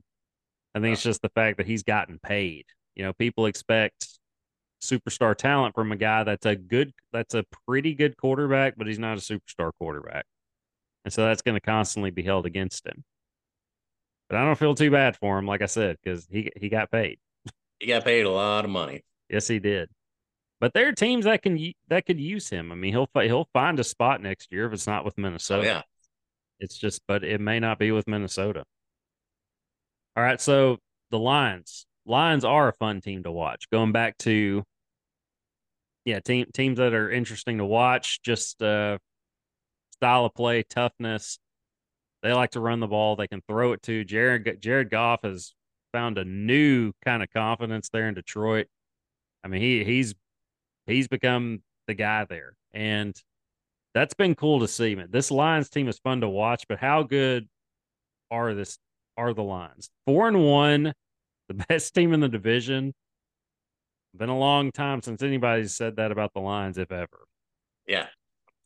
I 0.75 0.79
think 0.79 0.93
it's 0.93 1.03
just 1.03 1.21
the 1.23 1.29
fact 1.29 1.57
that 1.57 1.67
he's 1.67 1.83
gotten 1.83 2.19
paid. 2.19 2.65
You 2.95 3.03
know, 3.03 3.13
people 3.13 3.47
expect 3.47 4.07
superstar 4.85 5.35
talent 5.35 5.75
from 5.75 5.91
a 5.91 5.95
guy 5.95 6.23
that's 6.23 6.45
a 6.45 6.55
good, 6.55 6.93
that's 7.11 7.33
a 7.33 7.43
pretty 7.67 7.93
good 7.93 8.17
quarterback, 8.17 8.75
but 8.77 8.87
he's 8.87 8.99
not 8.99 9.17
a 9.17 9.21
superstar 9.21 9.71
quarterback. 9.79 10.25
And 11.03 11.13
so 11.13 11.25
that's 11.25 11.41
going 11.41 11.55
to 11.55 11.61
constantly 11.61 12.11
be 12.11 12.23
held 12.23 12.45
against 12.45 12.85
him. 12.85 13.03
But 14.29 14.39
I 14.39 14.45
don't 14.45 14.57
feel 14.57 14.73
too 14.73 14.89
bad 14.89 15.15
for 15.17 15.37
him, 15.37 15.45
like 15.45 15.61
I 15.61 15.67
said, 15.67 15.97
because 16.03 16.27
he 16.29 16.51
he 16.55 16.69
got 16.69 16.91
paid. 16.91 17.19
He 17.79 17.87
got 17.87 18.03
paid 18.03 18.25
a 18.25 18.31
lot 18.31 18.65
of 18.65 18.71
money. 18.71 19.03
Yes, 19.29 19.47
he 19.47 19.59
did. 19.59 19.89
But 20.59 20.73
there 20.73 20.87
are 20.87 20.93
teams 20.93 21.25
that 21.25 21.43
can 21.43 21.73
that 21.89 22.05
could 22.05 22.19
use 22.19 22.49
him. 22.49 22.71
I 22.71 22.75
mean, 22.75 22.91
he'll 22.91 23.09
he'll 23.13 23.47
find 23.53 23.79
a 23.79 23.83
spot 23.83 24.21
next 24.21 24.51
year 24.51 24.65
if 24.65 24.73
it's 24.73 24.87
not 24.87 25.05
with 25.05 25.13
oh, 25.17 25.21
Minnesota. 25.21 25.61
Oh, 25.61 25.65
yeah, 25.65 25.81
it's 26.59 26.77
just, 26.77 27.01
but 27.07 27.23
it 27.23 27.39
may 27.39 27.59
not 27.59 27.77
be 27.77 27.91
with 27.91 28.07
Minnesota. 28.07 28.63
All 30.15 30.23
right, 30.23 30.39
so 30.39 30.77
the 31.11 31.19
Lions. 31.19 31.85
Lions 32.07 32.45
are 32.45 32.69
a 32.69 32.73
fun 32.73 33.01
team 33.01 33.23
to 33.23 33.31
watch. 33.31 33.69
Going 33.69 33.91
back 33.91 34.17
to 34.19 34.63
yeah, 36.05 36.19
team 36.19 36.45
teams 36.53 36.77
that 36.77 36.93
are 36.93 37.11
interesting 37.11 37.57
to 37.57 37.65
watch. 37.65 38.21
Just 38.21 38.61
uh, 38.61 38.99
style 39.93 40.25
of 40.25 40.35
play, 40.35 40.63
toughness. 40.63 41.39
They 42.21 42.31
like 42.31 42.51
to 42.51 42.59
run 42.59 42.79
the 42.79 42.87
ball. 42.87 43.15
They 43.15 43.27
can 43.27 43.41
throw 43.47 43.73
it 43.73 43.81
to 43.83 44.03
Jared. 44.03 44.61
Jared 44.61 44.89
Goff 44.89 45.21
has 45.23 45.53
found 45.91 46.17
a 46.17 46.25
new 46.25 46.91
kind 47.03 47.23
of 47.23 47.29
confidence 47.31 47.89
there 47.89 48.07
in 48.07 48.13
Detroit. 48.13 48.67
I 49.43 49.47
mean, 49.47 49.61
he 49.61 49.83
he's 49.83 50.13
he's 50.85 51.07
become 51.07 51.63
the 51.87 51.95
guy 51.95 52.25
there, 52.25 52.53
and 52.73 53.19
that's 53.95 54.13
been 54.13 54.35
cool 54.35 54.59
to 54.59 54.67
see. 54.67 54.93
Man, 54.95 55.07
this 55.09 55.31
Lions 55.31 55.69
team 55.69 55.87
is 55.87 55.99
fun 55.99 56.21
to 56.21 56.29
watch. 56.29 56.65
But 56.67 56.79
how 56.79 57.03
good 57.03 57.47
are 58.29 58.53
this 58.53 58.77
are 59.17 59.33
the 59.33 59.43
Lions? 59.43 59.89
Four 60.05 60.27
and 60.27 60.43
one, 60.43 60.93
the 61.47 61.53
best 61.69 61.95
team 61.95 62.13
in 62.13 62.19
the 62.19 62.29
division. 62.29 62.93
Been 64.17 64.29
a 64.29 64.37
long 64.37 64.71
time 64.71 65.01
since 65.01 65.21
anybody 65.21 65.67
said 65.67 65.97
that 65.97 66.11
about 66.11 66.33
the 66.33 66.39
Lions, 66.39 66.77
if 66.77 66.91
ever. 66.91 67.27
Yeah. 67.87 68.07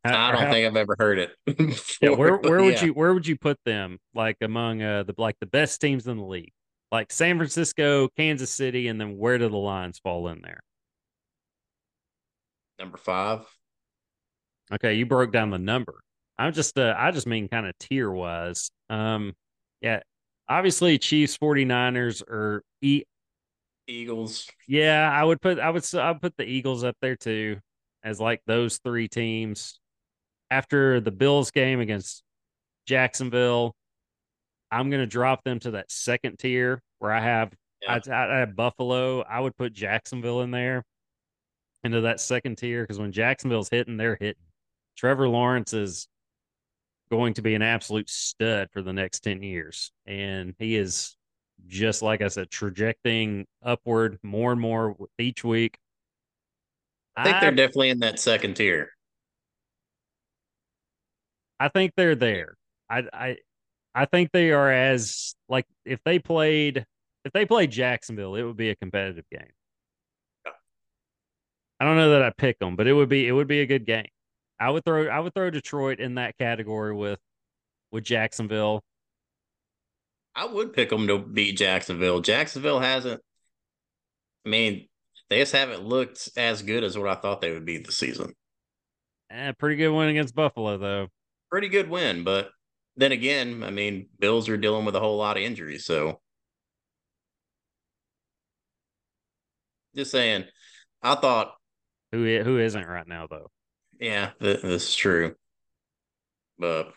How, 0.04 0.30
I 0.30 0.32
don't 0.32 0.44
how, 0.44 0.52
think 0.52 0.68
I've 0.68 0.78
ever 0.78 0.96
heard 0.98 1.20
it. 1.20 1.32
Before, 1.46 1.96
yeah, 2.02 2.10
where 2.16 2.38
where 2.38 2.64
would 2.64 2.76
yeah. 2.76 2.86
you 2.86 2.94
where 2.94 3.14
would 3.14 3.28
you 3.28 3.38
put 3.38 3.58
them 3.66 4.00
like 4.14 4.38
among 4.42 4.82
uh 4.82 5.04
the 5.04 5.14
like 5.18 5.36
the 5.42 5.46
best 5.46 5.82
teams 5.82 6.08
in 6.08 6.18
the 6.18 6.24
league? 6.24 6.54
Like 6.92 7.12
San 7.12 7.38
Francisco, 7.38 8.08
Kansas 8.16 8.50
City, 8.50 8.88
and 8.88 9.00
then 9.00 9.18
where 9.18 9.38
do 9.38 9.50
the 9.50 9.58
Lions 9.58 10.00
fall 10.00 10.30
in 10.30 10.42
there? 10.42 10.62
Number 12.80 12.98
five. 12.98 13.46
Okay, 14.72 14.94
you 14.94 15.06
broke 15.06 15.34
down 15.34 15.50
the 15.50 15.60
number. 15.60 16.00
I'm 16.38 16.54
just 16.54 16.78
uh 16.78 16.96
I 16.98 17.12
just 17.12 17.28
mean 17.28 17.50
kind 17.50 17.68
of 17.68 17.78
tier 17.80 18.10
wise. 18.10 18.72
Um 18.90 19.34
yeah, 19.82 20.00
obviously 20.48 20.98
Chiefs 20.98 21.38
49ers 21.38 22.22
are 22.24 22.64
e- 22.82 23.04
Eagles. 23.90 24.50
Yeah, 24.68 25.10
I 25.12 25.24
would 25.24 25.42
put 25.42 25.60
I 25.60 25.70
would 25.70 25.84
I 25.96 26.12
would 26.12 26.22
put 26.22 26.38
the 26.38 26.46
Eagles 26.46 26.84
up 26.84 26.96
there 27.02 27.16
too 27.16 27.58
as 28.04 28.20
like 28.20 28.42
those 28.46 28.78
three 28.78 29.08
teams. 29.08 29.80
After 30.52 31.00
the 31.00 31.12
Bills 31.12 31.52
game 31.52 31.80
against 31.80 32.24
Jacksonville, 32.88 33.76
I'm 34.72 34.90
going 34.90 35.02
to 35.02 35.08
drop 35.08 35.44
them 35.44 35.60
to 35.60 35.72
that 35.72 35.92
second 35.92 36.40
tier 36.40 36.82
where 37.00 37.12
I 37.12 37.22
have 37.22 37.54
yeah. 37.82 38.00
I, 38.12 38.36
I, 38.36 38.40
have 38.40 38.56
Buffalo. 38.56 39.22
I 39.22 39.40
would 39.40 39.56
put 39.56 39.74
Jacksonville 39.74 40.42
in 40.42 40.52
there 40.52 40.84
into 41.84 42.02
that 42.02 42.20
second 42.20 42.58
tier 42.58 42.84
because 42.84 43.00
when 43.00 43.12
Jacksonville's 43.12 43.70
hitting, 43.70 43.98
they're 43.98 44.18
hitting. 44.20 44.44
Trevor 44.98 45.30
Lawrence 45.30 45.74
is 45.74 46.08
going 47.10 47.34
to 47.36 47.42
be 47.42 47.56
an 47.56 47.62
absolute 47.62 48.10
stud 48.10 48.70
for 48.72 48.82
the 48.82 48.94
next 48.94 49.22
10 49.22 49.42
years. 49.42 49.92
And 50.06 50.56
he 50.60 50.76
is 50.76 51.16
just 51.68 52.02
like 52.02 52.22
I 52.22 52.28
said, 52.28 52.50
trajecting 52.50 53.46
upward 53.64 54.20
more 54.24 54.52
and 54.52 54.62
more 54.62 54.96
each 55.18 55.44
week. 55.44 55.78
I 57.16 57.24
think 57.24 57.36
I, 57.36 57.40
they're 57.42 57.52
definitely 57.52 57.90
in 57.90 58.00
that 58.00 58.20
second 58.20 58.56
tier. 58.56 58.92
I 61.60 61.68
think 61.68 61.94
they're 61.96 62.16
there. 62.16 62.56
I 62.90 63.04
I 63.12 63.38
I 63.94 64.06
think 64.06 64.32
they 64.32 64.52
are 64.52 64.72
as 64.72 65.36
like 65.50 65.66
if 65.86 66.00
they 66.06 66.20
played 66.20 66.86
if 67.26 67.34
they 67.34 67.46
played 67.46 67.72
Jacksonville, 67.72 68.36
it 68.36 68.44
would 68.44 68.58
be 68.58 68.70
a 68.70 68.76
competitive 68.76 69.26
game. 69.32 69.52
I 71.80 71.86
don't 71.86 71.96
know 71.96 72.12
that 72.12 72.24
I 72.24 72.32
pick 72.32 72.60
them, 72.60 72.76
but 72.76 72.88
it 72.88 72.94
would 72.94 73.10
be 73.10 73.28
it 73.28 73.32
would 73.32 73.48
be 73.48 73.62
a 73.62 73.66
good 73.66 73.86
game. 73.86 74.08
I 74.60 74.70
would 74.70 74.84
throw 74.86 75.08
I 75.08 75.20
would 75.20 75.34
throw 75.34 75.50
Detroit 75.50 76.00
in 76.00 76.16
that 76.16 76.38
category 76.38 76.94
with 76.94 77.20
with 77.92 78.04
Jacksonville. 78.04 78.84
I 80.36 80.46
would 80.46 80.74
pick 80.74 80.90
them 80.90 81.08
to 81.08 81.20
beat 81.20 81.58
Jacksonville. 81.58 82.22
Jacksonville 82.22 82.80
hasn't. 82.80 83.22
I 84.46 84.50
mean, 84.50 84.88
they 85.30 85.40
just 85.40 85.54
haven't 85.54 85.84
looked 85.84 86.30
as 86.38 86.62
good 86.62 86.84
as 86.84 86.98
what 86.98 87.10
I 87.10 87.16
thought 87.16 87.42
they 87.42 87.52
would 87.52 87.66
be 87.66 87.78
this 87.78 87.98
season. 87.98 88.34
Eh, 89.32 89.52
pretty 89.54 89.76
good 89.76 89.92
win 89.92 90.10
against 90.10 90.36
Buffalo, 90.36 90.78
though. 90.78 91.08
Pretty 91.52 91.70
good 91.70 91.90
win, 91.90 92.24
but 92.24 92.50
then 92.96 93.12
again, 93.12 93.64
I 93.64 93.70
mean, 93.70 94.08
Bills 94.20 94.50
are 94.50 94.58
dealing 94.58 94.86
with 94.86 94.96
a 94.96 95.00
whole 95.00 95.18
lot 95.18 95.38
of 95.38 95.44
injuries, 95.44 95.86
so 95.86 96.20
just 99.96 100.12
saying. 100.12 100.46
I 101.02 101.16
thought 101.16 101.54
who 102.12 102.42
who 102.44 102.60
isn't 102.60 102.86
right 102.86 103.08
now 103.08 103.28
though. 103.28 103.50
Yeah, 104.00 104.32
this 104.40 104.64
is 104.64 104.96
true, 104.96 105.36
but 106.58 106.94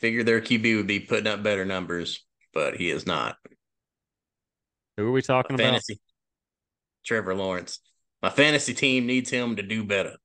figure 0.00 0.22
their 0.22 0.40
QB 0.40 0.76
would 0.76 0.86
be 0.86 1.00
putting 1.00 1.26
up 1.26 1.42
better 1.42 1.64
numbers 1.64 2.25
but 2.56 2.74
he 2.74 2.88
is 2.90 3.06
not. 3.06 3.36
Who 4.96 5.08
are 5.08 5.12
we 5.12 5.20
talking 5.20 5.58
fantasy, 5.58 5.92
about? 5.92 6.00
Trevor 7.04 7.34
Lawrence. 7.34 7.80
My 8.22 8.30
fantasy 8.30 8.72
team 8.72 9.06
needs 9.06 9.28
him 9.28 9.56
to 9.56 9.62
do 9.62 9.84
better. 9.84 10.16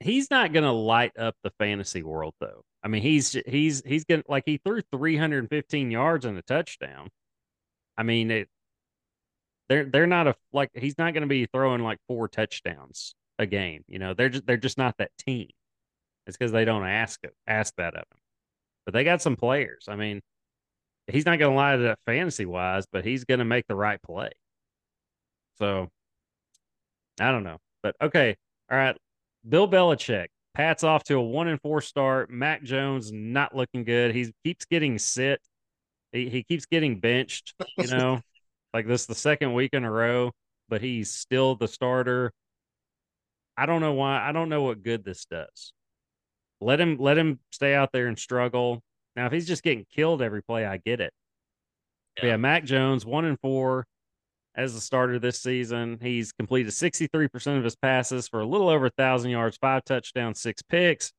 He's 0.00 0.30
not 0.30 0.54
going 0.54 0.64
to 0.64 0.72
light 0.72 1.12
up 1.18 1.36
the 1.44 1.52
fantasy 1.58 2.02
world 2.02 2.32
though. 2.40 2.62
I 2.82 2.88
mean, 2.88 3.02
he's 3.02 3.36
he's 3.46 3.82
he's 3.84 4.06
going 4.06 4.22
to 4.22 4.26
like 4.26 4.44
he 4.46 4.58
threw 4.64 4.80
315 4.90 5.90
yards 5.90 6.24
and 6.24 6.38
a 6.38 6.42
touchdown. 6.42 7.10
I 7.98 8.04
mean, 8.04 8.30
it 8.30 8.48
they're 9.68 9.84
they're 9.84 10.06
not 10.06 10.26
a 10.26 10.34
like 10.50 10.70
he's 10.72 10.96
not 10.96 11.12
going 11.12 11.24
to 11.24 11.28
be 11.28 11.44
throwing 11.44 11.82
like 11.82 11.98
four 12.08 12.26
touchdowns 12.26 13.14
a 13.38 13.44
game. 13.44 13.84
You 13.86 13.98
know, 13.98 14.14
they're 14.14 14.30
just 14.30 14.46
they're 14.46 14.56
just 14.56 14.78
not 14.78 14.96
that 14.96 15.10
team. 15.18 15.48
It's 16.26 16.38
because 16.38 16.52
they 16.52 16.64
don't 16.64 16.86
ask 16.86 17.22
ask 17.46 17.74
that 17.76 17.92
of 17.92 18.00
him. 18.00 18.18
But 18.86 18.94
they 18.94 19.04
got 19.04 19.20
some 19.20 19.36
players. 19.36 19.84
I 19.88 19.96
mean, 19.96 20.22
he's 21.06 21.26
not 21.26 21.38
going 21.38 21.52
to 21.52 21.56
lie 21.56 21.76
to 21.76 21.82
that 21.82 21.98
fantasy 22.06 22.46
wise, 22.46 22.86
but 22.90 23.04
he's 23.04 23.24
going 23.24 23.38
to 23.38 23.44
make 23.44 23.66
the 23.66 23.74
right 23.74 24.00
play. 24.02 24.30
So 25.58 25.88
I 27.20 27.30
don't 27.30 27.44
know, 27.44 27.58
but 27.82 27.94
okay, 28.00 28.36
all 28.70 28.78
right. 28.78 28.96
Bill 29.48 29.68
Belichick, 29.68 30.28
Pat's 30.54 30.84
off 30.84 31.04
to 31.04 31.16
a 31.16 31.22
one 31.22 31.48
and 31.48 31.60
four 31.60 31.80
start. 31.80 32.30
Mac 32.30 32.62
Jones 32.62 33.12
not 33.12 33.54
looking 33.54 33.84
good. 33.84 34.14
He 34.14 34.32
keeps 34.44 34.64
getting 34.64 34.98
sit. 34.98 35.40
He, 36.12 36.28
he 36.28 36.42
keeps 36.42 36.66
getting 36.66 37.00
benched. 37.00 37.54
You 37.76 37.88
know, 37.88 38.20
like 38.74 38.86
this 38.86 39.06
the 39.06 39.14
second 39.14 39.52
week 39.52 39.74
in 39.74 39.84
a 39.84 39.90
row, 39.90 40.32
but 40.68 40.80
he's 40.80 41.10
still 41.10 41.56
the 41.56 41.68
starter. 41.68 42.32
I 43.56 43.66
don't 43.66 43.80
know 43.80 43.92
why. 43.92 44.26
I 44.26 44.32
don't 44.32 44.48
know 44.48 44.62
what 44.62 44.82
good 44.82 45.04
this 45.04 45.26
does. 45.26 45.72
Let 46.60 46.80
him 46.80 46.96
let 46.98 47.18
him 47.18 47.38
stay 47.52 47.74
out 47.74 47.90
there 47.92 48.06
and 48.06 48.18
struggle. 48.18 48.82
Now, 49.16 49.26
if 49.26 49.32
he's 49.32 49.46
just 49.46 49.62
getting 49.62 49.84
killed 49.94 50.22
every 50.22 50.42
play, 50.42 50.66
I 50.66 50.78
get 50.78 51.00
it. 51.00 51.12
Yeah, 52.18 52.30
yeah 52.30 52.36
Mac 52.36 52.64
Jones, 52.64 53.06
one 53.06 53.24
and 53.24 53.38
four 53.40 53.86
as 54.54 54.74
the 54.74 54.80
starter 54.80 55.18
this 55.18 55.40
season. 55.40 55.98
He's 56.00 56.32
completed 56.32 56.72
63% 56.72 57.58
of 57.58 57.64
his 57.64 57.76
passes 57.76 58.28
for 58.28 58.40
a 58.40 58.46
little 58.46 58.68
over 58.68 58.86
a 58.86 58.90
thousand 58.90 59.30
yards, 59.30 59.56
five 59.56 59.84
touchdowns, 59.84 60.40
six 60.40 60.62
picks. 60.62 61.12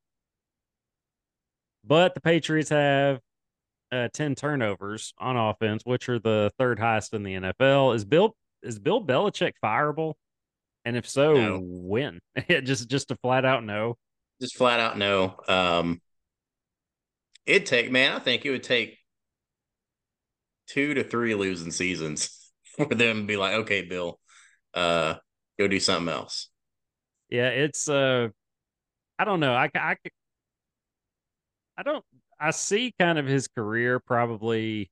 But 1.85 2.15
the 2.15 2.21
Patriots 2.21 2.69
have 2.69 3.19
uh, 3.91 4.07
10 4.13 4.35
turnovers 4.35 5.13
on 5.17 5.37
offense, 5.37 5.83
which 5.85 6.09
are 6.09 6.19
the 6.19 6.51
third 6.57 6.79
highest 6.79 7.13
in 7.13 7.23
the 7.23 7.35
NFL. 7.35 7.95
Is 7.95 8.05
Bill 8.05 8.35
is 8.63 8.79
Bill 8.79 9.03
Belichick 9.03 9.53
fireable? 9.63 10.15
And 10.83 10.95
if 10.95 11.07
so, 11.07 11.33
no. 11.33 11.59
when? 11.61 12.19
just 12.49 12.89
just 12.89 13.11
a 13.11 13.15
flat 13.17 13.45
out 13.45 13.63
no. 13.63 13.97
Just 14.41 14.55
flat 14.55 14.79
out 14.79 14.97
no. 14.97 15.35
Um 15.47 16.01
it'd 17.45 17.65
take 17.65 17.91
man, 17.91 18.13
I 18.13 18.19
think 18.19 18.45
it 18.45 18.51
would 18.51 18.63
take 18.63 18.97
two 20.67 20.93
to 20.95 21.03
three 21.03 21.35
losing 21.35 21.71
seasons 21.71 22.51
for 22.75 22.85
them 22.85 23.21
to 23.21 23.27
be 23.27 23.37
like, 23.37 23.53
okay, 23.53 23.83
Bill, 23.83 24.19
uh, 24.73 25.15
go 25.57 25.67
do 25.67 25.79
something 25.79 26.13
else. 26.13 26.49
Yeah, 27.29 27.49
it's 27.49 27.89
uh 27.89 28.29
I 29.17 29.25
don't 29.25 29.39
know. 29.39 29.53
I 29.53 29.69
I 29.75 29.95
I 31.77 31.83
don't 31.83 32.03
I 32.39 32.51
see 32.51 32.93
kind 32.99 33.17
of 33.17 33.25
his 33.25 33.47
career 33.47 33.99
probably 33.99 34.89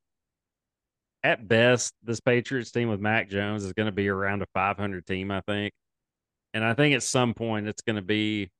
at 1.23 1.47
best, 1.47 1.93
this 2.03 2.19
Patriots 2.19 2.71
team 2.71 2.89
with 2.89 2.99
Mac 2.99 3.29
Jones 3.29 3.63
is 3.63 3.73
going 3.73 3.85
to 3.85 3.93
be 3.93 4.09
around 4.09 4.41
a 4.41 4.45
500 4.53 5.05
team, 5.05 5.31
I 5.31 5.41
think. 5.41 5.73
And 6.53 6.63
I 6.63 6.73
think 6.73 6.95
at 6.95 7.03
some 7.03 7.33
point 7.33 7.67
it's 7.67 7.81
going 7.81 7.95
to 7.95 8.01
be 8.01 8.51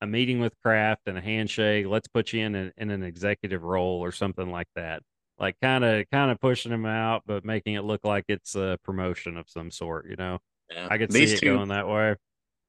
a 0.00 0.06
meeting 0.06 0.40
with 0.40 0.54
Kraft 0.62 1.02
and 1.06 1.18
a 1.18 1.20
handshake. 1.20 1.86
Let's 1.86 2.08
put 2.08 2.32
you 2.32 2.44
in, 2.44 2.54
a, 2.54 2.72
in 2.76 2.90
an 2.90 3.02
executive 3.02 3.62
role 3.62 4.00
or 4.00 4.12
something 4.12 4.50
like 4.50 4.68
that. 4.76 5.02
Like 5.38 5.56
kind 5.62 5.84
of 5.84 6.04
kind 6.12 6.30
of 6.30 6.38
pushing 6.40 6.72
him 6.72 6.84
out, 6.84 7.22
but 7.26 7.44
making 7.44 7.74
it 7.74 7.84
look 7.84 8.04
like 8.04 8.24
it's 8.28 8.54
a 8.54 8.78
promotion 8.84 9.36
of 9.38 9.48
some 9.48 9.70
sort. 9.70 10.06
You 10.08 10.16
know, 10.16 10.38
yeah. 10.70 10.88
I 10.90 10.98
could 10.98 11.10
These 11.10 11.30
see 11.30 11.36
it 11.36 11.40
two, 11.40 11.54
going 11.54 11.68
that 11.68 11.88
way 11.88 12.16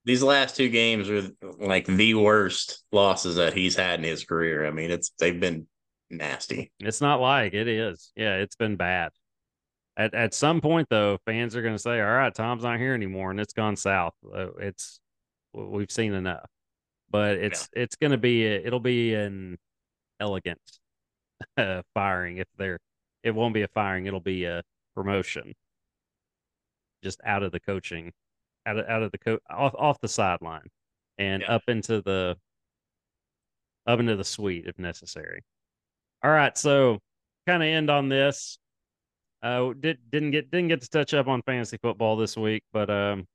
these 0.05 0.23
last 0.23 0.55
two 0.55 0.69
games 0.69 1.09
are 1.09 1.29
like 1.59 1.85
the 1.85 2.15
worst 2.15 2.83
losses 2.91 3.35
that 3.35 3.53
he's 3.53 3.75
had 3.75 3.99
in 3.99 4.05
his 4.05 4.23
career. 4.23 4.65
I 4.65 4.71
mean, 4.71 4.89
it's 4.89 5.11
they've 5.19 5.39
been 5.39 5.67
nasty. 6.09 6.71
It's 6.79 7.01
not 7.01 7.21
like 7.21 7.53
it 7.53 7.67
is. 7.67 8.11
Yeah, 8.15 8.35
it's 8.37 8.55
been 8.55 8.77
bad. 8.77 9.11
At 9.97 10.13
at 10.15 10.33
some 10.33 10.61
point 10.61 10.87
though, 10.89 11.19
fans 11.25 11.55
are 11.55 11.61
going 11.61 11.75
to 11.75 11.81
say, 11.81 11.99
"All 12.01 12.07
right, 12.07 12.33
Tom's 12.33 12.63
not 12.63 12.79
here 12.79 12.93
anymore," 12.93 13.31
and 13.31 13.39
it's 13.39 13.53
gone 13.53 13.75
south. 13.75 14.13
Uh, 14.25 14.53
it's 14.59 14.99
we've 15.53 15.91
seen 15.91 16.13
enough. 16.13 16.49
But 17.11 17.37
it's 17.37 17.69
yeah. 17.75 17.83
it's 17.83 17.95
going 17.95 18.11
to 18.11 18.17
be 18.17 18.45
a, 18.45 18.65
it'll 18.65 18.79
be 18.79 19.13
an 19.13 19.57
elegant 20.19 20.61
uh, 21.57 21.81
firing 21.93 22.37
if 22.37 22.47
they're 22.57 22.79
it 23.23 23.31
won't 23.31 23.53
be 23.53 23.61
a 23.61 23.67
firing, 23.67 24.05
it'll 24.05 24.19
be 24.19 24.45
a 24.45 24.63
promotion. 24.95 25.53
Just 27.03 27.19
out 27.23 27.43
of 27.43 27.51
the 27.51 27.59
coaching 27.59 28.13
out 28.65 28.77
of 28.77 28.87
out 28.87 29.03
of 29.03 29.11
the 29.11 29.17
co- 29.17 29.39
off 29.49 29.73
off 29.77 29.99
the 30.01 30.07
sideline 30.07 30.67
and 31.17 31.41
yeah. 31.41 31.55
up 31.55 31.63
into 31.67 32.01
the 32.01 32.37
up 33.87 33.99
into 33.99 34.15
the 34.15 34.23
suite 34.23 34.65
if 34.67 34.77
necessary. 34.79 35.43
All 36.23 36.31
right, 36.31 36.55
so 36.57 36.99
kind 37.47 37.63
of 37.63 37.67
end 37.67 37.89
on 37.89 38.09
this. 38.09 38.59
Uh, 39.41 39.73
did 39.79 39.97
didn't 40.11 40.31
get 40.31 40.51
didn't 40.51 40.67
get 40.67 40.81
to 40.81 40.89
touch 40.89 41.13
up 41.13 41.27
on 41.27 41.41
fantasy 41.43 41.77
football 41.81 42.15
this 42.15 42.37
week, 42.37 42.63
but 42.71 42.89
um, 42.89 43.25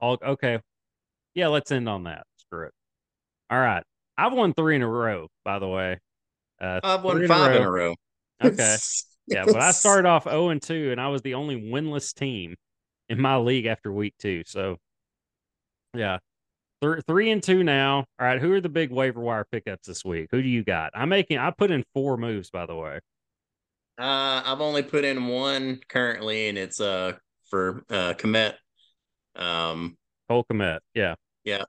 all 0.00 0.18
okay, 0.22 0.58
yeah, 1.34 1.48
let's 1.48 1.70
end 1.70 1.88
on 1.88 2.04
that. 2.04 2.24
Screw 2.36 2.66
it. 2.66 2.72
All 3.50 3.58
right, 3.58 3.82
I've 4.16 4.32
won 4.32 4.54
three 4.54 4.76
in 4.76 4.82
a 4.82 4.88
row, 4.88 5.28
by 5.44 5.58
the 5.58 5.68
way. 5.68 5.98
Uh, 6.60 6.80
I've 6.82 7.02
won 7.02 7.26
five 7.26 7.54
in 7.56 7.62
a 7.62 7.70
row. 7.70 7.92
In 8.42 8.46
a 8.46 8.50
row. 8.50 8.52
Okay, 8.52 8.76
yeah, 9.26 9.44
but 9.46 9.60
I 9.60 9.70
started 9.72 10.06
off 10.08 10.24
0 10.24 10.50
and 10.50 10.62
two, 10.62 10.90
and 10.92 11.00
I 11.00 11.08
was 11.08 11.22
the 11.22 11.34
only 11.34 11.60
winless 11.60 12.14
team 12.14 12.56
in 13.08 13.20
my 13.20 13.36
league 13.36 13.66
after 13.66 13.92
week 13.92 14.14
two. 14.18 14.42
So, 14.46 14.76
yeah, 15.94 16.18
three, 16.80 17.00
three 17.06 17.30
and 17.30 17.42
two 17.42 17.62
now. 17.62 18.04
All 18.18 18.26
right, 18.26 18.40
who 18.40 18.52
are 18.52 18.60
the 18.60 18.68
big 18.68 18.90
waiver 18.90 19.20
wire 19.20 19.46
pickups 19.50 19.86
this 19.86 20.04
week? 20.04 20.28
Who 20.30 20.42
do 20.42 20.48
you 20.48 20.64
got? 20.64 20.92
I'm 20.94 21.08
making. 21.08 21.38
I 21.38 21.50
put 21.50 21.70
in 21.70 21.84
four 21.94 22.16
moves, 22.16 22.50
by 22.50 22.66
the 22.66 22.74
way. 22.74 23.00
Uh, 23.98 24.42
I've 24.44 24.60
only 24.60 24.82
put 24.82 25.04
in 25.04 25.26
one 25.26 25.80
currently, 25.88 26.48
and 26.48 26.56
it's 26.56 26.80
uh 26.80 27.12
for 27.50 27.84
uh 27.90 28.14
Kmet. 28.16 28.54
Um, 29.36 29.96
Cole 30.30 30.46
Kmet. 30.50 30.78
Yeah. 30.94 31.16
Yeah. 31.44 31.64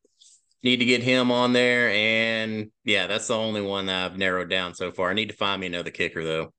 Need 0.64 0.78
to 0.78 0.86
get 0.86 1.01
him 1.01 1.32
on 1.32 1.53
there, 1.53 1.89
and 1.89 2.70
yeah, 2.86 3.07
that's 3.07 3.28
the 3.28 3.34
only 3.36 3.62
one 3.62 3.88
that 3.88 4.05
I've 4.05 4.18
narrowed 4.20 4.51
down 4.51 4.76
so 4.76 4.91
far. 4.91 5.09
I 5.09 5.14
need 5.14 5.30
to 5.30 5.36
find 5.36 5.59
me 5.59 5.66
another 5.66 5.89
kicker 5.89 6.24
though, 6.24 6.53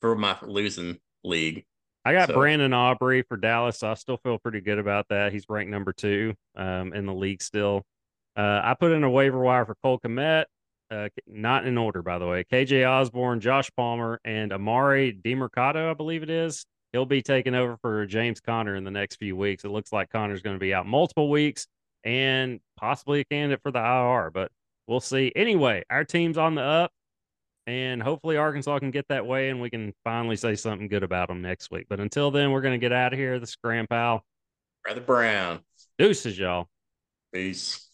for 0.00 0.16
my 0.16 0.36
losing 0.42 0.98
league. 1.22 1.64
I 2.04 2.12
got 2.12 2.28
so. 2.28 2.34
Brandon 2.34 2.72
Aubrey 2.72 3.22
for 3.22 3.36
Dallas. 3.36 3.78
So 3.78 3.90
I 3.92 3.94
still 3.94 4.16
feel 4.16 4.38
pretty 4.38 4.60
good 4.60 4.80
about 4.80 5.06
that. 5.10 5.32
He's 5.32 5.44
ranked 5.48 5.70
number 5.70 5.92
two 5.92 6.34
um, 6.56 6.92
in 6.92 7.06
the 7.06 7.14
league 7.14 7.40
still. 7.40 7.84
Uh, 8.36 8.60
I 8.64 8.74
put 8.74 8.90
in 8.90 9.04
a 9.04 9.10
waiver 9.10 9.38
wire 9.38 9.64
for 9.64 9.76
Cole 9.80 10.00
Kmet, 10.00 10.46
uh, 10.90 11.08
not 11.28 11.64
in 11.66 11.78
order, 11.78 12.02
by 12.02 12.18
the 12.18 12.26
way. 12.26 12.44
KJ 12.50 12.88
Osborn, 12.88 13.38
Josh 13.38 13.70
Palmer, 13.76 14.18
and 14.24 14.50
Emari 14.50 15.22
Demercado, 15.22 15.88
I 15.88 15.94
believe 15.94 16.24
it 16.24 16.30
is. 16.30 16.66
He'll 16.92 17.06
be 17.06 17.22
taking 17.22 17.54
over 17.54 17.76
for 17.76 18.06
James 18.06 18.40
Conner 18.40 18.76
in 18.76 18.84
the 18.84 18.90
next 18.90 19.16
few 19.16 19.36
weeks. 19.36 19.64
It 19.64 19.70
looks 19.70 19.92
like 19.92 20.10
Conner's 20.10 20.42
going 20.42 20.56
to 20.56 20.60
be 20.60 20.74
out 20.74 20.86
multiple 20.86 21.30
weeks 21.30 21.66
and 22.04 22.60
possibly 22.76 23.20
a 23.20 23.24
candidate 23.24 23.62
for 23.62 23.70
the 23.70 23.78
IR, 23.78 24.30
but 24.30 24.50
we'll 24.86 25.00
see. 25.00 25.32
Anyway, 25.36 25.84
our 25.90 26.04
team's 26.04 26.38
on 26.38 26.54
the 26.54 26.62
up 26.62 26.92
and 27.66 28.02
hopefully 28.02 28.36
Arkansas 28.36 28.78
can 28.80 28.90
get 28.90 29.06
that 29.08 29.26
way 29.26 29.50
and 29.50 29.60
we 29.60 29.70
can 29.70 29.92
finally 30.04 30.36
say 30.36 30.54
something 30.54 30.88
good 30.88 31.04
about 31.04 31.28
them 31.28 31.42
next 31.42 31.70
week. 31.70 31.86
But 31.88 32.00
until 32.00 32.30
then, 32.30 32.50
we're 32.50 32.62
going 32.62 32.78
to 32.78 32.84
get 32.84 32.92
out 32.92 33.12
of 33.12 33.18
here. 33.18 33.38
The 33.38 33.46
Scram 33.46 33.86
Pal. 33.86 34.24
Brother 34.82 35.00
Brown. 35.00 35.60
Deuces, 35.98 36.38
y'all. 36.38 36.68
Peace. 37.32 37.89